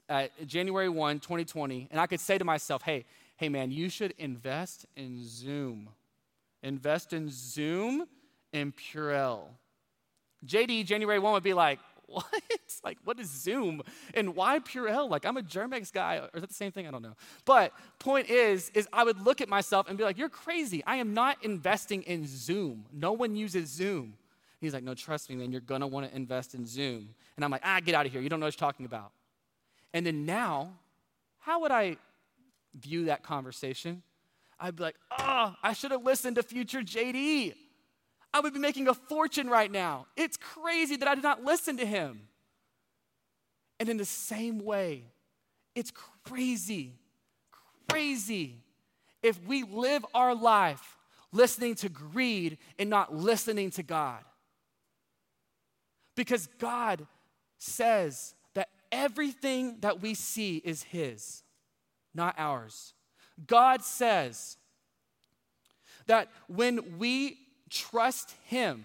at 0.09 0.47
January 0.47 0.89
1, 0.89 1.21
2020, 1.21 1.89
and 1.91 2.01
I 2.01 2.07
could 2.07 2.21
say 2.21 2.39
to 2.39 2.45
myself, 2.45 2.83
hey, 2.83 3.05
hey 3.37 3.49
man, 3.49 3.71
you 3.71 3.89
should 3.89 4.15
invest 4.19 4.87
in 4.97 5.21
Zoom. 5.25 5.89
Invest 6.63 7.13
in 7.13 7.29
Zoom 7.31 8.07
and 8.53 8.73
Purell. 8.75 9.43
JD, 10.47 10.87
January 10.87 11.19
1 11.19 11.33
would 11.33 11.43
be 11.43 11.55
like, 11.55 11.79
what? 12.13 12.25
like, 12.85 12.99
what 13.05 13.19
is 13.19 13.31
Zoom? 13.31 13.83
And 14.15 14.35
why 14.35 14.59
Purell? 14.59 15.09
Like, 15.09 15.25
I'm 15.25 15.37
a 15.37 15.43
Germ-X 15.43 15.91
guy. 15.91 16.17
Or 16.17 16.29
is 16.35 16.41
that 16.41 16.49
the 16.49 16.55
same 16.55 16.73
thing? 16.73 16.87
I 16.87 16.91
don't 16.91 17.03
know. 17.03 17.17
But 17.45 17.73
point 17.99 18.29
is, 18.29 18.71
is 18.75 18.89
I 18.93 19.05
would 19.05 19.21
look 19.21 19.41
at 19.41 19.49
myself 19.49 19.89
and 19.89 19.97
be 19.97 20.05
like, 20.05 20.19
you're 20.19 20.29
crazy. 20.29 20.83
I 20.87 20.97
am 20.97 21.15
not 21.15 21.39
investing 21.43 22.03
in 22.03 22.27
Zoom. 22.27 22.87
No 22.93 23.13
one 23.13 23.35
uses 23.37 23.69
Zoom. 23.71 24.15
He's 24.61 24.75
like, 24.75 24.85
no, 24.85 24.95
trust 24.95 25.29
me, 25.29 25.37
man. 25.37 25.51
You're 25.51 25.63
want 25.69 26.09
to 26.09 26.17
invest 26.17 26.55
in 26.55 26.65
Zoom. 26.67 27.09
And 27.37 27.45
I'm 27.45 27.51
like, 27.51 27.63
ah, 27.65 27.81
get 27.85 27.95
out 27.95 28.07
of 28.07 28.13
here. 28.13 28.21
You 28.21 28.29
don't 28.29 28.39
know 28.39 28.47
what 28.47 28.55
you're 28.55 28.67
talking 28.67 28.87
about. 28.87 29.11
And 29.93 30.07
then 30.07 30.25
now, 30.25 30.71
how 31.41 31.61
would 31.63 31.73
I 31.73 31.97
view 32.75 33.07
that 33.07 33.23
conversation? 33.23 34.03
I'd 34.61 34.77
be 34.77 34.85
like, 34.85 34.97
oh, 35.19 35.55
I 35.63 35.73
should 35.73 35.91
have 35.91 36.05
listened 36.05 36.37
to 36.37 36.45
future 36.45 36.83
JD. 36.83 37.55
I 38.35 38.41
would 38.41 38.55
be 38.55 38.59
making 38.59 38.89
a 38.89 38.95
fortune 38.95 39.49
right 39.49 39.71
now. 39.71 40.07
It's 40.17 40.37
crazy 40.37 40.97
that 40.97 41.09
I 41.09 41.15
did 41.15 41.25
not 41.25 41.45
listen 41.45 41.77
to 41.77 41.87
him. 41.87 42.29
And 43.79 43.89
in 43.89 43.97
the 43.97 44.05
same 44.05 44.65
way, 44.65 45.05
it's 45.75 45.93
crazy, 46.25 46.95
crazy 47.89 48.63
if 49.23 49.45
we 49.47 49.63
live 49.65 50.05
our 50.15 50.35
life 50.35 50.97
listening 51.33 51.75
to 51.77 51.89
greed 51.89 52.59
and 52.79 52.91
not 52.91 53.15
listening 53.15 53.71
to 53.71 53.83
God. 53.83 54.23
Because 56.15 56.47
God 56.59 57.07
says 57.59 58.35
that 58.55 58.69
everything 58.91 59.79
that 59.81 60.03
we 60.03 60.15
see 60.15 60.59
is 60.59 60.83
His, 60.83 61.43
not 62.15 62.35
ours. 62.37 62.93
God 63.47 63.83
says 63.83 64.59
that 66.07 66.29
when 66.49 66.99
we 66.99 67.39
trust 67.73 68.35
Him, 68.45 68.85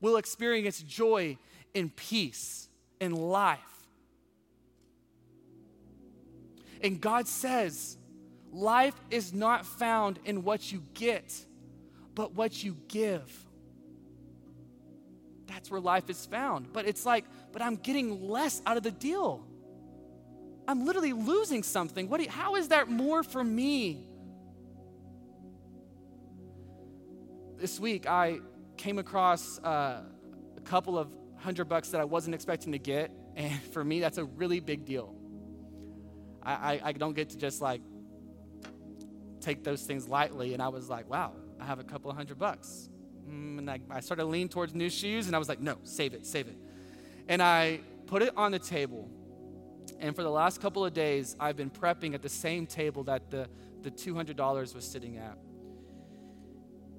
we'll 0.00 0.16
experience 0.16 0.82
joy 0.82 1.38
and 1.74 1.94
peace 1.94 2.68
and 3.00 3.16
life. 3.16 3.58
And 6.82 7.00
God 7.00 7.28
says, 7.28 7.96
life 8.52 8.94
is 9.10 9.32
not 9.32 9.64
found 9.64 10.18
in 10.24 10.42
what 10.42 10.72
you 10.72 10.82
get, 10.94 11.32
but 12.14 12.34
what 12.34 12.62
you 12.62 12.76
give. 12.88 13.46
That's 15.46 15.70
where 15.70 15.80
life 15.80 16.10
is 16.10 16.26
found. 16.26 16.72
But 16.72 16.86
it's 16.86 17.06
like, 17.06 17.24
but 17.52 17.62
I'm 17.62 17.76
getting 17.76 18.28
less 18.28 18.60
out 18.66 18.76
of 18.76 18.82
the 18.82 18.90
deal. 18.90 19.46
I'm 20.66 20.84
literally 20.86 21.12
losing 21.12 21.62
something. 21.62 22.08
What 22.08 22.20
you, 22.20 22.30
how 22.30 22.56
is 22.56 22.68
that 22.68 22.88
more 22.88 23.22
for 23.22 23.44
me 23.44 24.06
this 27.62 27.78
week 27.78 28.08
I 28.08 28.40
came 28.76 28.98
across 28.98 29.60
uh, 29.60 30.02
a 30.56 30.60
couple 30.62 30.98
of 30.98 31.08
hundred 31.36 31.66
bucks 31.66 31.90
that 31.90 32.00
I 32.00 32.04
wasn't 32.04 32.34
expecting 32.34 32.72
to 32.72 32.78
get, 32.78 33.12
and 33.36 33.62
for 33.62 33.84
me, 33.84 34.00
that's 34.00 34.18
a 34.18 34.24
really 34.24 34.58
big 34.58 34.84
deal. 34.84 35.14
I, 36.42 36.52
I, 36.52 36.80
I 36.86 36.92
don't 36.92 37.14
get 37.14 37.30
to 37.30 37.38
just 37.38 37.62
like 37.62 37.80
take 39.40 39.62
those 39.62 39.82
things 39.82 40.08
lightly, 40.08 40.54
and 40.54 40.62
I 40.62 40.68
was 40.68 40.90
like, 40.90 41.08
wow, 41.08 41.34
I 41.60 41.64
have 41.64 41.78
a 41.78 41.84
couple 41.84 42.10
of 42.10 42.16
hundred 42.16 42.40
bucks. 42.40 42.90
Mm, 43.28 43.58
and 43.58 43.70
I, 43.70 43.78
I 43.90 44.00
started 44.00 44.24
to 44.24 44.28
lean 44.28 44.48
towards 44.48 44.74
new 44.74 44.90
shoes, 44.90 45.28
and 45.28 45.36
I 45.36 45.38
was 45.38 45.48
like, 45.48 45.60
no, 45.60 45.78
save 45.84 46.14
it, 46.14 46.26
save 46.26 46.48
it. 46.48 46.56
And 47.28 47.40
I 47.40 47.78
put 48.06 48.22
it 48.22 48.36
on 48.36 48.50
the 48.50 48.58
table. 48.58 49.08
And 50.00 50.16
for 50.16 50.24
the 50.24 50.30
last 50.30 50.60
couple 50.60 50.84
of 50.84 50.92
days, 50.92 51.36
I've 51.38 51.56
been 51.56 51.70
prepping 51.70 52.14
at 52.14 52.22
the 52.22 52.28
same 52.28 52.66
table 52.66 53.04
that 53.04 53.30
the, 53.30 53.48
the 53.82 53.90
$200 53.92 54.74
was 54.74 54.84
sitting 54.84 55.18
at. 55.18 55.38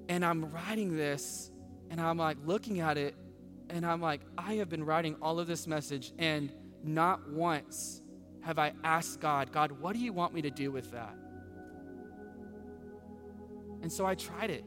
And 0.08 0.24
I'm 0.24 0.50
writing 0.50 0.96
this, 0.96 1.50
and 1.90 2.00
I'm 2.00 2.18
like 2.18 2.36
looking 2.44 2.80
at 2.80 2.98
it, 2.98 3.14
and 3.70 3.86
I'm 3.86 4.00
like, 4.00 4.20
I 4.36 4.54
have 4.54 4.68
been 4.68 4.84
writing 4.84 5.16
all 5.22 5.40
of 5.40 5.46
this 5.46 5.66
message, 5.66 6.12
and 6.18 6.52
not 6.82 7.28
once 7.30 8.02
have 8.42 8.58
I 8.58 8.72
asked 8.84 9.20
God, 9.20 9.52
God, 9.52 9.72
what 9.72 9.94
do 9.94 10.00
you 10.00 10.12
want 10.12 10.34
me 10.34 10.42
to 10.42 10.50
do 10.50 10.70
with 10.70 10.90
that? 10.92 11.16
And 13.82 13.90
so 13.90 14.04
I 14.04 14.14
tried 14.14 14.50
it. 14.50 14.64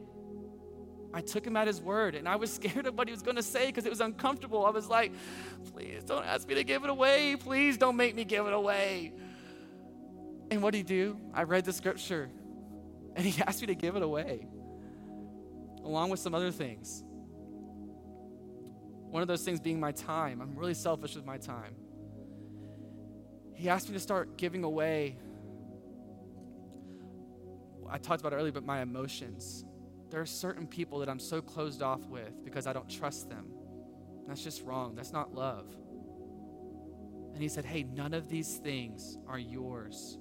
I 1.14 1.20
took 1.20 1.46
him 1.46 1.56
at 1.56 1.66
his 1.66 1.80
word, 1.80 2.14
and 2.14 2.28
I 2.28 2.36
was 2.36 2.52
scared 2.54 2.86
of 2.86 2.96
what 2.98 3.08
he 3.08 3.12
was 3.12 3.22
going 3.22 3.36
to 3.36 3.42
say 3.42 3.66
because 3.66 3.86
it 3.86 3.90
was 3.90 4.00
uncomfortable. 4.00 4.66
I 4.66 4.70
was 4.70 4.88
like, 4.88 5.12
please 5.72 6.02
don't 6.04 6.24
ask 6.24 6.48
me 6.48 6.56
to 6.56 6.64
give 6.64 6.84
it 6.84 6.90
away. 6.90 7.36
Please 7.36 7.76
don't 7.76 7.96
make 7.96 8.14
me 8.14 8.24
give 8.24 8.46
it 8.46 8.52
away. 8.52 9.12
And 10.50 10.62
what 10.62 10.72
did 10.72 10.78
he 10.78 10.82
do? 10.82 11.20
I 11.32 11.44
read 11.44 11.64
the 11.64 11.72
scripture, 11.72 12.28
and 13.14 13.24
he 13.24 13.40
asked 13.46 13.60
me 13.60 13.68
to 13.68 13.74
give 13.74 13.94
it 13.94 14.02
away 14.02 14.48
along 15.88 16.10
with 16.10 16.20
some 16.20 16.34
other 16.34 16.50
things. 16.50 17.02
One 19.10 19.22
of 19.22 19.28
those 19.28 19.42
things 19.42 19.58
being 19.58 19.80
my 19.80 19.92
time. 19.92 20.42
I'm 20.42 20.54
really 20.54 20.74
selfish 20.74 21.16
with 21.16 21.24
my 21.24 21.38
time. 21.38 21.74
He 23.54 23.68
asked 23.68 23.88
me 23.88 23.94
to 23.94 24.00
start 24.00 24.36
giving 24.36 24.64
away. 24.64 25.16
I 27.90 27.96
talked 27.96 28.20
about 28.20 28.34
it 28.34 28.36
earlier, 28.36 28.52
but 28.52 28.64
my 28.64 28.82
emotions. 28.82 29.64
There 30.10 30.20
are 30.20 30.26
certain 30.26 30.66
people 30.66 30.98
that 30.98 31.08
I'm 31.08 31.18
so 31.18 31.40
closed 31.40 31.82
off 31.82 32.06
with 32.06 32.44
because 32.44 32.66
I 32.66 32.74
don't 32.74 32.88
trust 32.88 33.30
them. 33.30 33.46
That's 34.26 34.44
just 34.44 34.62
wrong. 34.62 34.94
That's 34.94 35.12
not 35.12 35.34
love. 35.34 35.66
And 37.32 37.42
he 37.42 37.48
said, 37.48 37.64
Hey, 37.64 37.82
none 37.82 38.12
of 38.12 38.28
these 38.28 38.58
things 38.58 39.16
are 39.26 39.38
yours. 39.38 40.18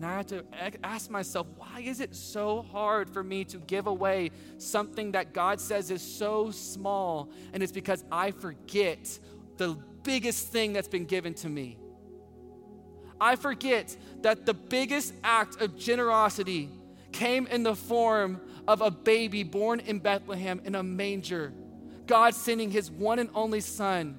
And 0.00 0.06
I 0.06 0.16
had 0.16 0.28
to 0.28 0.46
ask 0.82 1.10
myself, 1.10 1.46
why 1.58 1.80
is 1.80 2.00
it 2.00 2.14
so 2.14 2.62
hard 2.62 3.10
for 3.10 3.22
me 3.22 3.44
to 3.44 3.58
give 3.58 3.86
away 3.86 4.30
something 4.56 5.12
that 5.12 5.34
God 5.34 5.60
says 5.60 5.90
is 5.90 6.00
so 6.00 6.50
small? 6.50 7.30
And 7.52 7.62
it's 7.62 7.70
because 7.70 8.02
I 8.10 8.30
forget 8.30 9.18
the 9.58 9.76
biggest 10.02 10.48
thing 10.48 10.72
that's 10.72 10.88
been 10.88 11.04
given 11.04 11.34
to 11.34 11.50
me. 11.50 11.76
I 13.20 13.36
forget 13.36 13.94
that 14.22 14.46
the 14.46 14.54
biggest 14.54 15.12
act 15.22 15.60
of 15.60 15.76
generosity 15.76 16.70
came 17.12 17.46
in 17.48 17.62
the 17.62 17.76
form 17.76 18.40
of 18.66 18.80
a 18.80 18.90
baby 18.90 19.42
born 19.42 19.80
in 19.80 19.98
Bethlehem 19.98 20.62
in 20.64 20.76
a 20.76 20.82
manger. 20.82 21.52
God 22.06 22.34
sending 22.34 22.70
his 22.70 22.90
one 22.90 23.18
and 23.18 23.28
only 23.34 23.60
son. 23.60 24.18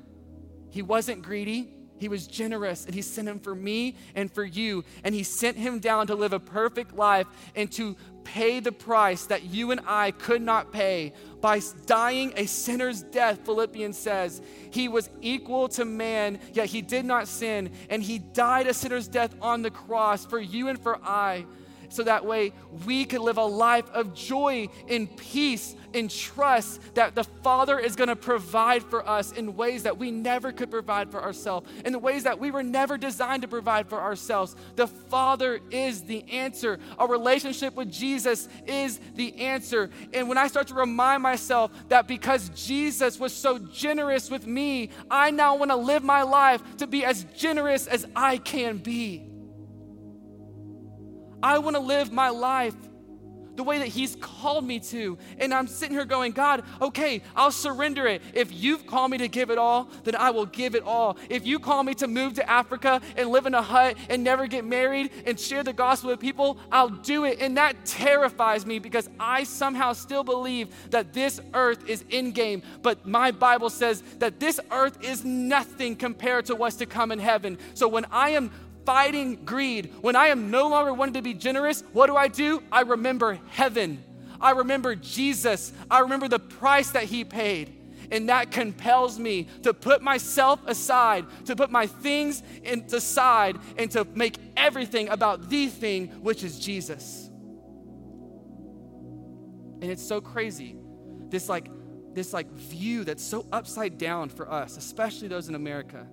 He 0.70 0.84
wasn't 0.84 1.24
greedy, 1.24 1.74
he 2.02 2.10
was 2.10 2.26
generous, 2.26 2.86
and 2.86 2.96
he 2.96 3.04
sent 3.04 3.28
him 3.28 3.40
for 3.40 3.54
me 3.54 3.96
and 4.16 4.32
for 4.32 4.44
you. 4.44 4.84
And 5.04 5.14
he 5.14 5.22
sent 5.22 5.56
him 5.56 5.78
down 5.80 6.08
to 6.08 6.16
live 6.16 6.34
a 6.34 6.40
perfect 6.40 6.96
life 6.96 7.28
and 7.56 7.72
to 7.74 7.96
pay 8.24 8.60
the 8.60 8.72
price 8.72 9.28
that 9.28 9.44
you 9.44 9.70
and 9.70 9.82
I 9.86 10.10
could 10.12 10.42
not 10.42 10.72
pay 10.74 11.14
by 11.42 11.62
dying 11.86 12.34
a 12.36 12.48
sinner's 12.48 13.04
death, 13.04 13.46
Philippians 13.46 13.98
says. 13.98 14.42
He 14.72 14.88
was 14.88 15.10
equal 15.22 15.68
to 15.70 15.86
man, 15.86 16.40
yet 16.54 16.68
he 16.68 16.82
did 16.82 17.06
not 17.06 17.28
sin, 17.28 17.72
and 17.90 18.02
he 18.02 18.18
died 18.18 18.66
a 18.66 18.74
sinner's 18.74 19.08
death 19.08 19.36
on 19.40 19.62
the 19.62 19.72
cross 19.72 20.26
for 20.26 20.40
you 20.40 20.70
and 20.70 20.82
for 20.82 21.00
I 21.04 21.46
so 21.92 22.04
that 22.04 22.26
way 22.26 22.54
we 22.86 23.06
could 23.06 23.22
live 23.22 23.38
a 23.38 23.46
life 23.46 23.90
of 23.92 24.14
joy 24.14 24.70
and 24.90 25.16
peace, 25.18 25.76
and 25.94 26.10
trust 26.10 26.80
that 26.96 27.16
the 27.16 27.24
Father 27.24 27.78
is 27.78 27.98
going 27.98 28.08
to 28.08 28.16
provide 28.16 28.82
for 28.84 29.08
us 29.08 29.34
in 29.34 29.58
ways 29.58 29.84
that 29.84 29.98
we 29.98 30.10
never 30.10 30.52
could 30.52 30.72
provide 30.72 31.12
for 31.12 31.22
ourselves, 31.22 31.70
in 31.86 31.92
the 31.92 32.00
ways 32.00 32.24
that 32.24 32.40
we 32.40 32.50
were 32.50 32.64
never 32.64 32.98
designed 32.98 33.42
to 33.42 33.48
provide 33.48 33.90
for 33.90 34.00
ourselves. 34.00 34.56
The 34.76 34.88
Father 34.88 35.60
is 35.70 36.04
the 36.04 36.24
answer. 36.32 36.80
Our 36.98 37.10
relationship 37.10 37.76
with 37.76 37.92
Jesus 37.92 38.48
is 38.66 39.00
the 39.16 39.38
answer. 39.38 39.90
And 40.14 40.30
when 40.30 40.38
I 40.38 40.48
start 40.48 40.68
to 40.68 40.76
remind 40.76 41.24
myself 41.24 41.72
that 41.90 42.08
because 42.08 42.50
Jesus 42.50 43.20
was 43.20 43.34
so 43.34 43.60
generous 43.60 44.32
with 44.32 44.48
me, 44.48 44.92
I 45.10 45.32
now 45.32 45.56
want 45.56 45.72
to 45.72 45.76
live 45.76 46.04
my 46.04 46.22
life 46.22 46.62
to 46.78 46.88
be 46.88 47.04
as 47.04 47.26
generous 47.36 47.88
as 47.88 48.06
I 48.16 48.38
can 48.38 48.78
be. 48.78 49.31
I 51.44 51.58
want 51.60 51.76
to 51.76 51.82
live 51.82 52.12
my 52.12 52.30
life 52.30 52.76
the 53.56 53.64
way 53.64 53.80
that 53.80 53.88
He's 53.88 54.16
called 54.16 54.66
me 54.66 54.80
to. 54.80 55.18
And 55.38 55.54
I'm 55.54 55.68
sitting 55.68 55.96
here 55.96 56.06
going, 56.06 56.32
God, 56.32 56.64
okay, 56.82 57.22
I'll 57.36 57.52
surrender 57.52 58.08
it. 58.08 58.22
If 58.34 58.52
you've 58.52 58.88
called 58.88 59.12
me 59.12 59.18
to 59.20 59.28
give 59.28 59.50
it 59.50 59.58
all, 59.58 59.90
then 60.04 60.16
I 60.16 60.32
will 60.32 60.46
give 60.46 60.76
it 60.76 60.84
all. 60.84 61.18
If 61.30 61.46
you 61.46 61.60
call 61.60 61.84
me 61.84 61.94
to 61.96 62.08
move 62.08 62.34
to 62.36 62.50
Africa 62.50 63.02
and 63.16 63.30
live 63.30 63.46
in 63.46 63.54
a 63.54 63.62
hut 63.62 63.98
and 64.10 64.24
never 64.24 64.48
get 64.48 64.66
married 64.66 65.12
and 65.26 65.40
share 65.40 65.64
the 65.64 65.74
gospel 65.74 66.12
with 66.12 66.20
people, 66.20 66.58
I'll 66.72 66.90
do 66.90 67.26
it. 67.26 67.40
And 67.40 67.58
that 67.58 67.86
terrifies 67.86 68.66
me 68.66 68.80
because 68.80 69.10
I 69.20 69.44
somehow 69.44 69.94
still 69.94 70.24
believe 70.24 70.70
that 70.92 71.14
this 71.14 71.40
earth 71.54 71.88
is 71.90 72.04
in 72.10 72.32
game. 72.32 72.64
But 72.82 73.06
my 73.06 73.32
Bible 73.32 73.70
says 73.70 74.02
that 74.20 74.40
this 74.40 74.60
earth 74.72 75.04
is 75.04 75.26
nothing 75.26 75.96
compared 75.96 76.46
to 76.46 76.56
what's 76.56 76.78
to 76.78 76.86
come 76.86 77.12
in 77.12 77.20
heaven. 77.20 77.58
So 77.74 77.88
when 77.88 78.06
I 78.06 78.32
am 78.32 78.52
fighting 78.86 79.46
greed, 79.46 79.94
when 80.02 80.16
I 80.16 80.28
am 80.28 80.52
no 80.52 80.68
longer 80.70 80.94
wanting 80.94 81.14
to 81.16 81.22
be 81.22 81.34
generous, 81.34 81.84
what 81.94 82.08
do 82.08 82.16
I 82.16 82.28
do? 82.28 82.64
I 82.72 82.82
remember 82.82 83.40
heaven. 83.50 84.04
I 84.40 84.52
remember 84.52 84.96
Jesus. 84.96 85.72
I 85.90 86.00
remember 86.00 86.28
the 86.28 86.40
price 86.40 86.92
that 86.92 87.04
He 87.04 87.24
paid. 87.24 87.78
And 88.12 88.28
that 88.30 88.52
compels 88.52 89.18
me 89.18 89.48
to 89.64 89.74
put 89.74 90.02
myself 90.02 90.60
aside, 90.68 91.26
to 91.46 91.56
put 91.56 91.72
my 91.72 91.88
things 91.88 92.44
aside, 92.92 93.58
and 93.78 93.90
to 93.92 94.06
make 94.16 94.38
everything 94.58 95.08
about 95.08 95.50
the 95.50 95.68
thing, 95.68 96.08
which 96.22 96.44
is 96.44 96.60
Jesus. 96.60 97.30
And 99.82 99.86
it's 99.90 100.06
so 100.06 100.20
crazy. 100.20 100.76
This 101.30 101.48
like 101.48 101.70
this 102.14 102.34
like 102.34 102.52
view 102.52 103.06
that's 103.06 103.24
so 103.24 103.46
upside 103.54 103.98
down 103.98 104.28
for 104.28 104.52
us, 104.52 104.76
especially 104.76 105.30
those 105.30 105.48
in 105.48 105.56
America 105.56 106.06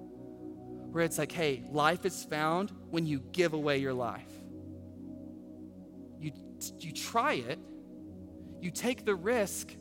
where 0.91 1.05
it's 1.05 1.19
like, 1.19 1.33
hey, 1.33 1.63
life 1.71 2.05
is 2.07 2.25
found 2.25 2.73
when 2.91 3.07
you 3.07 3.21
give 3.33 3.53
away 3.53 3.79
your 3.79 3.93
life. 3.93 4.33
You, 6.19 6.33
you 6.79 6.93
try 6.93 7.35
it, 7.35 7.59
you 8.61 8.71
take 8.71 9.05
the 9.05 9.15
risk, 9.15 9.75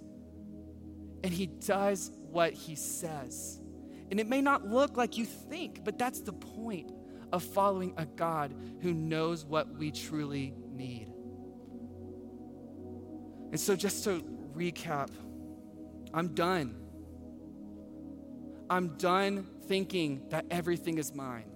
and 1.24 1.34
He 1.34 1.48
does 1.48 2.12
what 2.30 2.54
He 2.54 2.76
says. 2.76 3.60
And 4.10 4.20
it 4.20 4.28
may 4.28 4.42
not 4.42 4.68
look 4.68 4.98
like 4.98 5.18
you 5.18 5.26
think, 5.26 5.84
but 5.84 5.98
that's 5.98 6.22
the 6.22 6.34
point 6.34 6.92
of 7.32 7.44
following 7.44 7.94
a 7.98 8.06
God 8.06 8.54
who 8.82 8.94
knows 8.94 9.44
what 9.44 9.70
we 9.78 9.92
truly 9.92 10.54
need. 10.72 11.12
And 13.52 13.60
so, 13.60 13.76
just 13.76 14.04
to 14.06 14.24
recap, 14.56 15.10
I'm 16.14 16.34
done. 16.34 16.76
I'm 18.70 18.98
done 18.98 19.48
thinking 19.68 20.24
that 20.30 20.46
everything 20.50 20.98
is 20.98 21.14
mine. 21.14 21.52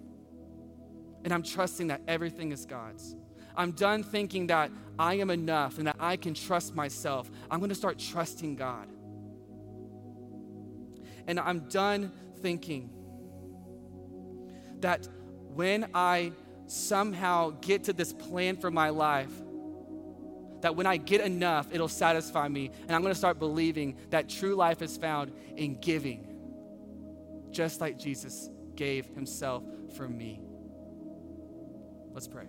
And 1.23 1.33
I'm 1.33 1.43
trusting 1.43 1.87
that 1.87 2.01
everything 2.07 2.51
is 2.51 2.65
God's. 2.65 3.15
I'm 3.55 3.71
done 3.71 4.03
thinking 4.03 4.47
that 4.47 4.71
I 4.97 5.15
am 5.15 5.29
enough 5.29 5.77
and 5.77 5.87
that 5.87 5.97
I 5.99 6.15
can 6.15 6.33
trust 6.33 6.73
myself. 6.73 7.29
I'm 7.49 7.59
going 7.59 7.69
to 7.69 7.75
start 7.75 7.99
trusting 7.99 8.55
God. 8.55 8.87
And 11.27 11.39
I'm 11.39 11.67
done 11.69 12.11
thinking 12.41 12.89
that 14.79 15.07
when 15.53 15.89
I 15.93 16.31
somehow 16.65 17.51
get 17.61 17.83
to 17.85 17.93
this 17.93 18.13
plan 18.13 18.57
for 18.57 18.71
my 18.71 18.89
life, 18.89 19.31
that 20.61 20.75
when 20.75 20.85
I 20.85 20.97
get 20.97 21.21
enough, 21.21 21.67
it'll 21.71 21.87
satisfy 21.87 22.47
me. 22.47 22.71
And 22.83 22.95
I'm 22.95 23.01
going 23.01 23.13
to 23.13 23.17
start 23.17 23.37
believing 23.37 23.97
that 24.09 24.29
true 24.29 24.55
life 24.55 24.81
is 24.81 24.97
found 24.97 25.33
in 25.55 25.79
giving 25.79 26.30
just 27.51 27.81
like 27.81 27.97
Jesus 27.97 28.49
gave 28.75 29.05
himself 29.07 29.63
for 29.95 30.07
me. 30.07 30.41
Let's 32.13 32.27
pray. 32.27 32.47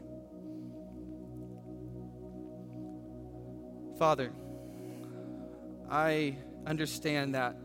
Father, 3.99 4.33
I 5.91 6.37
understand 6.67 7.35
that 7.35 7.57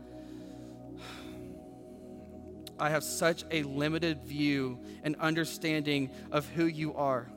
I 2.78 2.90
have 2.90 3.02
such 3.02 3.44
a 3.50 3.62
limited 3.64 4.22
view 4.22 4.78
and 5.02 5.16
understanding 5.16 6.10
of 6.30 6.46
who 6.50 6.66
you 6.66 6.94
are. 6.94 7.28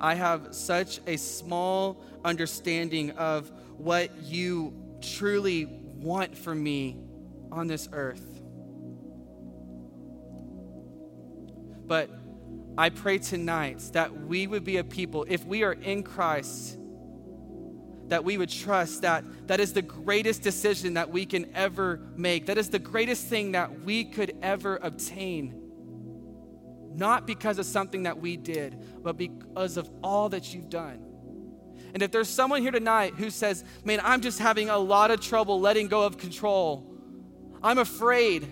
I 0.00 0.14
have 0.14 0.54
such 0.54 1.00
a 1.06 1.16
small 1.16 2.02
understanding 2.24 3.10
of 3.12 3.50
what 3.76 4.10
you 4.22 4.72
truly 5.00 5.66
want 5.66 6.36
for 6.36 6.54
me 6.54 6.98
on 7.52 7.66
this 7.66 7.88
earth. 7.92 8.35
But 11.86 12.10
I 12.78 12.90
pray 12.90 13.18
tonight 13.18 13.80
that 13.92 14.26
we 14.26 14.46
would 14.46 14.64
be 14.64 14.76
a 14.76 14.84
people, 14.84 15.24
if 15.28 15.44
we 15.44 15.62
are 15.62 15.72
in 15.72 16.02
Christ, 16.02 16.78
that 18.08 18.22
we 18.22 18.38
would 18.38 18.50
trust 18.50 19.02
that 19.02 19.24
that 19.48 19.60
is 19.60 19.72
the 19.72 19.82
greatest 19.82 20.42
decision 20.42 20.94
that 20.94 21.10
we 21.10 21.26
can 21.26 21.50
ever 21.54 22.00
make. 22.16 22.46
That 22.46 22.58
is 22.58 22.70
the 22.70 22.78
greatest 22.78 23.26
thing 23.26 23.52
that 23.52 23.82
we 23.82 24.04
could 24.04 24.36
ever 24.42 24.78
obtain. 24.82 25.62
Not 26.94 27.26
because 27.26 27.58
of 27.58 27.66
something 27.66 28.04
that 28.04 28.20
we 28.20 28.36
did, 28.36 29.02
but 29.02 29.16
because 29.16 29.76
of 29.76 29.90
all 30.02 30.28
that 30.30 30.54
you've 30.54 30.70
done. 30.70 31.02
And 31.94 32.02
if 32.02 32.10
there's 32.10 32.28
someone 32.28 32.62
here 32.62 32.70
tonight 32.70 33.14
who 33.14 33.30
says, 33.30 33.64
Man, 33.84 34.00
I'm 34.02 34.20
just 34.20 34.38
having 34.38 34.70
a 34.70 34.78
lot 34.78 35.10
of 35.10 35.20
trouble 35.20 35.60
letting 35.60 35.88
go 35.88 36.02
of 36.02 36.18
control, 36.18 36.94
I'm 37.62 37.78
afraid. 37.78 38.46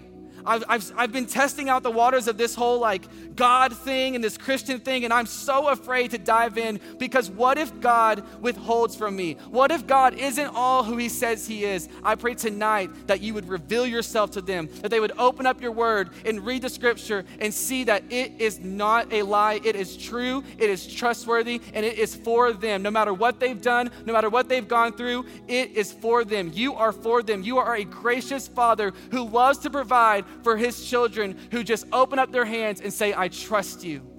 I've, 0.47 0.65
I've, 0.69 0.93
I've 0.97 1.13
been 1.13 1.27
testing 1.27 1.69
out 1.69 1.83
the 1.83 1.91
waters 1.91 2.29
of 2.29 2.37
this 2.37 2.55
whole 2.55 2.79
like 2.79 3.05
God 3.37 3.77
thing 3.77 4.15
and 4.15 4.23
this 4.23 4.37
Christian 4.37 4.79
thing, 4.81 5.05
and 5.05 5.13
I'm 5.13 5.27
so 5.27 5.69
afraid 5.69 6.13
to 6.13 6.19
dive 6.19 6.59
in 6.59 6.81
because 6.99 7.31
what 7.31 7.59
if 7.59 7.81
God 7.81 8.23
withholds 8.41 8.95
from 8.95 9.17
me? 9.17 9.35
What 9.51 9.71
if 9.71 9.87
God 9.87 10.15
isn't 10.15 10.55
all 10.55 10.85
who 10.85 10.97
He 10.97 11.09
says 11.09 11.47
He 11.47 11.65
is? 11.65 11.89
I 12.03 12.15
pray 12.15 12.35
tonight 12.35 12.91
that 13.07 13.21
you 13.21 13.35
would 13.35 13.49
reveal 13.49 13.87
yourself 13.87 14.33
to 14.33 14.41
them, 14.41 14.69
that 14.83 14.91
they 14.91 15.01
would 15.01 15.13
open 15.19 15.47
up 15.47 15.61
your 15.61 15.73
word 15.73 16.11
and 16.25 16.45
read 16.45 16.63
the 16.63 16.69
scripture 16.69 17.25
and 17.41 17.53
see 17.53 17.85
that 17.85 18.05
it 18.11 18.33
is 18.39 18.61
not 18.61 19.13
a 19.13 19.23
lie, 19.23 19.61
it 19.65 19.77
is 19.77 19.97
true, 19.97 20.45
it 20.59 20.71
is 20.71 20.87
trustworthy, 20.87 21.61
and 21.73 21.85
it 21.85 21.99
is 21.99 22.15
for 22.15 22.53
them. 22.53 22.83
No 22.83 22.91
matter 22.91 23.15
what 23.15 23.41
they've 23.41 23.61
done, 23.61 23.91
no 24.05 24.13
matter 24.13 24.29
what 24.29 24.49
they've 24.49 24.67
gone 24.67 24.93
through, 24.93 25.27
it 25.49 25.73
is 25.73 25.93
for 25.93 26.25
them. 26.25 26.51
You 26.55 26.75
are 26.75 26.93
for 26.93 27.23
them. 27.23 27.43
You 27.43 27.59
are 27.59 27.75
a 27.75 27.85
gracious 27.85 28.47
Father 28.49 28.93
who 29.11 29.25
loves 29.29 29.59
to 29.59 29.71
provide 29.71 30.25
for 30.43 30.57
His 30.57 30.85
children 30.85 31.37
who 31.51 31.63
just 31.63 31.87
open 31.93 32.19
up 32.19 32.33
their 32.33 32.45
hands 32.45 32.81
and 32.81 32.93
say, 32.93 33.15
I 33.15 33.29
trust 33.29 33.85
you. 33.85 34.15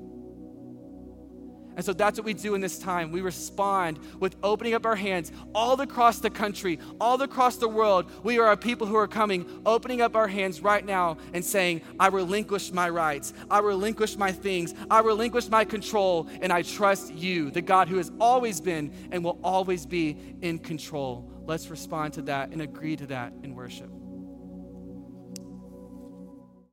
And 1.76 1.84
so 1.84 1.94
that's 1.94 2.18
what 2.18 2.26
we 2.26 2.34
do 2.34 2.56
in 2.56 2.62
this 2.62 2.80
time. 2.80 3.12
We 3.12 3.22
respond 3.22 4.00
with 4.20 4.36
opening 4.44 4.74
up 4.74 4.86
our 4.86 4.96
hands 4.96 5.32
all 5.54 5.80
across 5.82 6.20
the 6.20 6.30
country, 6.30 6.80
all 7.02 7.22
across 7.22 7.58
the 7.58 7.68
world. 7.68 8.10
We 8.24 8.40
are 8.40 8.52
a 8.52 8.58
people 8.58 8.88
who 8.88 8.96
are 8.96 9.08
coming, 9.08 9.62
opening 9.66 10.02
up 10.02 10.16
our 10.16 10.28
hands 10.28 10.62
right 10.62 10.86
now 10.86 11.18
and 11.34 11.44
saying, 11.44 11.82
I 12.00 12.08
relinquish 12.08 12.72
my 12.72 12.90
rights, 12.90 13.34
I 13.52 13.60
relinquish 13.60 14.16
my 14.16 14.32
things, 14.32 14.74
I 14.90 15.02
relinquish 15.02 15.50
my 15.50 15.66
control, 15.66 16.30
and 16.42 16.52
I 16.54 16.62
trust 16.62 17.14
you, 17.14 17.52
the 17.52 17.62
God 17.62 17.90
who 17.90 17.98
has 17.98 18.12
always 18.20 18.62
been 18.62 18.94
and 19.12 19.24
will 19.24 19.40
always 19.44 19.86
be 19.86 20.18
in 20.42 20.60
control. 20.60 21.30
Let's 21.46 21.68
respond 21.68 22.14
to 22.14 22.22
that 22.24 22.52
and 22.52 22.62
agree 22.62 22.96
to 22.96 23.08
that 23.08 23.34
in 23.44 23.54
worship. 23.54 23.92